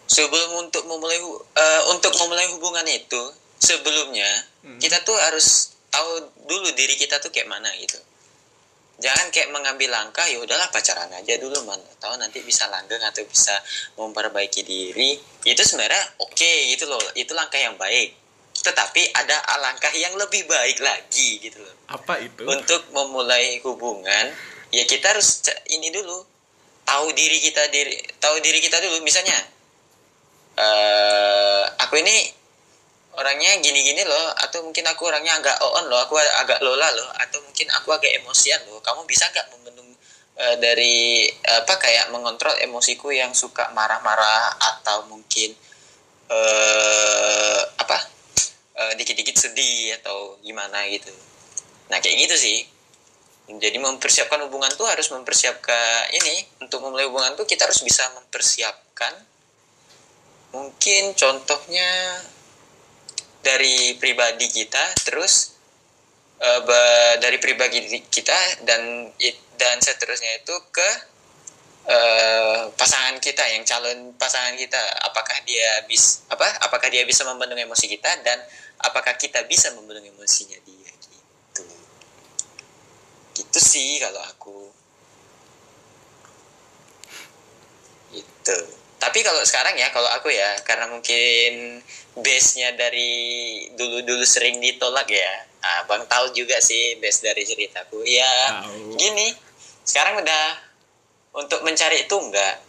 [0.06, 3.22] sebelum untuk memulai uh, untuk memulai hubungan itu
[3.58, 4.78] sebelumnya hmm.
[4.78, 8.00] kita tuh harus tahu dulu diri kita tuh kayak mana gitu.
[9.02, 11.80] Jangan kayak mengambil langkah ya udahlah pacaran aja dulu man.
[11.98, 13.52] Tahu nanti bisa langgeng atau bisa
[13.98, 15.18] memperbaiki diri.
[15.42, 17.02] Itu sebenarnya oke okay, gitu loh.
[17.18, 18.14] Itu langkah yang baik.
[18.62, 21.74] Tetapi ada langkah yang lebih baik lagi gitu loh.
[21.90, 22.46] Apa itu?
[22.46, 24.30] Untuk memulai hubungan
[24.70, 25.44] ya kita harus
[25.74, 26.22] ini dulu.
[26.86, 29.02] Tahu diri kita diri tahu diri kita dulu.
[29.02, 29.34] Misalnya
[30.62, 32.41] uh, aku ini
[33.12, 37.44] orangnya gini-gini loh atau mungkin aku orangnya agak on loh aku agak lola loh atau
[37.44, 38.80] mungkin aku agak emosian loh.
[38.80, 39.90] Kamu bisa nggak membendung
[40.40, 45.52] uh, dari apa kayak mengontrol emosiku yang suka marah-marah atau mungkin
[46.32, 47.98] uh, apa
[48.80, 51.12] uh, dikit-dikit sedih atau gimana gitu.
[51.92, 52.58] Nah kayak gitu sih.
[53.52, 59.12] Jadi mempersiapkan hubungan tuh harus mempersiapkan ini untuk memulai hubungan tuh kita harus bisa mempersiapkan.
[60.56, 61.88] Mungkin contohnya
[63.42, 65.58] dari pribadi kita terus
[66.38, 66.62] uh,
[67.18, 69.10] dari pribadi kita dan
[69.58, 70.90] dan seterusnya itu ke
[71.86, 74.80] uh, pasangan kita yang calon pasangan kita.
[75.06, 78.38] Apakah dia bis apa apakah dia bisa membendung emosi kita dan
[78.82, 81.64] apakah kita bisa membendung emosinya dia gitu.
[83.38, 84.58] Gitu sih kalau aku.
[88.14, 88.56] Itu
[89.02, 91.82] tapi kalau sekarang ya kalau aku ya karena mungkin
[92.18, 93.12] base nya dari
[93.72, 95.32] dulu-dulu sering ditolak ya.
[95.62, 98.04] Ah, bang tahu juga sih base dari ceritaku.
[98.04, 98.60] Ya
[98.98, 99.32] gini
[99.86, 100.44] sekarang udah
[101.40, 102.60] untuk mencari itu enggak.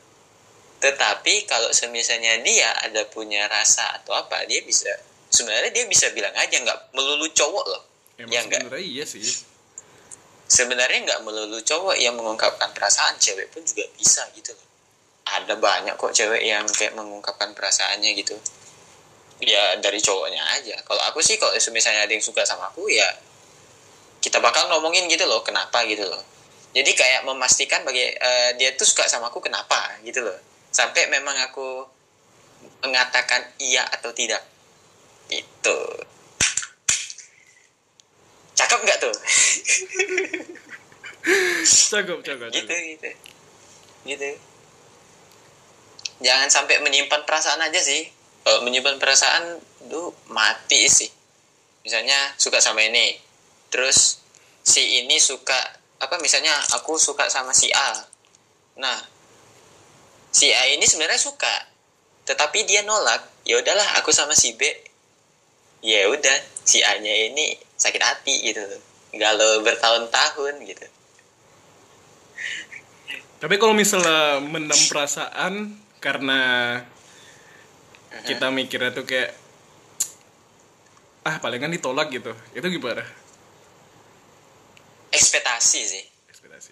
[0.79, 4.91] Tetapi kalau semisalnya dia ada punya rasa atau apa dia bisa
[5.27, 7.83] sebenarnya dia bisa bilang aja nggak melulu cowok loh.
[8.19, 8.61] Emang ya enggak?
[8.79, 9.23] iya sih.
[10.47, 14.67] Sebenarnya nggak melulu cowok yang mengungkapkan perasaan cewek pun juga bisa gitu loh.
[15.23, 18.37] Ada banyak kok cewek yang kayak mengungkapkan perasaannya gitu
[19.47, 20.75] ya dari cowoknya aja.
[20.85, 23.07] Kalau aku sih kalau misalnya ada yang suka sama aku ya
[24.23, 26.23] kita bakal ngomongin gitu loh kenapa gitu loh.
[26.73, 30.39] Jadi kayak memastikan bagi uh, dia tuh suka sama aku kenapa gitu loh.
[30.73, 31.85] Sampai memang aku
[32.81, 34.41] mengatakan iya atau tidak.
[35.27, 35.77] Itu
[38.55, 39.15] cakep nggak tuh?
[41.93, 42.47] Cakep cakep.
[42.51, 43.09] Gitu gitu.
[44.03, 44.29] Gitu.
[46.19, 51.07] Jangan sampai menyimpan perasaan aja sih kalau menyimpan perasaan tuh mati sih.
[51.83, 53.19] Misalnya suka sama ini.
[53.71, 54.19] Terus
[54.63, 55.55] si ini suka
[55.99, 58.03] apa misalnya aku suka sama si A.
[58.79, 58.99] Nah
[60.31, 61.71] si A ini sebenarnya suka
[62.23, 63.23] tetapi dia nolak.
[63.43, 64.63] Ya udahlah aku sama si B.
[65.83, 68.63] Ya udah si A nya ini sakit hati gitu.
[69.15, 70.85] Galau bertahun-tahun gitu.
[73.43, 76.39] Tapi kalau misalnya mendam perasaan karena
[78.21, 79.33] kita mikirnya tuh kayak
[81.25, 82.29] ah palingan ditolak gitu.
[82.53, 83.01] Itu gimana?
[85.09, 86.05] Ekspektasi sih.
[86.29, 86.71] Ekspektasi.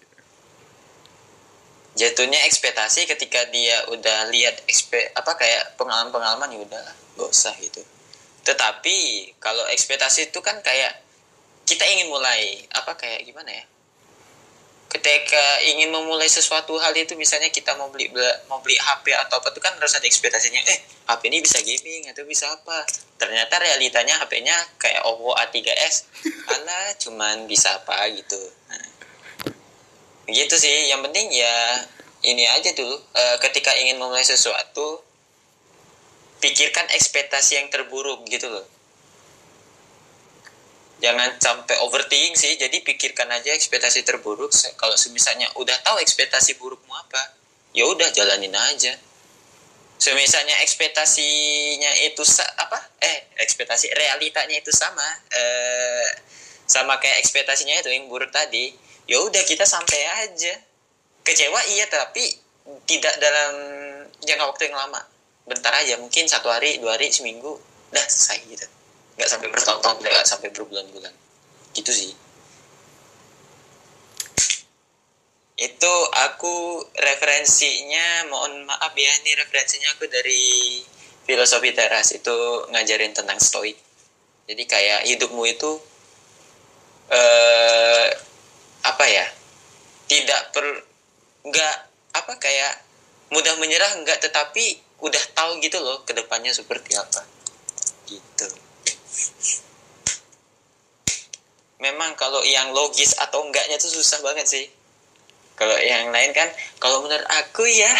[1.98, 6.84] Jatuhnya ekspektasi ketika dia udah lihat ekspe apa kayak pengalaman pengalaman ya udah
[7.18, 7.82] gak usah gitu.
[8.42, 11.02] Tetapi kalau ekspektasi itu kan kayak
[11.68, 13.64] kita ingin mulai apa kayak gimana ya
[14.92, 18.12] ketika ingin memulai sesuatu hal itu misalnya kita mau beli
[18.44, 20.60] mau beli HP atau apa itu kan harus ada ekspektasinya.
[20.68, 20.78] Eh
[21.08, 22.84] HP ini bisa gaming atau bisa apa?
[23.16, 26.12] Ternyata realitanya HP-nya kayak Oppo A3s
[26.54, 28.36] ala cuman bisa apa gitu.
[28.68, 28.84] Nah,
[30.28, 30.92] gitu sih.
[30.92, 31.56] Yang penting ya
[32.28, 35.00] ini aja dulu e, ketika ingin memulai sesuatu
[36.44, 38.66] pikirkan ekspektasi yang terburuk gitu loh
[41.02, 44.54] jangan sampai overthinking sih jadi pikirkan aja ekspektasi terburuk.
[44.78, 47.42] Kalau misalnya udah tahu ekspektasi burukmu apa
[47.74, 48.94] ya udah jalanin aja.
[49.98, 52.22] Semisalnya ekspektasinya itu
[52.58, 52.78] apa?
[53.02, 55.06] Eh ekspektasi realitanya itu sama.
[55.30, 56.08] Eh,
[56.66, 58.74] sama kayak ekspektasinya itu yang buruk tadi.
[59.10, 60.54] Ya udah kita santai aja.
[61.22, 62.34] Kecewa iya tapi
[62.86, 63.52] tidak dalam
[64.22, 65.02] jangka waktu yang lama.
[65.46, 67.58] Bentar aja mungkin satu hari dua hari seminggu.
[67.94, 68.81] Dah selesai gitu
[69.16, 71.14] nggak sampai bertahun-tahun nggak sampai berbulan-bulan.
[71.76, 72.12] Gitu sih.
[75.56, 80.82] Itu aku referensinya mohon maaf ya ini referensinya aku dari
[81.28, 82.16] filosofi teras.
[82.16, 83.76] Itu ngajarin tentang stoik.
[84.48, 85.70] Jadi kayak hidupmu itu
[87.12, 88.08] eh
[88.82, 89.26] apa ya?
[90.08, 90.66] Tidak per
[91.46, 91.76] nggak
[92.12, 92.74] apa kayak
[93.32, 97.22] mudah menyerah enggak tetapi udah tahu gitu loh ke depannya seperti apa.
[98.08, 98.71] Gitu
[101.82, 104.66] memang kalau yang logis atau enggaknya tuh susah banget sih.
[105.58, 106.48] Kalau yang lain kan
[106.78, 107.92] kalau menurut aku ya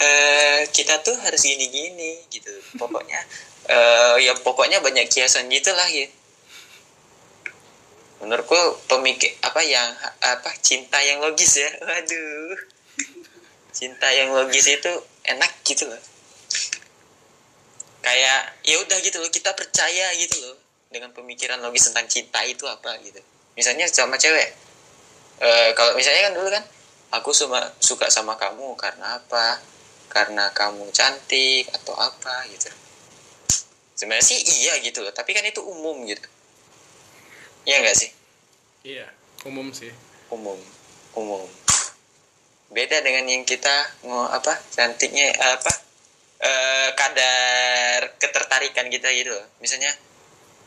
[0.00, 2.50] eh, kita tuh harus gini-gini gitu.
[2.80, 3.20] Pokoknya
[3.74, 6.08] eh, ya pokoknya banyak kiasan gitulah ya.
[8.18, 8.58] Menurutku
[8.90, 9.94] pemikir apa yang
[10.24, 11.70] apa cinta yang logis ya.
[11.84, 12.58] Waduh.
[13.70, 16.17] Cinta yang logis itu enak gitu loh
[18.02, 20.56] kayak ya udah gitu loh kita percaya gitu loh
[20.88, 23.20] dengan pemikiran logis tentang cinta itu apa gitu.
[23.58, 24.54] Misalnya sama cewek.
[25.38, 26.64] E, kalau misalnya kan dulu kan
[27.12, 29.60] aku cuma suka sama kamu karena apa?
[30.08, 32.70] Karena kamu cantik atau apa gitu.
[33.98, 36.24] Sebenarnya sih iya gitu loh tapi kan itu umum gitu.
[37.68, 38.10] Iya enggak sih?
[38.86, 39.06] Iya
[39.44, 39.92] umum sih.
[40.32, 40.56] Umum
[41.18, 41.44] umum.
[42.68, 44.54] Beda dengan yang kita mau apa?
[44.72, 45.87] Cantiknya apa
[46.38, 49.34] eh, kadar ketertarikan kita gitu.
[49.34, 49.90] Loh misalnya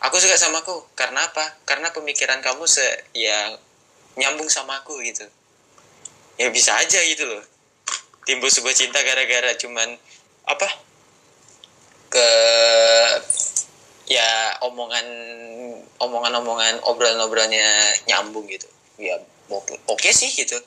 [0.03, 0.83] aku suka sama aku.
[0.95, 1.59] Karena apa?
[1.63, 2.83] Karena pemikiran kamu se
[3.15, 3.55] ya
[4.19, 5.25] nyambung sama aku gitu.
[6.39, 7.43] Ya bisa aja gitu loh.
[8.27, 9.95] Timbul sebuah cinta gara-gara cuman
[10.45, 10.67] apa?
[12.11, 12.27] Ke
[14.11, 15.07] ya omongan
[16.01, 17.67] omongan-omongan obrolan-obrolannya
[18.11, 18.67] nyambung gitu.
[18.99, 19.15] Ya
[19.47, 20.59] oke oke sih gitu.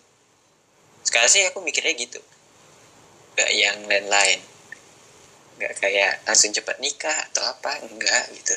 [1.04, 2.18] Sekarang sih aku mikirnya gitu.
[3.34, 4.53] Gak yang lain-lain
[5.54, 8.56] nggak kayak langsung cepat nikah atau apa enggak gitu.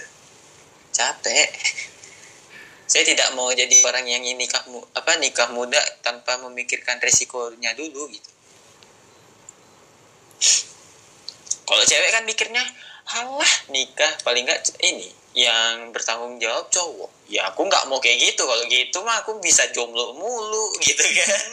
[0.93, 1.49] Capek.
[2.91, 4.63] Saya tidak mau jadi orang yang ini nikah
[4.95, 8.31] apa nikah muda tanpa memikirkan resikonya dulu gitu.
[11.67, 12.63] Kalau cewek kan mikirnya
[13.11, 17.11] halah nikah paling nggak ini yang bertanggung jawab cowok.
[17.27, 18.47] Ya aku nggak mau kayak gitu.
[18.47, 21.45] Kalau gitu mah aku bisa jomblo mulu gitu kan.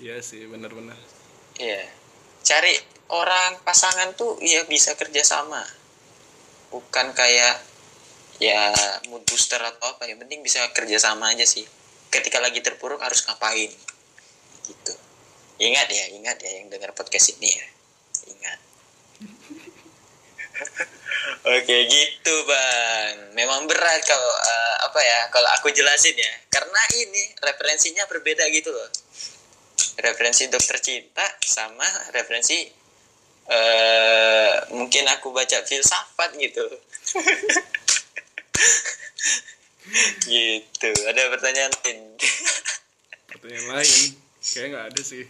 [0.00, 1.19] Iya sih benar-benar
[1.60, 1.84] Iya.
[2.40, 2.72] Cari
[3.12, 5.60] orang pasangan tuh ya bisa kerjasama.
[6.72, 7.60] Bukan kayak
[8.40, 8.72] ya
[9.12, 10.08] mood booster atau apa.
[10.08, 11.68] Yang penting bisa kerjasama aja sih.
[12.08, 13.68] Ketika lagi terpuruk harus ngapain.
[14.64, 14.94] Gitu.
[15.60, 17.66] Ingat ya, ingat ya yang dengar podcast ini ya.
[18.32, 18.58] Ingat.
[21.60, 23.36] Oke gitu bang.
[23.36, 26.32] Memang berat kalau eh, apa ya kalau aku jelasin ya.
[26.48, 28.88] Karena ini referensinya berbeda gitu loh
[29.98, 32.70] referensi dokter cinta sama referensi
[33.50, 36.66] eh mungkin aku baca filsafat gitu.
[40.22, 42.14] Gitu ada pertanyaan lain?
[43.26, 44.02] Pertanyaan lain?
[44.38, 45.24] Kayak nggak ada sih.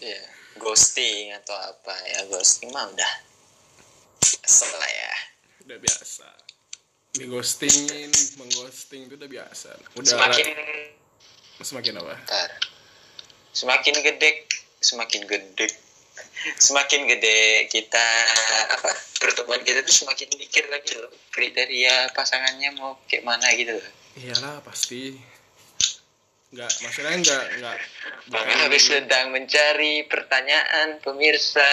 [0.00, 0.22] Ya
[0.58, 3.12] ghosting atau apa ya ghosting mah udah
[4.24, 5.12] setelah ya.
[5.68, 6.28] Udah biasa.
[7.12, 9.70] Di ghostingin mengghosting itu udah biasa.
[10.00, 10.46] Udah semakin
[11.60, 12.14] semakin apa?
[12.24, 12.50] Ntar
[13.58, 14.46] semakin gede
[14.78, 15.66] semakin gede.
[16.38, 18.06] Semakin gede kita
[18.78, 21.10] apa pertemuan kita tuh semakin mikir lagi loh.
[21.34, 23.90] Kriteria pasangannya mau kayak mana gitu loh.
[24.14, 25.18] Iyalah pasti.
[26.54, 27.76] Nggak maksudnya nggak nggak
[28.30, 31.66] Bang bukan- habis sedang mencari pertanyaan pemirsa.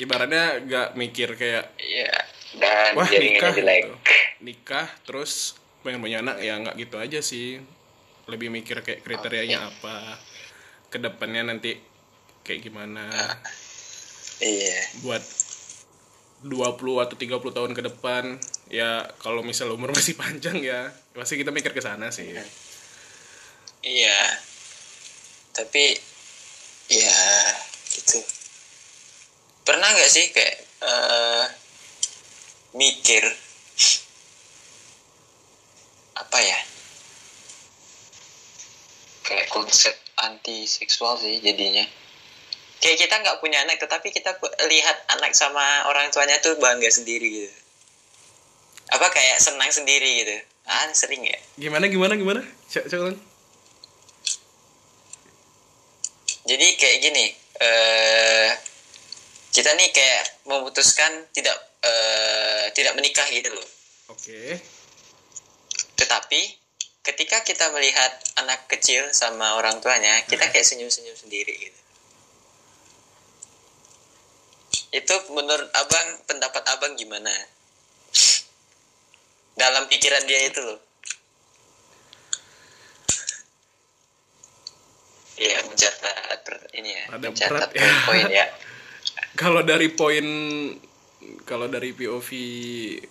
[0.00, 2.12] Ibaratnya nggak mikir kayak ya
[2.56, 3.82] dan wah nikah jelek.
[3.84, 3.96] gitu.
[4.40, 7.60] nikah terus pengen punya anak ya nggak gitu aja sih
[8.26, 10.18] lebih mikir kayak kriterianya apa
[10.90, 11.78] ke depannya nanti
[12.42, 13.06] kayak gimana.
[14.42, 14.78] Iya.
[15.02, 15.24] Buat
[16.46, 18.36] 20 atau 30 tahun ke depan
[18.70, 22.34] ya kalau misal umur masih panjang ya pasti kita mikir ke sana sih.
[23.82, 24.20] Iya.
[25.54, 25.84] Tapi
[26.90, 27.20] ya
[27.94, 28.20] gitu.
[29.66, 31.44] Pernah nggak sih kayak eh,
[32.76, 33.24] mikir
[36.16, 36.75] apa ya
[39.26, 39.92] kayak konsep
[40.22, 41.82] anti seksual sih jadinya.
[42.78, 44.38] Kayak kita nggak punya anak tetapi kita
[44.70, 47.58] lihat anak sama orang tuanya tuh bangga sendiri gitu.
[48.94, 50.36] Apa kayak senang sendiri gitu.
[50.70, 51.38] Ah sering ya.
[51.58, 52.40] Gimana gimana gimana?
[52.70, 53.18] Cek cek ulang.
[56.46, 57.26] jadi kayak gini
[57.58, 58.50] eh
[59.50, 63.68] kita nih kayak memutuskan tidak eh, tidak menikah gitu loh.
[64.12, 64.60] Oke.
[65.96, 66.40] Tetapi
[67.06, 68.10] ketika kita melihat
[68.42, 71.80] anak kecil sama orang tuanya kita kayak senyum-senyum sendiri gitu
[74.90, 77.30] itu menurut abang pendapat abang gimana
[79.54, 80.80] dalam pikiran dia itu loh
[85.36, 86.48] Iya, mencatat
[86.80, 87.92] ini ya, Rada mencatat berat ya.
[88.08, 88.46] poin ya.
[89.40, 90.26] kalau dari poin
[91.44, 92.30] kalau dari POV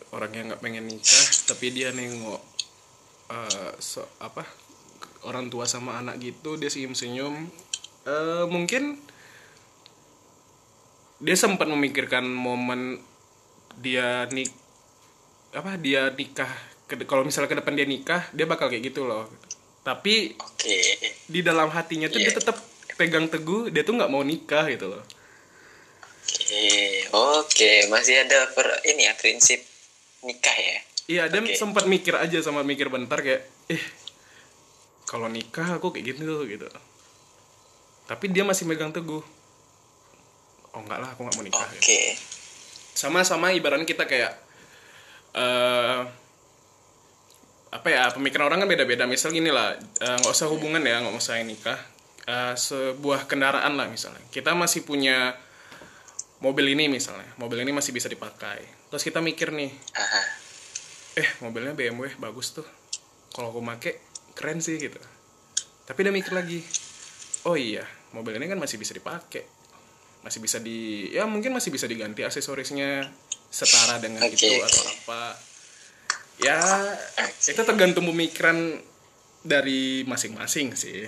[0.10, 2.55] orang yang nggak pengen nikah tapi dia nengok
[3.28, 4.46] eh, so- apa
[5.24, 7.36] orang tua sama anak gitu dia senyum senyum
[8.06, 9.02] Eh, mungkin
[11.18, 13.02] dia sempat memikirkan momen
[13.82, 14.54] dia nik
[15.58, 16.52] apa dia nikah
[17.10, 19.26] kalau misalnya ke depan dia nikah dia bakal kayak gitu loh
[19.82, 20.78] tapi Oke.
[21.26, 22.38] di dalam hatinya tuh dia Iya.
[22.38, 22.62] tetap
[22.94, 25.02] pegang teguh dia tuh nggak mau nikah gitu loh
[26.26, 29.62] Oke, oke, masih ada per ini ya prinsip
[30.22, 30.78] nikah ya.
[31.06, 31.54] Iya, dia Oke.
[31.54, 33.84] sempat mikir aja sama mikir bentar kayak, eh,
[35.06, 36.66] kalau nikah aku kayak gitu gitu.
[38.10, 39.22] Tapi dia masih megang teguh.
[40.74, 41.70] Oh enggak lah, aku nggak mau nikah.
[41.70, 41.94] Oke, gitu.
[42.98, 44.34] Sama-sama ibaratnya kita kayak,
[45.38, 46.02] eh
[47.76, 49.06] apa ya, pemikiran orang kan beda-beda.
[49.06, 51.78] Misal gini lah, eh, nggak usah hubungan ya, nggak usah yang nikah.
[52.26, 54.26] Eh, sebuah kendaraan lah misalnya.
[54.34, 55.38] Kita masih punya
[56.42, 58.66] mobil ini misalnya, mobil ini masih bisa dipakai.
[58.90, 60.22] Terus kita mikir nih, Aha.
[61.16, 62.68] Eh mobilnya BMW bagus tuh.
[63.32, 64.00] Kalau aku make
[64.36, 65.00] keren sih gitu.
[65.86, 66.60] Tapi dia mikir lagi
[67.46, 69.46] oh iya mobil ini kan masih bisa dipakai.
[70.26, 73.08] Masih bisa di ya mungkin masih bisa diganti aksesorisnya
[73.54, 75.24] setara dengan Oke, itu atau apa.
[76.42, 76.60] Ya
[77.48, 78.82] itu tergantung pemikiran
[79.46, 81.08] dari masing-masing sih.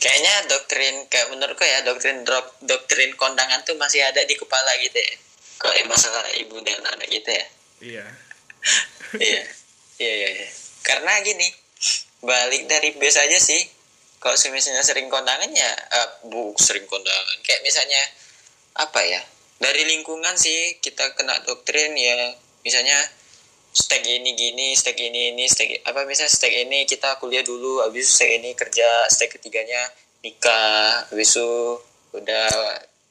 [0.00, 4.96] Kayaknya doktrin kayak menurutku ya doktrin dok- doktrin kondangan tuh masih ada di kepala gitu
[4.96, 5.12] ya.
[5.60, 7.44] Kalau masalah ibu dan anak gitu ya.
[7.80, 8.04] Iya
[9.16, 9.42] iya.
[10.00, 10.48] Iya, iya, iya.
[10.80, 11.44] Karena gini,
[12.24, 13.60] balik dari base aja sih.
[14.20, 17.36] Kalau misalnya sering kondangan ya, eh, bu sering kondangan.
[17.44, 18.02] Kayak misalnya
[18.80, 19.20] apa ya?
[19.60, 22.32] Dari lingkungan sih kita kena doktrin ya.
[22.64, 22.96] Misalnya
[23.72, 28.08] stag ini gini, stag ini ini, stag apa misalnya stag ini kita kuliah dulu, habis
[28.08, 29.84] stag ini kerja, stag ketiganya
[30.24, 31.80] nikah, habis itu
[32.12, 32.48] udah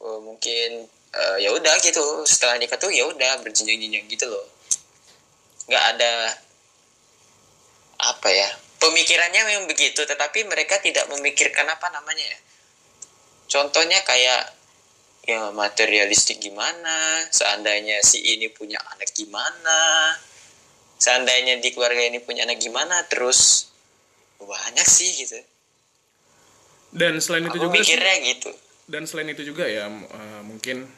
[0.02, 2.26] oh, mungkin eh, ya udah gitu.
[2.26, 4.59] Setelah nikah tuh ya udah berjenjang-jenjang gitu loh
[5.70, 6.12] nggak ada
[8.00, 12.40] apa ya pemikirannya memang begitu tetapi mereka tidak memikirkan apa namanya ya.
[13.50, 14.56] Contohnya kayak
[15.28, 20.16] ya materialistik gimana seandainya si ini punya anak gimana
[20.98, 23.68] seandainya di keluarga ini punya anak gimana terus
[24.40, 25.38] banyak sih gitu.
[26.90, 28.50] Dan selain itu aku juga sih- mikirnya gitu.
[28.90, 30.90] dan selain itu juga ya eh, mungkin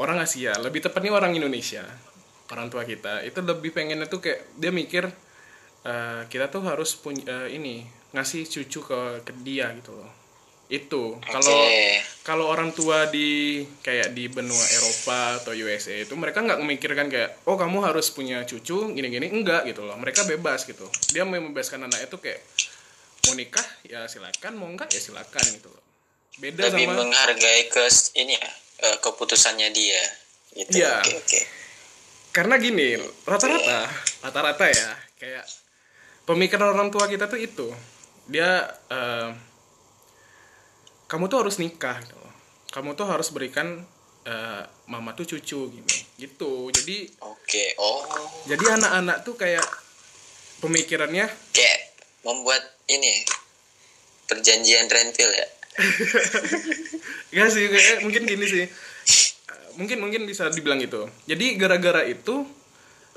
[0.00, 1.84] orang Asia lebih tepatnya orang Indonesia
[2.50, 5.04] orang tua kita itu lebih pengen itu kayak dia mikir
[5.86, 10.10] eh, kita tuh harus punya eh, ini ngasih cucu ke ke dia gitu loh.
[10.66, 11.22] Itu.
[11.22, 12.02] Kalau Oke.
[12.26, 17.46] kalau orang tua di kayak di benua Eropa atau USA itu mereka nggak memikirkan kayak
[17.46, 19.30] oh kamu harus punya cucu gini-gini.
[19.30, 19.94] Enggak gitu loh.
[19.94, 20.90] Mereka bebas gitu.
[21.14, 22.42] Dia membebaskan anak itu kayak
[23.30, 23.66] mau nikah?
[23.86, 24.58] Ya silakan.
[24.58, 24.90] Mau enggak?
[24.90, 25.44] Ya silakan.
[25.54, 25.82] Gitu loh.
[26.42, 27.84] Beda lebih sama menghargai ke
[28.18, 28.50] ini ya
[28.90, 30.02] eh, keputusannya dia.
[30.56, 30.82] Gitu.
[30.82, 31.04] Iya.
[31.04, 31.40] oke oke
[32.36, 33.88] karena gini rata-rata
[34.20, 35.48] rata-rata ya kayak
[36.28, 37.72] pemikiran orang tua kita tuh itu.
[38.28, 39.32] Dia eh,
[41.08, 42.20] kamu tuh harus nikah gitu.
[42.76, 43.80] Kamu tuh harus berikan
[44.28, 46.68] eh, mama tuh cucu gini gitu.
[46.76, 48.04] Jadi oke oh.
[48.44, 49.64] jadi anak-anak tuh kayak
[50.60, 51.80] pemikirannya kayak
[52.20, 52.60] membuat
[52.92, 53.24] ini
[54.28, 55.48] perjanjian rentil ya.
[57.36, 58.64] Gak sih, kayak mungkin gini sih.
[59.76, 61.08] Mungkin mungkin bisa dibilang gitu.
[61.28, 62.48] Jadi gara-gara itu,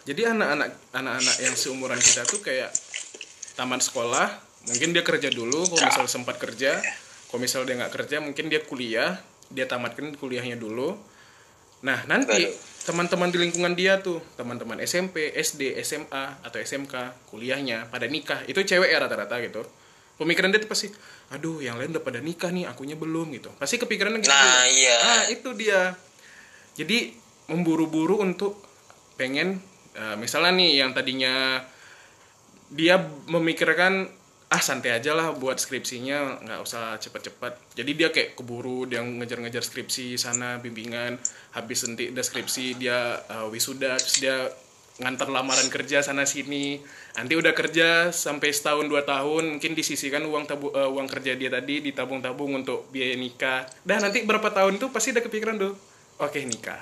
[0.04, 2.72] jadi anak-anak anak-anak yang seumuran kita tuh kayak
[3.56, 4.28] taman sekolah,
[4.68, 6.80] mungkin dia kerja dulu, kalau misal sempat kerja,
[7.32, 9.20] kalau misal dia nggak kerja, mungkin dia kuliah,
[9.52, 10.96] dia tamatkan kuliahnya dulu.
[11.80, 12.48] Nah nanti
[12.84, 18.60] teman-teman di lingkungan dia tuh, teman-teman SMP, SD, SMA atau SMK, kuliahnya pada nikah, itu
[18.64, 19.64] cewek ya rata-rata gitu.
[20.20, 20.92] Pemikiran dia tuh pasti,
[21.32, 23.56] aduh yang lain udah pada nikah nih, akunya belum gitu.
[23.56, 24.28] Pasti kepikirannya gitu.
[24.28, 24.98] Nah, iya.
[25.00, 25.96] Ah itu dia.
[26.78, 27.16] Jadi
[27.50, 28.62] memburu-buru untuk
[29.18, 29.58] pengen,
[29.98, 31.64] eh, misalnya nih yang tadinya
[32.70, 34.08] dia memikirkan
[34.50, 37.78] ah santai aja lah buat skripsinya nggak usah cepet-cepet.
[37.78, 41.22] Jadi dia kayak keburu dia ngejar-ngejar skripsi sana bimbingan
[41.54, 44.50] habis nanti udah skripsi dia uh, wisuda terus dia
[45.00, 46.82] ngantar lamaran kerja sana sini.
[47.14, 51.54] Nanti udah kerja sampai setahun dua tahun mungkin disisihkan uang tabu uh, uang kerja dia
[51.54, 53.70] tadi ditabung-tabung untuk biaya nikah.
[53.86, 55.74] Dan nanti berapa tahun itu pasti udah kepikiran tuh
[56.20, 56.80] oke nikah.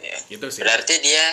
[0.00, 0.16] Ya.
[0.32, 0.64] gitu sih.
[0.64, 1.24] Berarti dia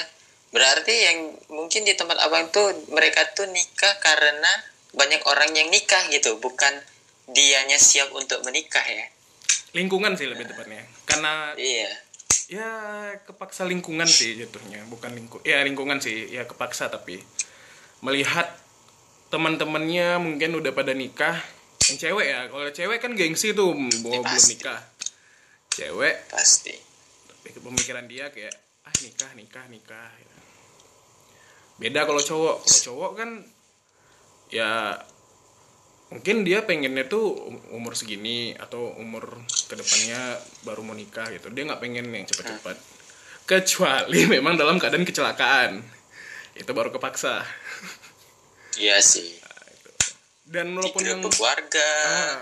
[0.52, 1.18] berarti yang
[1.54, 4.52] mungkin di tempat abang tuh mereka tuh nikah karena
[4.92, 6.36] banyak orang yang nikah gitu.
[6.42, 6.74] Bukan
[7.32, 9.08] dianya siap untuk menikah ya.
[9.72, 10.84] Lingkungan sih lebih tepatnya.
[11.08, 11.92] Karena iya.
[12.52, 12.72] ya
[13.24, 14.84] kepaksa lingkungan sih jatuhnya.
[14.92, 16.28] Bukan lingkung ya lingkungan sih.
[16.28, 17.24] Ya kepaksa tapi
[18.04, 18.52] melihat
[19.32, 21.40] teman-temannya mungkin udah pada nikah.
[21.88, 23.72] Yang cewek ya kalau cewek kan gengsi tuh
[24.04, 24.97] bahwa belum nikah
[25.78, 26.16] cewek.
[26.34, 26.74] Pasti.
[27.48, 28.52] Pemikiran dia kayak
[28.84, 30.10] ah nikah nikah nikah.
[31.78, 32.66] Beda kalau cowok.
[32.66, 33.30] Kalau cowok kan
[34.50, 34.98] ya
[36.08, 41.54] mungkin dia pengennya tuh um- umur segini atau umur ke depannya baru mau nikah gitu.
[41.54, 42.78] Dia nggak pengen yang cepat-cepat.
[43.46, 45.84] Kecuali memang dalam keadaan kecelakaan.
[46.58, 47.46] Itu baru kepaksa.
[48.82, 49.38] Iya sih.
[50.48, 52.40] Dan walaupun yang warga Ah.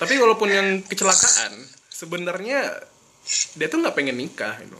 [0.00, 1.52] tapi walaupun yang kecelakaan
[2.02, 2.66] sebenarnya
[3.54, 4.74] dia tuh nggak pengen nikah gitu.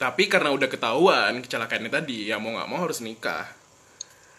[0.00, 3.44] Tapi karena udah ketahuan kecelakaannya tadi ya mau nggak mau harus nikah.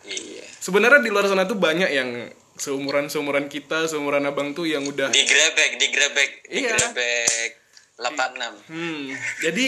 [0.02, 0.42] Iya.
[0.58, 2.10] Sebenarnya di luar sana tuh banyak yang
[2.58, 6.74] seumuran seumuran kita seumuran abang tuh yang udah digrebek digrebek Iya.
[6.74, 7.62] digrebek.
[8.02, 9.04] 86 hmm.
[9.46, 9.66] Jadi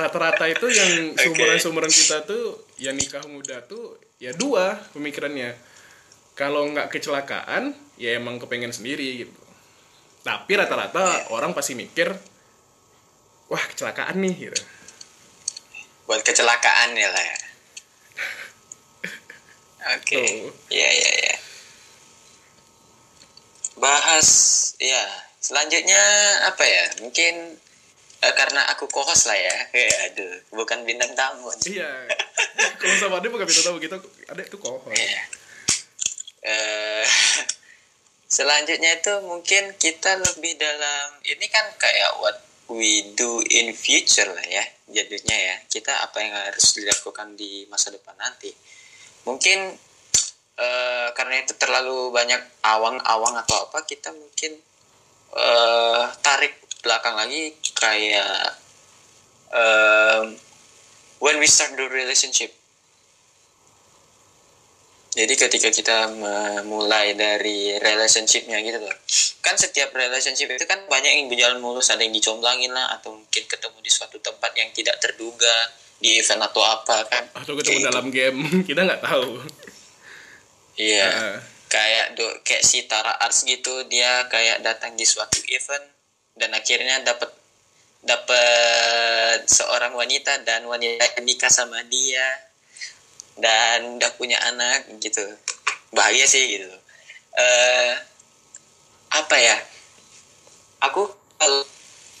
[0.00, 5.52] rata-rata itu yang seumuran seumuran kita tuh yang nikah muda tuh ya dua pemikirannya.
[6.32, 9.41] Kalau nggak kecelakaan ya emang kepengen sendiri gitu
[10.22, 12.14] tapi rata-rata orang pasti mikir
[13.50, 14.62] wah kecelakaan nih gitu.
[16.06, 17.38] Buat kecelakaan ya lah ya.
[19.98, 20.22] Oke.
[20.22, 20.50] Tuh.
[20.70, 21.34] iya iya iya.
[23.82, 24.28] Bahas
[24.78, 25.02] ya
[25.42, 26.02] selanjutnya
[26.48, 26.84] apa ya?
[27.02, 27.58] Mungkin
[28.22, 29.56] eh, karena aku kohos lah ya.
[29.74, 31.50] Eh, aduh bukan bintang tamu.
[31.66, 32.08] Iya.
[32.80, 33.98] Kalau sama dia bukan kita tahu kita
[34.30, 35.22] ada itu kohon Iya.
[36.42, 37.06] Eh,
[38.32, 42.40] selanjutnya itu mungkin kita lebih dalam ini kan kayak what
[42.72, 45.56] we do in future lah ya jadinya ya.
[45.66, 48.52] Kita apa yang harus dilakukan di masa depan nanti.
[49.24, 49.58] Mungkin
[50.60, 54.60] eh, karena itu terlalu banyak awang-awang atau apa kita mungkin
[55.32, 58.58] eh, tarik belakang lagi kayak
[59.54, 60.34] em,
[61.22, 62.50] when we start the relationship
[65.12, 68.96] jadi ketika kita memulai dari relationshipnya gitu loh.
[69.44, 73.44] Kan setiap relationship itu kan banyak yang berjalan mulus, ada yang dicomblangin lah atau mungkin
[73.44, 75.52] ketemu di suatu tempat yang tidak terduga
[76.00, 77.24] di event atau apa kan.
[77.36, 79.38] atau ketemu Kayak dalam game kita nggak tahu
[80.80, 81.08] Iya.
[81.08, 81.38] Heeh.
[81.68, 85.84] Kayak do, kayak si Tara Arts gitu, dia kayak datang di suatu event
[86.36, 87.32] dan akhirnya dapat
[88.02, 92.51] dapat seorang wanita dan wanita nikah sama dia
[93.38, 95.22] dan udah punya anak gitu.
[95.92, 96.68] Bahagia sih gitu.
[97.32, 97.92] eh
[99.12, 99.56] apa ya?
[100.84, 101.08] Aku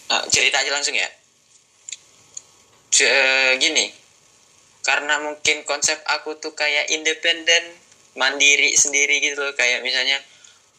[0.08, 1.08] ah, cerita aja langsung ya.
[2.92, 3.88] Ce- gini,
[4.84, 7.64] karena mungkin konsep aku tuh kayak independen
[8.12, 10.20] mandiri sendiri gitu loh kayak misalnya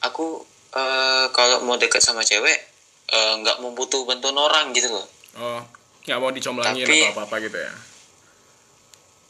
[0.05, 2.61] aku eh, kalau mau deket sama cewek
[3.13, 5.05] nggak mau butuh bantuan orang gitu loh
[5.37, 5.61] oh
[6.05, 7.73] nggak mau dicomblangin Tapi- atau apa apa gitu ya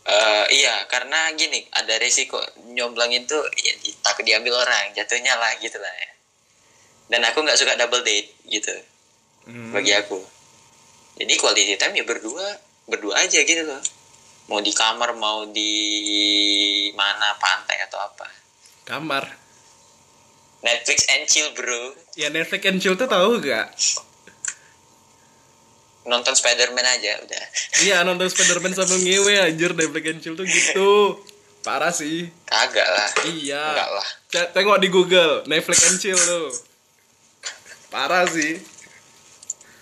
[0.03, 2.35] Eh, iya karena gini ada resiko
[2.75, 3.71] nyomblangin tuh ya,
[4.03, 6.09] takut diambil orang jatuhnya lah gitu lah ya.
[7.07, 8.75] Dan aku nggak suka double date gitu
[9.43, 9.75] Hmm.
[9.75, 10.19] bagi aku.
[11.19, 12.47] Jadi quality time ya berdua
[12.87, 13.79] berdua aja gitu loh.
[14.51, 15.71] Mau di kamar mau di
[16.95, 18.27] mana pantai atau apa.
[18.83, 19.23] Kamar.
[20.63, 21.95] Netflix and chill bro.
[22.15, 23.71] Ya Netflix and chill tuh tahu gak
[26.03, 27.43] nonton Spider-Man aja udah.
[27.83, 31.19] Iya nonton Spiderman sambil ngewe anjir Netflix and chill tuh gitu.
[31.63, 32.27] Parah sih.
[32.43, 33.09] Kagak lah.
[33.23, 33.63] Iya.
[33.71, 34.07] Enggak lah.
[34.27, 36.51] C- tengok di Google Netflix and chill tuh.
[37.87, 38.59] Parah sih.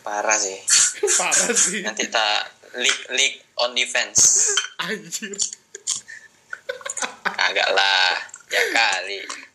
[0.06, 0.58] Parah sih.
[1.22, 1.82] Parah sih.
[1.82, 4.54] Nanti tak leak leak on defense.
[4.78, 5.34] Anjir.
[7.26, 8.14] Kagak lah.
[8.52, 9.51] Ya kali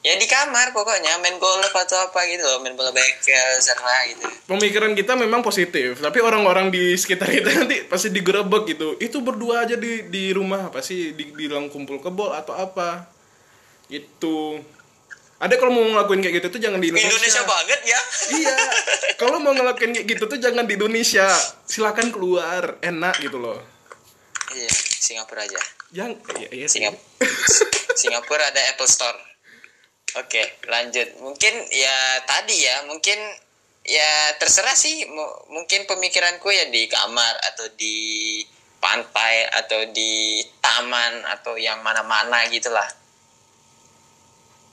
[0.00, 4.24] ya di kamar pokoknya main golf atau apa gitu loh main bola bekel serah gitu.
[4.48, 8.96] Pemikiran kita memang positif tapi orang-orang di sekitar kita nanti pasti digerebek gitu.
[8.96, 13.12] Itu berdua aja di di rumah pasti di- bilang kumpul kebol atau apa?
[13.92, 14.60] Gitu.
[15.40, 18.00] Ada kalau mau ngelakuin kayak gitu tuh jangan di Indonesia, Indonesia banget ya.
[18.36, 18.56] Iya.
[19.20, 21.28] Kalau mau ngelakuin kayak gitu tuh jangan di Indonesia.
[21.68, 23.60] Silakan keluar enak gitu loh.
[24.52, 25.60] Iya Singapura aja.
[25.92, 26.66] Yang iya, iya.
[26.68, 26.96] Singap
[27.96, 29.29] Singapura ada Apple Store
[30.18, 31.08] oke lanjut.
[31.22, 33.18] Mungkin ya tadi ya mungkin
[33.86, 35.06] ya terserah sih.
[35.06, 37.96] Mu- mungkin pemikiranku ya di kamar atau di
[38.80, 42.88] pantai atau di taman atau yang mana-mana gitulah.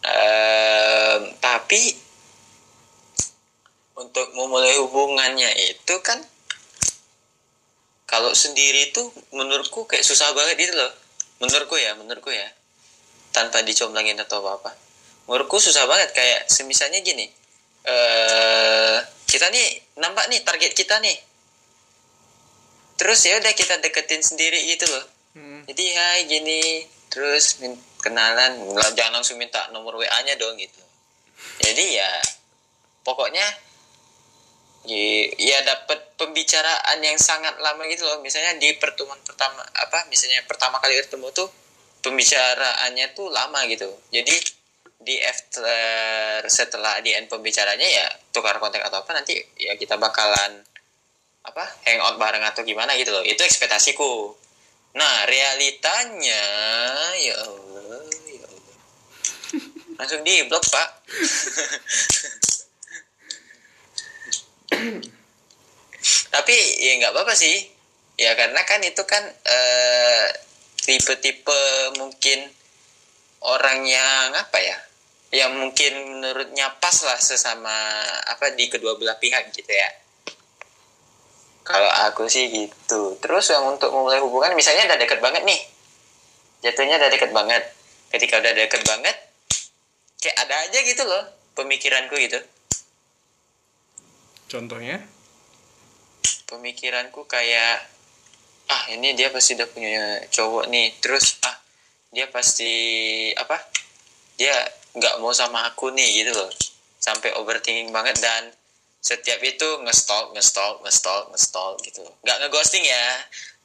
[0.07, 1.91] Em, tapi
[3.97, 6.21] untuk memulai hubungannya itu kan
[8.07, 10.91] kalau sendiri tuh menurutku kayak susah banget gitu loh.
[11.43, 12.47] Menurutku ya menurutku ya.
[13.35, 14.86] Tanpa dicomblangin atau apa apa
[15.27, 16.15] menurutku susah banget.
[16.15, 17.27] Kayak semisalnya gini
[17.87, 18.97] eh
[19.27, 19.67] kita nih
[19.99, 21.15] nampak nih target kita nih.
[22.97, 25.05] Terus ya udah kita deketin sendiri gitu loh.
[25.37, 25.61] Hmm.
[25.69, 26.87] jadi hai gini.
[27.07, 27.61] Terus
[28.01, 28.57] kenalan
[28.97, 30.81] jangan langsung minta nomor wa nya dong gitu.
[31.61, 32.11] Jadi ya
[33.05, 33.45] pokoknya
[34.89, 38.19] y- ya dapat pembicaraan yang sangat lama gitu loh.
[38.19, 41.47] Misalnya di pertemuan pertama apa misalnya pertama kali ketemu tuh
[42.01, 43.87] pembicaraannya tuh lama gitu.
[44.09, 44.56] Jadi
[44.97, 50.65] di after setelah di end pembicaranya ya tukar kontak atau apa nanti ya kita bakalan
[51.47, 53.23] apa hangout bareng atau gimana gitu loh.
[53.23, 54.35] Itu ekspektasiku.
[54.97, 56.43] Nah realitanya
[57.15, 58.75] ya Allah ya Allah.
[60.01, 60.89] Langsung di blok pak.
[66.33, 67.69] Tapi ya nggak apa-apa sih.
[68.17, 70.27] Ya karena kan itu kan eh,
[70.81, 72.49] tipe-tipe mungkin
[73.45, 74.86] orang yang apa ya
[75.31, 77.75] yang mungkin menurutnya pas lah sesama
[78.31, 79.89] apa di kedua belah pihak gitu ya.
[81.67, 83.19] Kalau aku sih gitu.
[83.19, 85.59] Terus yang untuk memulai hubungan misalnya udah deket banget nih.
[86.63, 87.63] Jatuhnya udah deket banget.
[88.07, 89.15] Ketika udah deket banget
[90.17, 91.23] kayak ada aja gitu loh
[91.53, 92.39] pemikiranku gitu.
[94.47, 95.03] Contohnya?
[96.47, 97.83] Pemikiranku kayak
[98.67, 100.95] ah ini dia pasti udah punya cowok nih.
[101.03, 101.59] Terus ah
[102.15, 102.71] dia pasti
[103.35, 103.59] apa
[104.39, 104.55] dia
[104.95, 106.51] nggak mau sama aku nih gitu loh.
[106.97, 108.51] Sampai overthinking banget dan
[108.97, 113.07] setiap itu ngestalk ngestalk ngestalk ngestalk gitu nggak ngeghosting ya.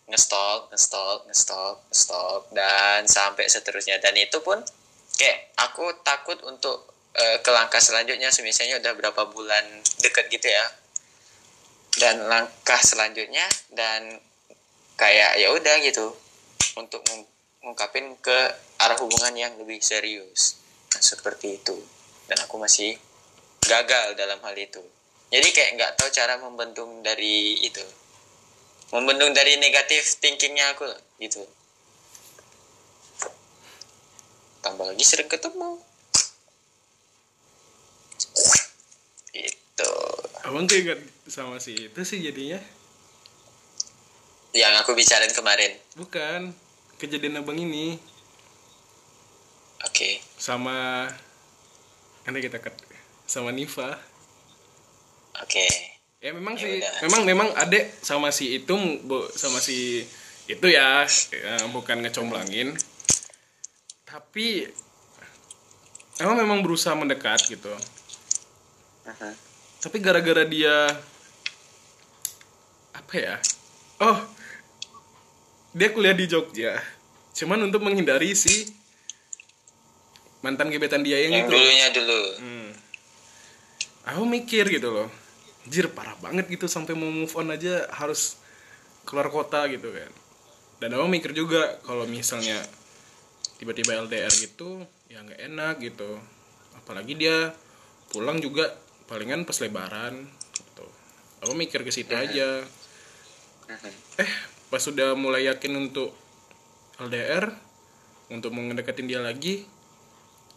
[0.07, 3.99] Ngestalk ngestalk ngestalk ngestalk dan sampai seterusnya.
[4.03, 4.61] Dan itu pun
[5.17, 8.29] kayak aku takut untuk eh, ke langkah selanjutnya.
[8.43, 9.65] Misalnya udah berapa bulan
[10.03, 10.67] deket gitu ya.
[11.93, 14.21] Dan langkah selanjutnya dan
[14.97, 16.13] kayak ya udah gitu.
[16.73, 17.29] Untuk meng-
[17.63, 18.39] ngungkapin ke
[18.83, 20.62] arah hubungan yang lebih serius
[21.01, 21.77] seperti itu.
[22.29, 22.99] Dan aku masih
[23.63, 24.83] gagal dalam hal itu.
[25.33, 27.85] Jadi kayak nggak tahu cara membendung dari itu.
[28.93, 30.85] Membendung dari negatif thinkingnya aku
[31.17, 31.41] gitu.
[34.61, 35.81] Tambah lagi sering ketemu.
[39.33, 39.91] Itu
[40.45, 42.61] abang keinget sama si itu sih jadinya?
[44.53, 45.73] Yang aku bicarain kemarin.
[45.97, 46.53] Bukan.
[47.01, 47.97] Kejadian abang ini
[49.87, 50.09] oke.
[50.39, 51.09] Sama
[52.23, 52.75] nanti kita ket
[53.27, 53.99] sama Niva.
[55.43, 55.67] Oke.
[56.23, 56.73] Ya memang Ya sih.
[56.79, 56.95] udah.
[57.09, 60.07] memang memang adek sama si itu bu, sama si
[60.47, 62.75] itu ya, ya bukan ngecomblangin.
[64.07, 64.69] Tapi
[66.21, 67.73] emang memang berusaha mendekat gitu.
[69.03, 69.35] Mhm.
[69.83, 70.95] tapi gara-gara dia
[72.95, 73.35] apa ya?
[73.99, 74.19] Oh
[75.75, 76.79] dia kuliah di Jogja.
[77.35, 78.69] Cuman untuk menghindari si
[80.43, 82.71] mantan gebetan dia yang, yang itu dulunya dulu Hmm.
[84.03, 85.09] Aku mikir gitu loh.
[85.71, 88.35] Jir parah banget gitu sampai mau move on aja harus
[89.07, 90.11] keluar kota gitu kan.
[90.83, 92.59] Dan aku mikir juga kalau misalnya
[93.63, 96.19] tiba-tiba LDR gitu ya nggak enak gitu.
[96.83, 97.55] Apalagi dia
[98.11, 98.75] pulang juga
[99.07, 100.27] palingan pas lebaran
[100.59, 100.87] gitu.
[101.47, 102.67] Aku mikir ke situ aja.
[103.71, 103.93] Mhm.
[104.19, 104.31] Eh,
[104.67, 106.11] pas sudah mulai yakin untuk
[106.99, 107.55] LDR
[108.33, 109.69] untuk mau ngedekatin dia lagi,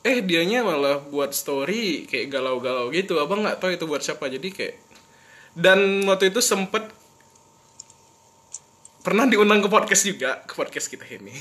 [0.06, 3.18] eh dianya malah buat story kayak galau-galau gitu.
[3.18, 4.30] Abang nggak tahu itu buat siapa.
[4.30, 4.76] Jadi kayak
[5.58, 6.86] dan waktu itu sempet
[9.02, 11.34] pernah diundang ke podcast juga ke podcast kita ini.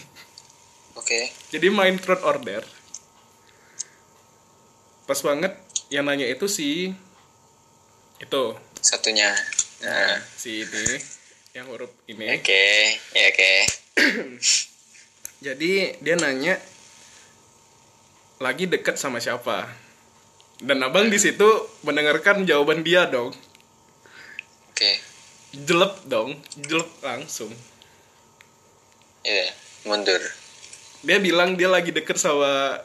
[0.97, 1.29] Oke.
[1.53, 2.65] Jadi main truth order.
[5.05, 5.53] Pas banget
[5.93, 6.89] yang nanya itu si
[8.17, 8.45] itu.
[8.81, 9.29] Satunya.
[9.85, 10.17] Nah.
[10.41, 10.97] si ini
[11.53, 12.41] yang huruf ini.
[12.41, 13.53] Oke ya oke.
[15.53, 16.57] Jadi dia nanya
[18.43, 19.71] lagi deket sama siapa.
[20.63, 21.47] Dan abang di situ
[21.83, 23.35] mendengarkan jawaban dia dong.
[24.71, 24.93] Oke.
[25.55, 27.51] Jelek dong jelek langsung.
[29.23, 29.47] Ya
[29.87, 30.23] mundur.
[31.05, 32.81] Dia bilang dia lagi deket sama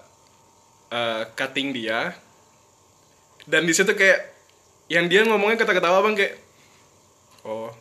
[0.91, 2.13] uh, cutting dia.
[3.49, 4.29] Dan di situ kayak
[4.89, 6.37] yang dia ngomongnya kata-kata abang kayak
[7.45, 7.73] oh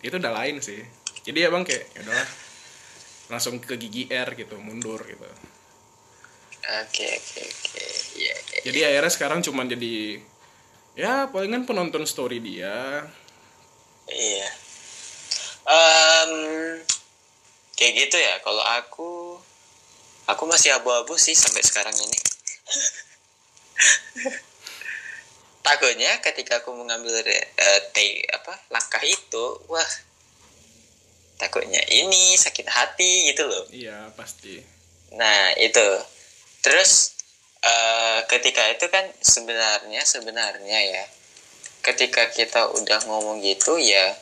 [0.00, 0.80] itu udah lain sih.
[1.24, 2.28] Jadi abang kayak ya udahlah
[3.30, 5.28] langsung ke gigi R gitu mundur gitu
[6.86, 7.82] oke oke oke.
[8.18, 8.60] Ya ya.
[8.66, 10.20] jadi akhirnya sekarang cuman jadi
[10.94, 13.06] ya palingan penonton story dia.
[14.10, 14.48] Iya.
[15.70, 16.32] Em,
[17.78, 19.38] kayak gitu ya kalau aku
[20.26, 22.18] aku masih abu-abu sih sampai sekarang ini.
[25.66, 27.20] Takutnya ketika aku mengambil
[27.92, 29.90] te- apa langkah itu wah
[31.40, 33.64] takutnya ini sakit hati gitu loh.
[33.72, 34.60] Iya pasti.
[35.16, 35.86] Nah itu
[36.60, 37.16] terus
[37.64, 41.04] eh, ketika itu kan sebenarnya sebenarnya ya
[41.80, 44.16] ketika kita udah ngomong gitu ya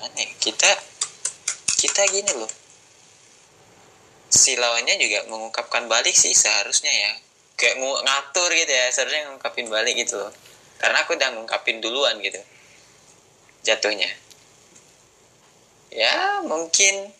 [0.00, 0.70] gimana ya, kita
[1.80, 2.48] kita gini loh.
[4.30, 7.12] Si lawannya juga mengungkapkan balik sih seharusnya ya.
[7.56, 10.32] Kayak ng- ngatur gitu ya seharusnya ngungkapin balik gitu loh.
[10.80, 12.40] Karena aku udah ngungkapin duluan gitu
[13.64, 14.08] jatuhnya.
[15.92, 17.12] Ya mungkin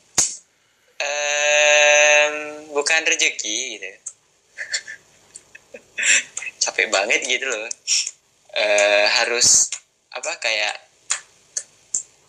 [1.00, 2.34] em,
[2.70, 3.88] bukan rezeki gitu
[6.62, 7.68] capek banget gitu loh.
[8.50, 9.70] Eh, harus
[10.10, 10.74] apa kayak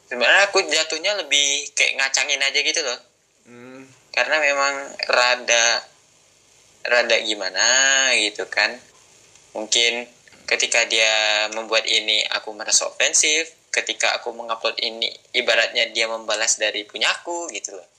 [0.07, 2.99] sebenarnya aku jatuhnya lebih kayak ngacangin aja gitu loh.
[3.47, 3.83] Hmm,
[4.15, 4.75] karena memang
[5.07, 5.83] rada
[6.87, 7.67] rada gimana
[8.15, 8.71] gitu kan.
[9.51, 10.07] Mungkin
[10.47, 16.83] ketika dia membuat ini aku merasa ofensif ketika aku mengupload ini ibaratnya dia membalas dari
[16.83, 17.90] punyaku gitu loh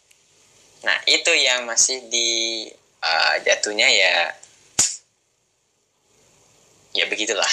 [0.82, 2.66] nah itu yang masih di
[3.02, 4.14] uh, jatuhnya ya
[6.92, 7.48] ya begitulah.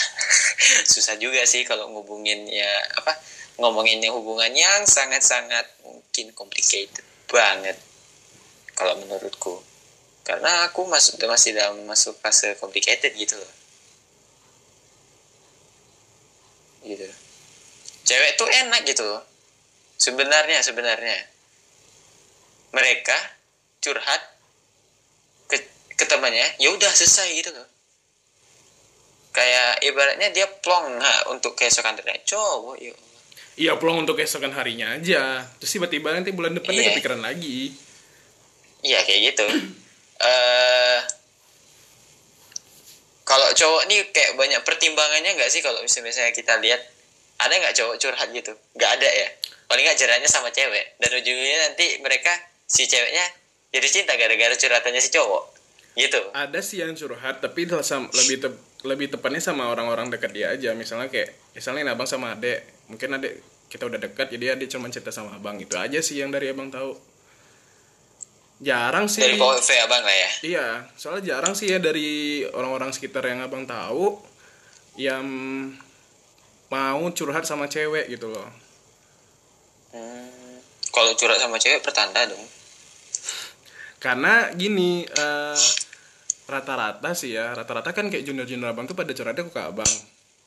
[0.91, 2.69] Susah juga sih kalau ngubungin ya
[2.99, 3.15] apa
[3.59, 7.79] ngomongin yang hubungan yang sangat-sangat mungkin complicated banget
[8.75, 9.63] kalau menurutku.
[10.23, 13.53] Karena aku masuk masih dalam masuk fase complicated gitu loh.
[16.85, 17.07] Gitu.
[18.05, 19.23] Cewek tuh enak gitu loh.
[19.99, 21.38] Sebenarnya sebenarnya
[22.71, 23.15] mereka
[23.79, 24.21] curhat
[25.47, 25.57] ke,
[25.95, 27.67] ke temannya ya udah selesai gitu loh
[29.29, 33.07] kayak ibaratnya dia plong ha, untuk keesokan harinya cowok ya Allah.
[33.59, 35.43] Iya pulang untuk keesokan harinya aja.
[35.59, 36.89] Terus tiba-tiba nanti bulan depannya Iya.
[36.95, 37.75] kepikiran lagi.
[38.87, 39.45] Iya kayak gitu.
[40.31, 40.99] eh
[43.27, 46.81] kalau cowok nih kayak banyak pertimbangannya nggak sih kalau misalnya misalnya kita lihat
[47.37, 48.55] ada nggak cowok curhat gitu?
[48.79, 49.27] Nggak ada ya.
[49.69, 52.31] Paling nggak jaraknya sama cewek dan ujungnya nanti mereka
[52.69, 53.25] si ceweknya
[53.73, 55.43] jadi cinta gara-gara curhatannya si cowok
[55.97, 56.21] gitu.
[56.31, 60.71] Ada sih yang curhat tapi sam- lebih tep- lebih tepatnya sama orang-orang dekat dia aja.
[60.77, 63.33] Misalnya kayak misalnya ini abang sama adek, mungkin adek
[63.67, 66.71] kita udah dekat jadi adek cuma cerita sama abang itu aja sih yang dari abang
[66.71, 66.95] tahu.
[68.59, 69.23] Jarang sih.
[69.23, 70.29] Dari POV abang lah ya.
[70.43, 70.67] Iya,
[70.99, 74.19] soalnya jarang sih ya dari orang-orang sekitar yang abang tahu
[74.99, 75.23] yang
[76.67, 78.47] mau curhat sama cewek gitu loh.
[79.95, 80.59] Hmm,
[80.91, 82.58] kalau curhat sama cewek pertanda dong.
[83.99, 85.59] Karena gini, eh,
[86.49, 89.93] rata-rata sih ya, rata-rata kan kayak junior-junior abang tuh pada curhatnya ke abang.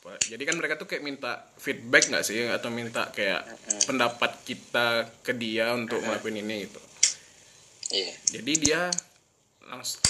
[0.03, 3.47] Jadi kan mereka tuh kayak minta feedback nggak sih, atau minta kayak
[3.87, 6.81] pendapat kita ke dia untuk ngelakuin ini gitu.
[7.95, 8.13] Iya.
[8.41, 8.81] Jadi dia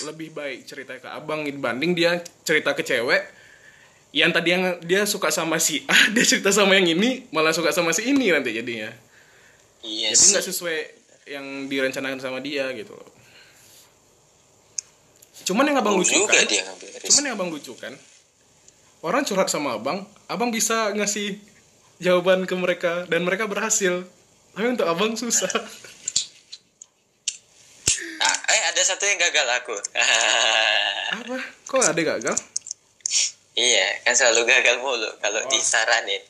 [0.09, 3.23] lebih baik cerita ke abang dibanding dia cerita ke cewek
[4.13, 7.73] yang tadi yang dia suka sama si A, dia cerita sama yang ini malah suka
[7.73, 8.93] sama si ini nanti jadinya.
[9.83, 10.79] Iya Jadi nggak sesuai
[11.33, 13.09] yang direncanakan sama dia gitu loh.
[15.43, 16.45] Cuman yang abang lucu kan,
[17.03, 17.97] cuman yang abang lucu kan,
[19.01, 21.41] orang curhat sama abang, abang bisa ngasih
[21.99, 24.05] jawaban ke mereka dan mereka berhasil.
[24.53, 25.49] Tapi untuk abang susah.
[28.23, 29.75] Ah, eh ada satu yang gagal aku.
[31.19, 31.37] Apa?
[31.67, 32.37] Kok ada gagal?
[33.53, 35.51] iya, kan selalu gagal mulu kalau Oh.
[35.51, 36.23] disaranin.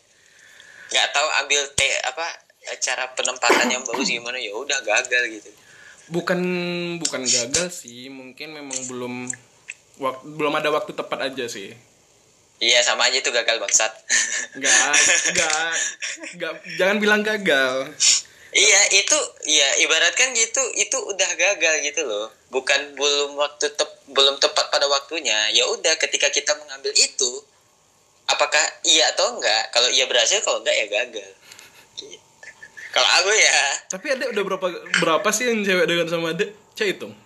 [0.89, 2.27] Nggak tahu ambil te apa
[2.81, 5.53] cara penempatan yang bagus gimana ya udah gagal gitu.
[6.13, 6.41] Bukan
[7.01, 9.15] bukan gagal sih mungkin memang belum
[9.97, 11.73] wak- belum ada waktu tepat aja sih
[12.63, 13.91] Iya sama aja itu gagal bangsat.
[14.55, 14.95] nggak
[15.35, 15.67] nggak
[16.39, 17.91] nggak jangan bilang gagal
[18.55, 19.19] iya itu
[19.51, 22.31] ya ibaratkan gitu itu udah gagal gitu loh.
[22.55, 25.51] Bukan belum waktu tep- belum tepat pada waktunya.
[25.51, 27.31] Ya udah ketika kita mengambil itu
[28.29, 29.73] apakah iya atau enggak?
[29.75, 31.31] Kalau iya berhasil kalau enggak ya gagal.
[31.99, 32.21] Gitu.
[32.93, 34.69] Kalau aku ya tapi ada udah berapa
[35.01, 37.17] berapa sih yang cewek dengan sama adek cek hitung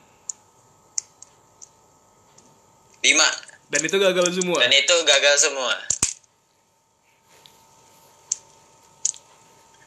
[3.02, 3.26] lima
[3.70, 5.74] dan itu gagal semua dan itu gagal semua.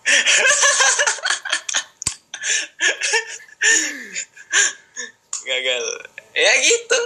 [5.50, 5.86] gagal.
[6.34, 7.00] Ya gitu.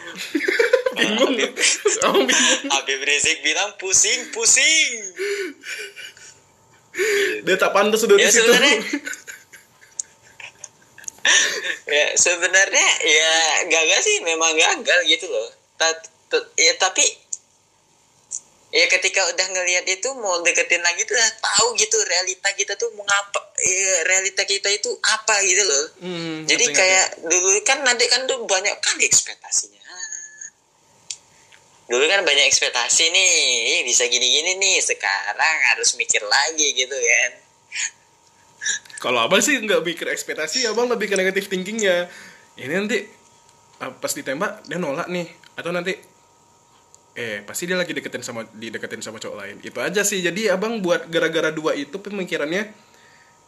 [0.92, 1.32] bingung
[1.96, 4.90] kamu bingung Habib Rizik bilang pusing, pusing.
[7.40, 8.80] dia tak pantas udah Ya, di situ sebenarnya-
[11.86, 13.32] ya sebenarnya ya
[13.66, 15.48] gagal sih memang gagal gitu loh.
[15.76, 17.02] Ta- ta- ya tapi
[18.70, 22.90] ya ketika udah ngelihat itu mau deketin lagi tuh udah tahu gitu realita kita tuh
[22.94, 25.84] mengapa ya, realita kita itu apa gitu loh.
[26.00, 29.79] Hmm, Jadi ngerti, kayak dulu kan nanti kan tuh banyak kali ekspektasinya.
[31.90, 33.30] Dulu kan banyak ekspektasi nih,
[33.66, 34.78] Ih, bisa gini-gini nih.
[34.78, 37.32] Sekarang harus mikir lagi gitu kan.
[39.02, 42.06] kalau abang sih nggak mikir ekspektasi abang lebih ke negatif thinkingnya.
[42.54, 43.02] Ini nanti
[43.82, 45.26] ah, pas ditembak dia nolak nih.
[45.58, 45.98] Atau nanti
[47.18, 49.56] eh pasti dia lagi deketin sama dideketin sama cowok lain.
[49.58, 50.22] Itu aja sih.
[50.22, 52.70] Jadi abang buat gara-gara dua itu pemikirannya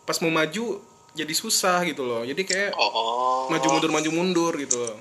[0.02, 0.82] pas mau maju
[1.14, 2.27] jadi susah gitu loh.
[2.27, 3.47] Jadi kayak oh.
[3.55, 4.98] maju mundur maju mundur gitu loh.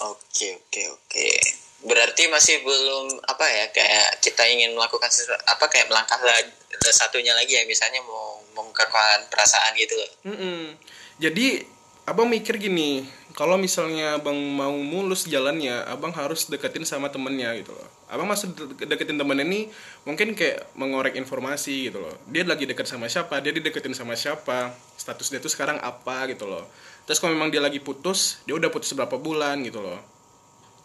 [0.00, 5.88] Oke oke oke berarti masih belum apa ya kayak kita ingin melakukan sesuatu apa kayak
[5.88, 6.52] melangkah lagi
[6.92, 9.96] satunya lagi ya misalnya mau mengungkapkan perasaan gitu.
[9.96, 10.76] Loh Mm-mm.
[11.16, 11.64] jadi
[12.04, 17.72] abang mikir gini kalau misalnya abang mau mulus jalannya abang harus deketin sama temennya gitu
[17.72, 17.88] loh.
[18.10, 19.60] Abang masuk de- deketin temennya ini
[20.04, 22.12] mungkin kayak mengorek informasi gitu loh.
[22.28, 26.44] Dia lagi deket sama siapa dia dideketin sama siapa status dia tuh sekarang apa gitu
[26.44, 26.68] loh.
[27.08, 30.19] Terus kalau memang dia lagi putus dia udah putus berapa bulan gitu loh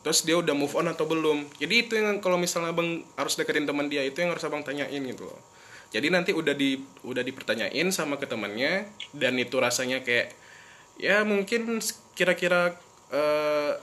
[0.05, 1.49] terus dia udah move on atau belum?
[1.57, 5.01] Jadi itu yang kalau misalnya abang harus deketin teman dia itu yang harus abang tanyain
[5.01, 5.41] gitu loh.
[5.89, 8.85] Jadi nanti udah di udah dipertanyain sama ke temannya
[9.17, 10.29] dan itu rasanya kayak
[11.01, 11.81] ya mungkin
[12.13, 12.77] kira-kira
[13.09, 13.73] eh,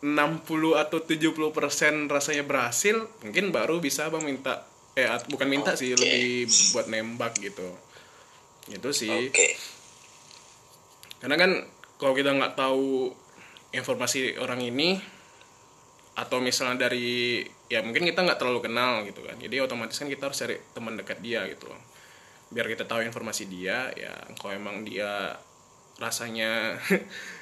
[0.00, 4.64] 60 atau 70 persen rasanya berhasil mungkin baru bisa abang minta
[4.96, 6.00] eh bukan minta sih Oke.
[6.00, 7.68] lebih buat nembak gitu.
[8.72, 9.12] Itu sih.
[9.12, 9.60] Oke.
[11.20, 11.68] Karena kan
[12.00, 13.12] kalau kita nggak tahu
[13.76, 15.19] informasi orang ini
[16.18, 19.38] atau misalnya dari ya mungkin kita nggak terlalu kenal gitu kan.
[19.38, 21.80] Jadi otomatis kan kita harus cari teman dekat dia gitu loh.
[22.50, 25.38] Biar kita tahu informasi dia ya kalau emang dia
[26.02, 26.80] rasanya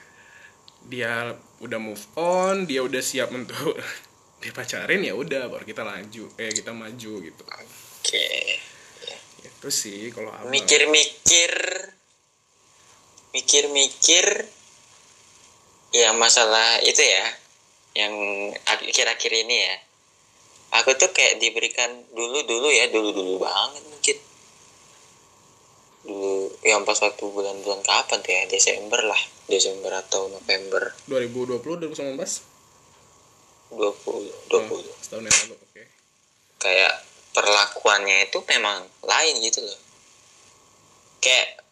[0.92, 1.32] dia
[1.64, 3.78] udah move on dia udah siap untuk
[4.44, 7.42] dipacarin ya udah baru kita lanjut eh kita maju gitu.
[7.48, 8.28] Oke.
[9.42, 11.52] Itu sih kalau mikir-mikir.
[13.32, 14.26] Mikir-mikir.
[15.88, 17.47] Ya masalah itu ya
[17.98, 18.14] yang
[18.62, 19.74] akhir-akhir ini ya.
[20.78, 24.16] Aku tuh kayak diberikan dulu dulu ya dulu dulu banget mungkin.
[26.06, 29.18] Dulu yang pas waktu bulan-bulan kapan tuh ya Desember lah.
[29.50, 30.94] Desember atau November.
[31.10, 32.14] 2020 2019
[33.68, 35.82] 20 Oh, 20 setahun yang lalu oke.
[36.62, 36.94] Kayak
[37.36, 39.80] perlakuannya itu memang lain gitu loh.
[41.18, 41.64] Kayak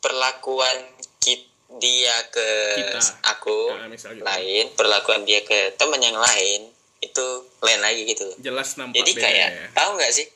[0.00, 0.76] perlakuan
[1.20, 2.98] ki- dia ke Kita.
[3.28, 4.10] aku Nah, gitu.
[4.20, 6.66] lain perlakuan dia ke teman yang lain
[6.98, 7.26] itu
[7.60, 8.36] lain lagi gitu loh.
[8.38, 9.66] Jelas nampak jadi kayak ya.
[9.72, 10.26] tahu nggak sih?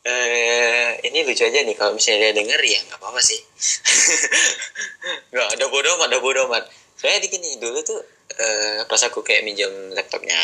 [0.00, 3.40] Eh ini lucu aja nih kalau misalnya dia denger ya nggak apa-apa sih.
[5.28, 6.64] Nggak ada bodoh amat ada bodoh amat.
[6.94, 8.00] Soalnya di gini dulu tuh
[8.34, 10.38] eh, pas aku kayak minjem laptopnya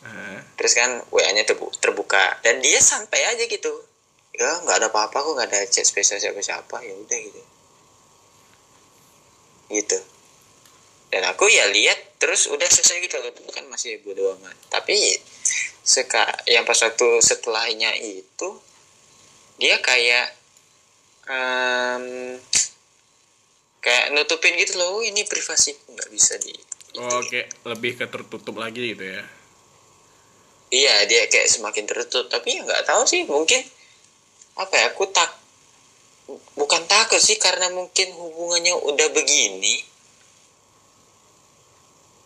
[0.00, 2.38] Ah, terus kan WA-nya terbu- terbuka.
[2.40, 3.72] Dan dia santai aja gitu.
[4.32, 7.40] Ya nggak ada apa-apa kok nggak ada chat spesial siapa-siapa ya udah gitu
[9.70, 9.98] gitu.
[11.10, 13.34] Dan aku ya lihat terus udah selesai gitu loh.
[13.50, 14.54] Kan masih bodo amat.
[14.70, 14.94] Tapi
[15.82, 18.50] seka yang pas waktu setelahnya itu
[19.58, 20.38] dia kayak
[21.26, 22.36] em,
[23.82, 25.00] kayak nutupin gitu loh.
[25.00, 26.54] "Oh, ini privasiku nggak bisa di
[26.94, 29.22] oke lebih ke tertutup lagi gitu ya?
[30.70, 32.30] Iya dia kayak semakin tertutup.
[32.30, 33.26] Tapi ya nggak tahu sih.
[33.26, 33.66] Mungkin
[34.54, 35.39] apa ya aku tak
[36.54, 39.82] bukan takut sih karena mungkin hubungannya udah begini.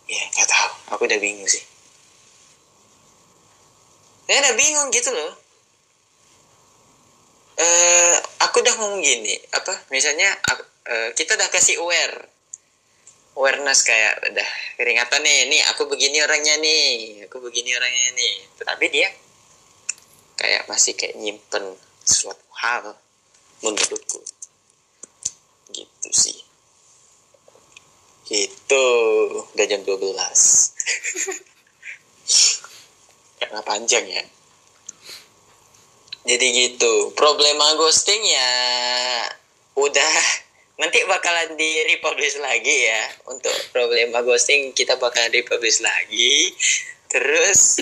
[0.05, 0.71] Ya nggak tahu.
[0.93, 1.63] Aku udah bingung sih.
[4.25, 5.33] Saya udah bingung gitu loh.
[7.55, 10.27] Eh aku udah ngomong gini apa misalnya
[10.89, 12.29] eh, kita udah kasih aware.
[13.35, 14.49] Awareness kayak udah
[14.79, 16.85] keringatan nih nih aku begini orangnya nih
[17.27, 18.33] aku begini orangnya nih.
[18.59, 19.09] Tetapi dia
[20.35, 22.95] kayak masih kayak nyimpen sesuatu hal
[23.65, 24.21] menurutku.
[25.73, 26.37] Gitu sih.
[28.29, 28.85] Gitu
[29.53, 29.89] udah jam 12
[33.41, 34.23] karena panjang ya.
[36.25, 37.13] Jadi gitu.
[37.13, 38.51] Problema ghosting ya
[39.77, 40.13] udah.
[40.75, 43.03] Nanti bakalan di republish lagi ya.
[43.29, 46.51] Untuk problema ghosting kita bakalan republish lagi.
[47.07, 47.79] Terus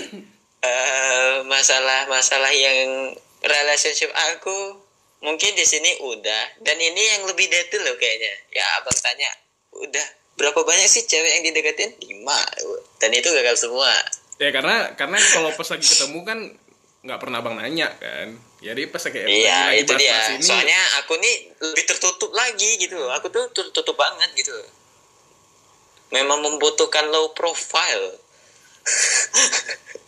[0.60, 4.83] eh, masalah-masalah yang relationship aku
[5.24, 6.60] mungkin di sini udah.
[6.60, 8.32] Dan ini yang lebih detail loh kayaknya.
[8.52, 9.30] Ya abang tanya
[9.74, 10.06] udah
[10.36, 11.90] berapa banyak sih cewek yang dideketin?
[12.04, 12.38] Lima.
[13.00, 13.90] Dan itu gagal semua.
[14.36, 16.38] Ya karena karena kalau pas lagi ketemu kan
[17.04, 18.36] nggak pernah bang nanya kan.
[18.60, 20.16] Jadi pas kayak iya lagi itu dia.
[20.36, 21.34] ini, soalnya aku nih
[21.72, 22.96] lebih tertutup lagi gitu.
[23.00, 24.52] Loh aku tuh tertutup banget gitu.
[24.52, 24.70] Loh.
[26.14, 28.22] memang membutuhkan low profile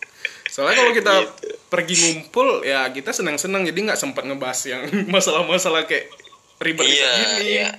[0.57, 1.53] soalnya kalau kita Gitu.
[1.69, 4.81] pergi ngumpul ya kita senang-senang jadi nggak sempat ngebahas yang
[5.13, 6.09] masalah-masalah kayak
[6.57, 7.69] ribet iya gini iya.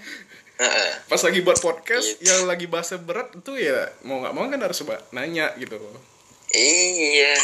[1.06, 2.30] Pas lagi buat podcast Gitu.
[2.30, 5.74] yang lagi bahasa berat itu ya mau nggak mau kan harus coba nanya gitu.
[6.54, 7.34] Iya.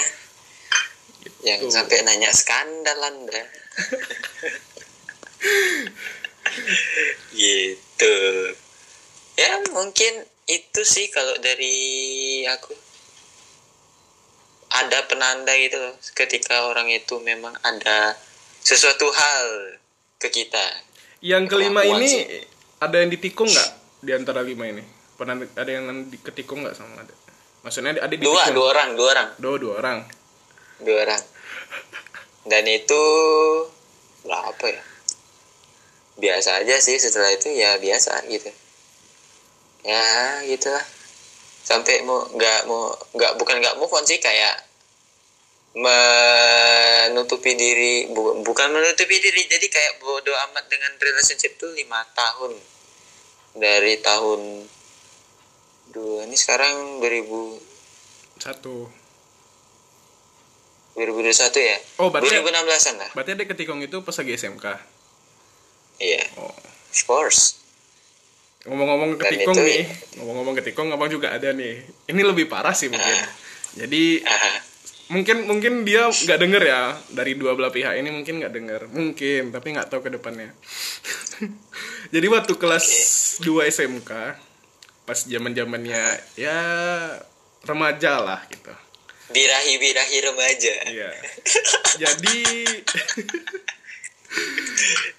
[1.42, 1.70] Yang Tuh.
[1.82, 3.42] sampai nanya skandal anda
[7.34, 8.16] gitu.
[9.34, 10.12] Ya mungkin
[10.46, 12.74] itu sih kalau dari aku
[14.74, 18.18] ada penanda gitu loh ketika orang itu memang ada
[18.60, 19.46] sesuatu hal
[20.18, 20.66] ke kita
[21.20, 22.24] Yang kelima Kelakuan ini sih.
[22.78, 23.70] ada yang ditikung nggak
[24.04, 24.84] di antara lima ini?
[25.14, 27.14] Pernah ada yang diketikung nggak sama ada?
[27.62, 28.34] Maksudnya ada ditikung?
[28.34, 29.98] dua dua orang dua orang Dua, dua orang.
[30.78, 31.22] dua orang
[32.44, 33.02] dan itu
[34.20, 34.82] berapa ya
[36.14, 38.50] biasa aja sih setelah itu ya biasa gitu
[39.82, 40.04] ya
[40.44, 40.84] gitu lah
[41.64, 44.60] sampai mau nggak mau nggak bukan nggak move on sih kayak
[45.74, 52.54] menutupi diri bu- bukan menutupi diri jadi kayak bodoh amat dengan relationship tuh lima tahun
[53.54, 54.40] dari tahun
[55.88, 57.74] dua ini sekarang 2000
[58.36, 58.90] Satu.
[60.94, 61.32] 2021
[61.64, 64.66] ya Oh, berarti 2016an lah berarti ada ketikung itu pas lagi SMK.
[65.98, 66.54] iya Oh.
[66.90, 67.58] of course
[68.64, 69.82] Ngomong-ngomong ketikung itu- nih,
[70.20, 71.84] ngomong-ngomong ketikung abang juga ada nih.
[72.08, 73.16] Ini lebih parah sih mungkin.
[73.76, 74.56] Jadi Ah,
[75.12, 76.96] mungkin mungkin dia nggak denger ya.
[77.12, 78.80] Dari dua belah pihak ini mungkin nggak denger.
[78.88, 80.48] Mungkin tapi nggak tahu ke depannya.
[82.14, 82.86] Jadi waktu kelas
[83.42, 84.10] 2 SMK
[85.04, 86.00] pas zaman zamannya
[86.38, 86.58] ya
[87.68, 88.72] remaja lah gitu.
[89.32, 90.74] Birahi-birahi remaja.
[90.88, 91.10] Iya.
[92.02, 92.40] jadi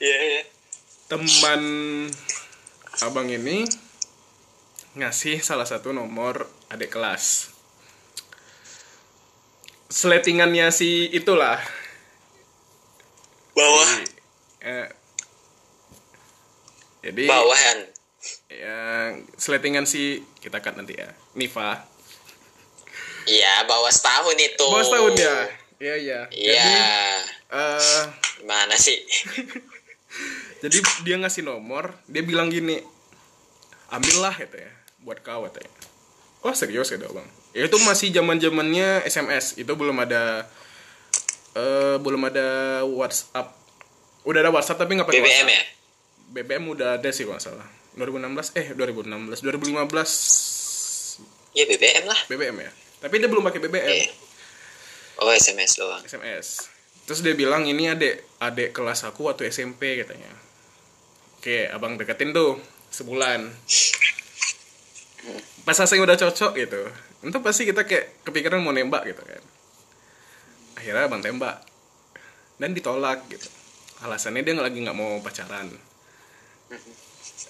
[0.02, 0.46] iya.
[1.10, 1.62] teman
[3.04, 3.68] abang ini
[4.96, 7.52] ngasih salah satu nomor adik kelas.
[9.92, 11.60] Seletingannya si itulah.
[13.56, 13.92] Bawah.
[14.66, 14.88] Eh,
[17.06, 17.78] jadi bawahan
[18.50, 21.86] yang seletingan si kita cut nanti ya Niva
[23.30, 24.66] iya bawah setahun itu.
[24.66, 25.38] Bos tahun ya?
[25.78, 26.20] Iya iya.
[26.34, 26.66] Iya.
[26.66, 26.74] Jadi
[27.54, 28.04] eh,
[28.50, 28.98] mana sih
[30.66, 32.82] jadi dia ngasih nomor dia bilang gini
[33.94, 34.72] ambillah gitu ya
[35.06, 35.70] buat kau katanya
[36.42, 40.50] oh serius gitu bang ya itu masih zaman zamannya SMS itu belum ada
[41.56, 43.56] eh belum ada WhatsApp.
[44.28, 45.56] Udah ada WhatsApp tapi nggak pakai BBM WhatsApp.
[45.56, 45.64] ya?
[46.36, 47.64] BBM udah ada sih kalau salah.
[47.96, 52.20] 2016 eh 2016 2015 ya BBM lah.
[52.28, 52.72] BBM ya.
[53.00, 54.12] Tapi dia belum pakai BBM Iya.
[55.24, 56.04] oh SMS doang.
[56.04, 56.76] SMS
[57.06, 60.30] terus dia bilang ini adek adek kelas aku waktu SMP katanya
[61.46, 62.58] oke abang deketin tuh
[62.90, 63.46] sebulan.
[65.62, 66.90] Pas asing udah cocok gitu
[67.22, 69.46] itu pasti kita kayak kepikiran mau nembak gitu kan.
[70.74, 71.62] Akhirnya abang tembak
[72.58, 73.46] dan ditolak gitu.
[74.02, 75.70] Alasannya dia lagi nggak mau pacaran.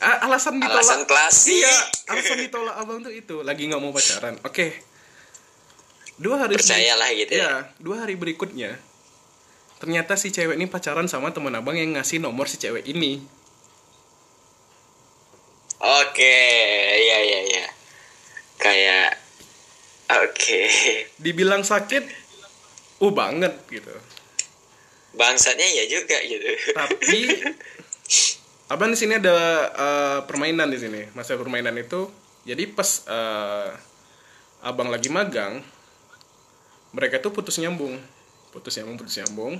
[0.03, 0.75] Alasan ditolak.
[0.75, 1.55] Alasan klasik.
[1.55, 1.75] Iya
[2.11, 4.35] alasan ditolak abang tuh itu lagi nggak mau pacaran.
[4.43, 4.75] Oke.
[6.19, 7.47] Dua hari percayalah gitu ya.
[7.47, 8.75] Ya dua hari berikutnya
[9.79, 13.23] ternyata si cewek ini pacaran sama teman abang yang ngasih nomor si cewek ini
[15.79, 16.37] oke
[16.95, 17.65] iya iya iya.
[18.55, 19.19] Kayak
[20.09, 20.61] oke.
[21.19, 22.07] Dibilang sakit
[23.03, 23.91] uh banget gitu.
[25.15, 26.47] Bangsatnya ya juga gitu.
[26.71, 27.19] Tapi
[28.73, 29.35] abang di sini ada
[29.75, 31.01] eh, permainan di sini.
[31.11, 32.07] Masa permainan itu
[32.47, 33.69] jadi pas eh,
[34.63, 35.61] abang lagi magang
[36.95, 37.99] mereka tuh putus nyambung.
[38.55, 39.59] Putus nyambung putus nyambung.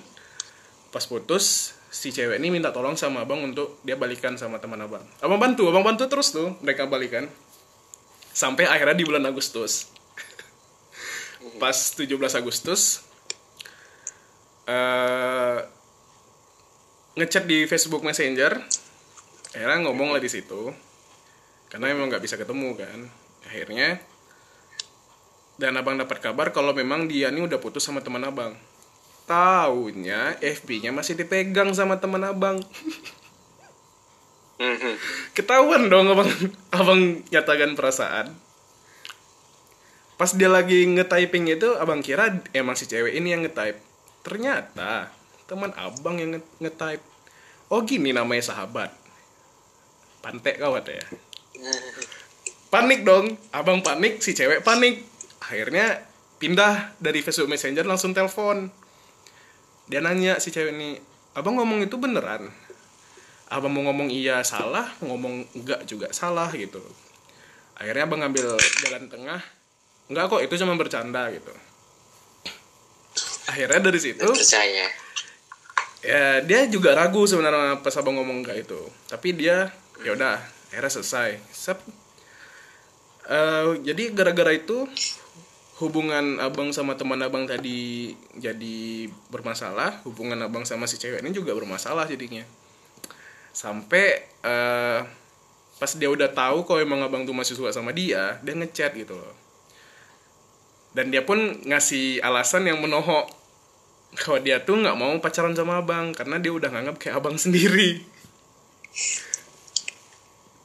[0.96, 5.00] Pas putus si cewek ini minta tolong sama abang untuk dia balikan sama teman abang.
[5.24, 7.32] Abang bantu abang bantu terus tuh mereka balikan.
[8.36, 9.88] Sampai akhirnya di bulan Agustus.
[11.62, 13.00] Pas 17 Agustus
[14.68, 15.60] eh
[17.16, 18.60] ngechat di Facebook Messenger.
[19.56, 20.76] Akhirnya ngomong lah di situ.
[21.72, 23.00] Karena emang nggak bisa ketemu kan.
[23.48, 24.04] Akhirnya
[25.56, 28.52] dan abang dapat kabar kalau memang dia ini udah putus sama teman abang
[29.26, 32.62] Taunya FB-nya masih dipegang sama teman abang.
[34.56, 34.96] Mhm.
[35.36, 36.32] ketahuan dong abang
[36.72, 38.32] abang nyatakan perasaan.
[40.16, 43.76] Pas dia lagi nge-typing itu abang kira emang si cewek ini yang nge-type.
[44.24, 45.12] Ternyata
[45.44, 47.04] teman abang yang nge- nge-type.
[47.68, 48.96] Oh gini namanya sahabat.
[50.24, 51.04] Pantek kawat ya.
[52.72, 53.36] Panik dong.
[53.52, 55.04] Abang panik si cewek panik.
[55.44, 56.00] Akhirnya
[56.40, 58.72] pindah dari Facebook Messenger langsung telepon
[59.86, 60.98] dia nanya si cewek ini
[61.38, 62.50] abang ngomong itu beneran?
[63.46, 66.82] Abang mau ngomong iya salah mau ngomong enggak juga salah gitu.
[67.78, 69.42] Akhirnya abang ngambil jalan tengah
[70.10, 71.54] enggak kok itu cuma bercanda gitu.
[73.46, 74.88] Akhirnya dari situ percaya.
[76.06, 78.82] Ya dia juga ragu sebenarnya pas abang ngomong enggak itu.
[79.06, 79.70] Tapi dia
[80.02, 80.42] ya udah
[80.74, 81.38] akhirnya selesai.
[81.54, 81.78] Sep.
[83.26, 84.86] Eh, jadi gara-gara itu
[85.76, 91.52] hubungan abang sama teman abang tadi jadi bermasalah hubungan abang sama si cewek ini juga
[91.52, 92.48] bermasalah jadinya.
[93.52, 95.00] Sampai eh,
[95.76, 99.20] pas dia udah tahu kalau emang abang tuh masih suka sama dia dia ngechat gitu
[99.20, 99.36] loh.
[100.96, 103.28] Dan dia pun ngasih alasan yang menohok
[104.16, 108.00] kalau dia tuh nggak mau pacaran sama abang karena dia udah nganggap kayak abang sendiri.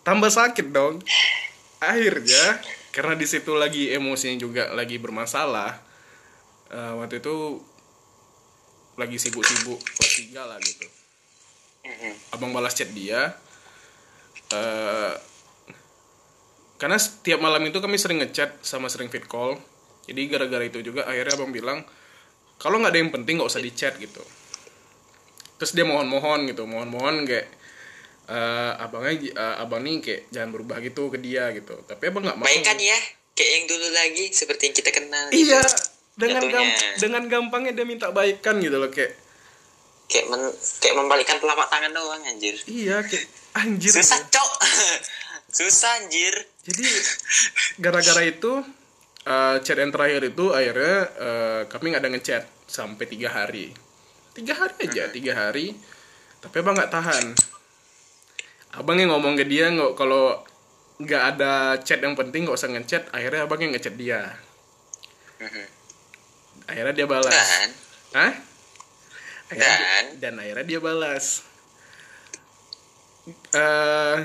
[0.06, 1.02] Tambah sakit dong.
[1.82, 5.78] Akhirnya karena di situ lagi emosinya juga lagi bermasalah
[6.74, 7.62] eh, waktu itu
[8.98, 10.86] lagi sibuk-sibuk kelas tiga lah gitu.
[12.36, 13.32] Abang balas chat dia
[14.50, 15.14] eh
[16.80, 19.60] karena setiap malam itu kami sering ngechat sama sering fit call.
[20.08, 21.84] Jadi gara-gara itu juga akhirnya abang bilang
[22.56, 24.20] kalau nggak ada yang penting nggak usah di chat gitu.
[25.60, 27.46] Terus dia mohon-mohon gitu mohon-mohon kayak
[28.30, 32.36] eh abangnya eh, abang nih kayak jangan berubah gitu ke dia gitu tapi abang nggak
[32.36, 32.94] mau Baikan ya,
[33.32, 35.26] kayak yang dulu lagi seperti yang kita kenal.
[35.30, 35.58] iya
[36.12, 36.54] dengan Jatuhnya.
[36.54, 39.18] gam- dengan gampangnya dia minta baikan gitu loh kayak
[40.06, 40.42] Kayak men
[40.78, 42.54] kayak membalikkan telapak tangan doang anjir.
[42.66, 43.26] iya kayak
[43.56, 44.30] anjir Susah, gitu.
[44.32, 44.50] Cok.
[45.56, 46.34] Susah anjir.
[46.60, 46.86] jadi
[47.78, 48.52] gara-gara itu
[49.22, 53.74] eh, chat yang terakhir itu akhirnya eh, kami nggak ada ngechat sampai tiga hari
[54.30, 55.74] tiga hari aja tiga hari
[56.38, 57.24] tapi abang nggak tahan
[58.70, 60.38] abang yang ngomong ke dia nggak kalau
[61.00, 64.36] nggak ada chat yang penting nggak usah ngechat akhirnya abang yang ngechat dia
[66.66, 67.68] akhirnya dia balas Dan
[68.10, 68.32] Hah?
[69.48, 70.04] Akhirnya dia- Dan?
[70.18, 71.26] dan akhirnya dia balas.
[73.50, 74.16] Eh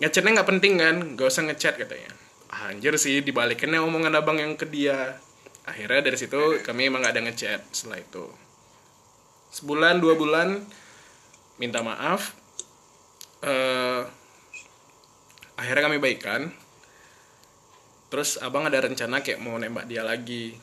[0.00, 2.12] ngechatnya nggak penting kan, nggak usah ngechat katanya.
[2.48, 5.20] Anjir sih dibalikinnya omongan abang yang ke dia.
[5.64, 8.24] Akhirnya dari situ kami emang nggak ada ngechat setelah itu.
[9.52, 10.64] Sebulan dua bulan
[11.56, 12.32] minta maaf.
[13.42, 14.02] Eh
[15.56, 16.52] akhirnya kami baikan.
[18.06, 20.54] Terus abang ada rencana kayak mau nembak dia lagi.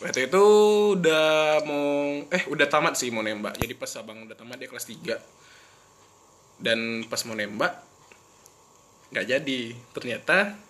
[0.00, 0.44] Waktu itu
[0.96, 1.86] udah mau
[2.28, 3.60] eh udah tamat sih mau nembak.
[3.60, 5.18] Jadi pas abang udah tamat dia kelas 3
[6.56, 7.72] dan pas mau nembak
[9.12, 9.60] nggak jadi.
[9.92, 10.66] Ternyata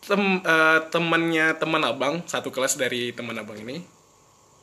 [0.00, 3.84] tem eh, temannya teman abang satu kelas dari teman abang ini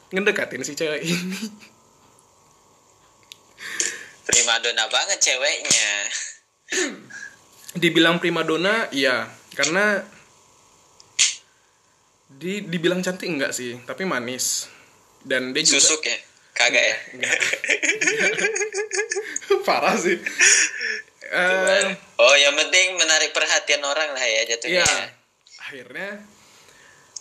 [0.10, 1.38] ngedekatin si cewek ini
[4.28, 5.92] primadona banget ceweknya.
[7.78, 10.02] dibilang primadona iya karena
[12.28, 14.68] di dibilang cantik enggak sih tapi manis
[15.24, 16.18] dan dia juga Susuk ya?
[16.58, 16.98] Kagak ya?
[19.68, 20.18] parah sih
[21.28, 21.92] Eh,
[22.24, 24.88] oh, yang penting menarik perhatian orang lah ya jatuhnya.
[24.88, 25.12] Iya.
[25.60, 26.10] Akhirnya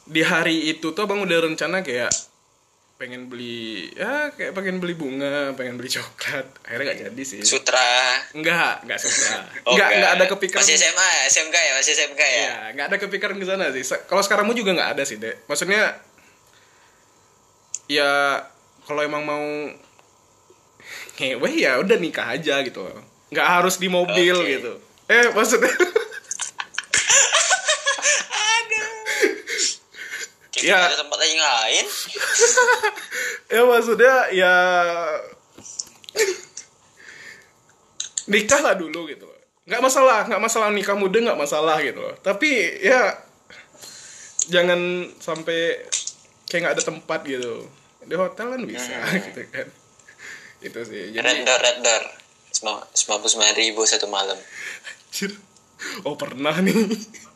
[0.06, 2.14] di hari itu tuh abang udah rencana kayak
[2.97, 6.48] pengen beli ya kayak pengen beli bunga, pengen beli coklat.
[6.64, 7.40] Akhirnya nggak jadi sih.
[7.44, 8.24] Sutra.
[8.32, 9.44] Enggak, enggak suka.
[9.68, 10.60] Oh, Enggak, enggak ada kepikiran.
[10.64, 12.32] Masih SMA, SMK ya, masih SMK ya.
[12.32, 13.85] Iya, enggak ada kepikiran ke sana sih.
[14.09, 15.44] Kalau sekarangmu juga nggak ada sih, Dek.
[15.44, 16.01] Maksudnya
[17.86, 18.40] ya
[18.89, 19.44] kalau emang mau
[21.20, 22.81] ngewe ya udah nikah aja gitu.
[23.28, 24.51] Nggak harus di mobil Oke.
[24.56, 24.73] gitu.
[25.12, 25.68] Eh, maksudnya
[30.56, 30.88] Kita Ya.
[30.88, 31.84] ada tempat lain lain.
[33.52, 34.54] ya maksudnya ya
[38.26, 42.14] nikah lah dulu gitu loh nggak masalah nggak masalah nikah muda nggak masalah gitu loh
[42.22, 42.50] tapi
[42.82, 43.14] ya
[44.46, 45.82] jangan sampai
[46.46, 47.66] kayak nggak ada tempat gitu
[48.06, 48.94] di hotel kan bisa
[49.30, 49.66] gitu kan
[50.62, 52.04] itu sih Red jadi door, red door.
[52.56, 54.32] Sembilan puluh sembilan ribu satu malam.
[55.12, 55.36] anjir.
[56.08, 56.72] oh pernah nih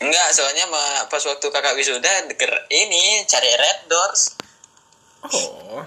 [0.00, 4.22] Enggak, soalnya ma- pas waktu kakak wisuda deker ini cari red doors.
[5.28, 5.84] oh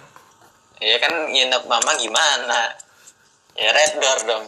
[0.77, 2.77] Ya kan nginep mama gimana?
[3.57, 4.45] Ya red door dong.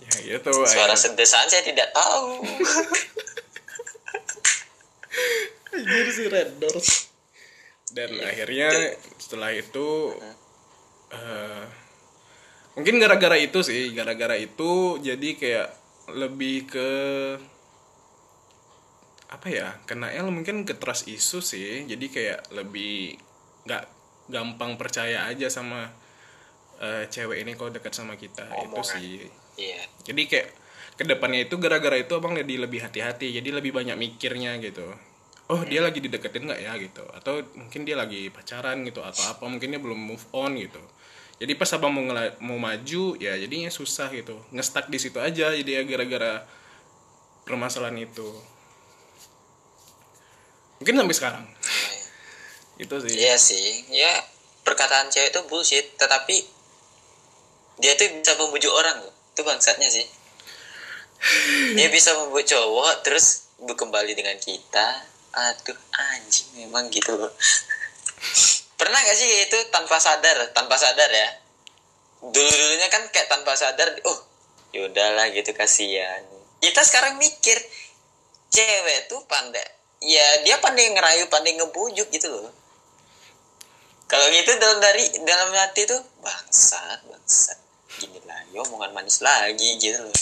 [0.00, 2.42] ya gitu Suara sedesan saya tidak tahu.
[5.74, 7.10] Anjir si Red Doors.
[7.94, 8.70] Dan akhirnya
[9.18, 10.14] setelah itu
[11.10, 11.64] eh,
[12.74, 15.68] mungkin gara-gara itu sih, gara-gara itu jadi kayak
[16.14, 16.90] lebih ke
[19.34, 19.68] apa ya?
[19.84, 21.84] Kena L mungkin ke trust isu sih.
[21.84, 23.18] Jadi kayak lebih
[23.66, 23.84] nggak
[24.30, 25.90] gampang percaya aja sama
[26.78, 28.86] eh, cewek ini kalau dekat sama kita itu Omongan.
[28.86, 29.26] sih.
[29.58, 29.82] Iya.
[30.06, 30.48] Jadi kayak
[30.94, 34.86] ke depannya itu gara-gara itu abang jadi lebih hati-hati, jadi lebih banyak mikirnya gitu.
[35.50, 37.04] Oh dia lagi dideketin nggak ya gitu?
[37.12, 39.44] Atau mungkin dia lagi pacaran gitu atau apa?
[39.44, 40.80] Mungkin dia belum move on gitu.
[41.34, 44.38] Jadi pas abang mau ngela- mau maju ya jadinya susah gitu.
[44.54, 46.46] Ngestak di situ aja jadi ya gara-gara
[47.44, 48.28] permasalahan itu.
[50.82, 51.44] Mungkin sampai sekarang.
[52.74, 53.14] Itu sih.
[53.14, 54.10] Iya sih, ya
[54.66, 56.42] perkataan cewek itu bullshit, tetapi
[57.78, 59.14] dia tuh bisa membujuk orang loh.
[59.34, 60.06] Itu bangsatnya sih.
[61.78, 65.06] Dia bisa membujuk cowok terus kembali dengan kita.
[65.34, 67.30] Aduh, anjing memang gitu loh.
[68.74, 71.28] Pernah gak sih itu tanpa sadar, tanpa sadar ya?
[72.22, 74.18] Dulu-dulunya kan kayak tanpa sadar, oh
[74.74, 76.22] yaudahlah gitu kasihan.
[76.58, 77.58] Kita sekarang mikir,
[78.50, 82.52] cewek tuh pandai ya dia pandai ngerayu pandai ngebujuk gitu loh.
[84.04, 87.58] Kalau gitu dalam dari dalam hati tuh bangsat bangsat.
[87.98, 90.18] Gini lagi omongan manis lagi gitu loh.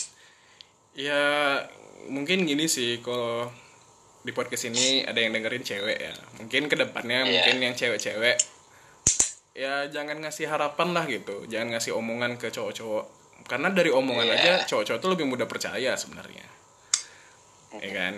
[0.94, 1.22] Ya
[2.06, 3.50] mungkin gini sih kalau
[4.22, 6.14] di podcast ini ada yang dengerin cewek ya.
[6.38, 7.30] Mungkin ke depannya Iya.
[7.34, 8.38] mungkin yang cewek-cewek
[9.52, 11.44] ya jangan ngasih harapan lah gitu.
[11.50, 13.04] Jangan ngasih omongan ke cowok-cowok.
[13.50, 14.38] Karena dari omongan Iya.
[14.38, 16.46] aja cowok-cowok tuh lebih mudah percaya sebenarnya.
[17.82, 18.14] Ya kan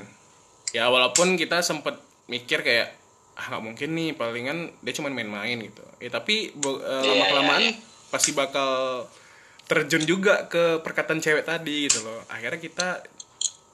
[0.75, 1.95] ya walaupun kita sempet
[2.27, 2.99] mikir kayak
[3.39, 5.87] ah nggak mungkin nih palingan dia cuma main-main gitu.
[6.03, 7.73] Ya tapi Iya, lama kelamaan iya,
[8.11, 8.71] pasti bakal
[9.71, 12.23] terjun juga ke perkataan cewek tadi gitu loh.
[12.27, 13.07] Akhirnya kita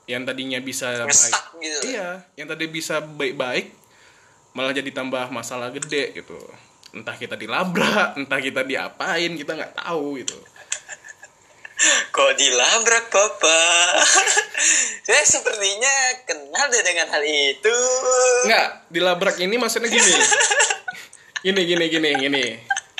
[0.05, 1.77] yang tadinya bisa ngestak gitu.
[1.81, 1.83] loh.
[1.87, 3.71] iya yang tadi bisa baik-baik
[4.53, 6.37] malah jadi tambah masalah gede gitu.
[6.93, 10.37] Entah kita dilabrak entah kita diapain kita nggak tahu gitu
[12.11, 13.61] Kok dilabrak papa?
[15.01, 17.77] Saya sepertinya kenal deh dengan hal itu.
[18.44, 20.05] nggak dilabrak ini maksudnya gini
[21.44, 22.44] gini gini gini gini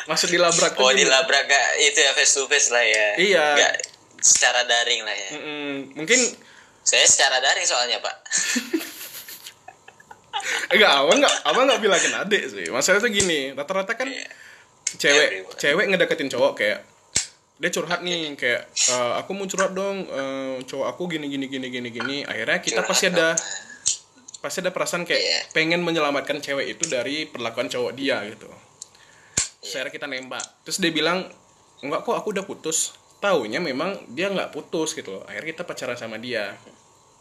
[0.03, 1.05] maksud dilabrak Oh gini.
[1.05, 3.09] dilabrak gak itu ya face to face lah ya.
[3.17, 3.45] Iya.
[3.55, 3.73] Nggak
[4.19, 5.31] secara daring lah ya.
[5.35, 5.73] Mm-mm.
[5.95, 6.21] mungkin
[6.81, 8.17] Saya secara daring soalnya pak.
[10.73, 14.25] enggak awal nggak awal nggak bilangin adik sih masalahnya tuh gini rata-rata kan Iya.
[14.91, 15.59] cewek Everyone.
[15.59, 16.81] cewek ngedeketin cowok kayak
[17.61, 21.69] dia curhat nih kayak "Eh, aku mau curhat dong eh, cowok aku gini gini gini
[21.69, 22.17] gini gini.
[22.25, 23.39] Akhirnya kita Curhat pasti ada dong.
[24.41, 25.41] pasti ada perasaan kayak Iya.
[25.53, 28.49] pengen menyelamatkan cewek itu dari perlakuan cowok dia gitu.
[29.61, 29.85] Iya.
[29.85, 30.41] saya kita nembak.
[30.65, 31.29] Terus dia bilang
[31.85, 32.97] enggak kok aku udah putus.
[33.21, 35.23] Taunya memang dia nggak putus gitu loh.
[35.29, 36.57] Akhirnya kita pacaran sama dia.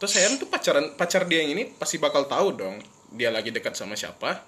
[0.00, 2.80] Terus saya tuh pacaran pacar dia yang ini pasti bakal tahu dong
[3.12, 4.40] dia lagi dekat sama siapa.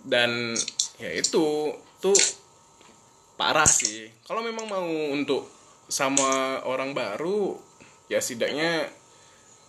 [0.00, 0.56] Dan
[0.96, 1.68] ya itu
[2.00, 2.16] tuh
[3.38, 4.84] parah sih kalau memang mau
[5.14, 5.46] untuk
[5.86, 7.54] sama orang baru
[8.10, 8.90] ya setidaknya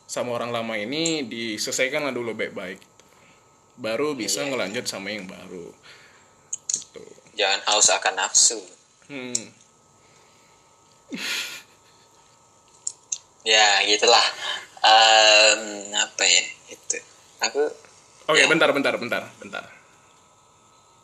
[0.04, 2.82] sama orang lama ini diselesaikan lah dulu baik-baik
[3.78, 4.50] baru bisa Iya.
[4.52, 5.70] ngelanjut sama yang baru
[6.74, 7.06] gitu
[7.38, 8.60] Jangan haus akan nafsu.
[9.08, 9.48] hmm.
[13.48, 14.26] Ya gitulah.
[14.80, 15.62] Em,
[15.96, 16.98] apa ya itu?
[17.40, 17.64] Aku
[18.28, 18.48] oke Ya.
[18.52, 19.64] bentar bentar bentar bentar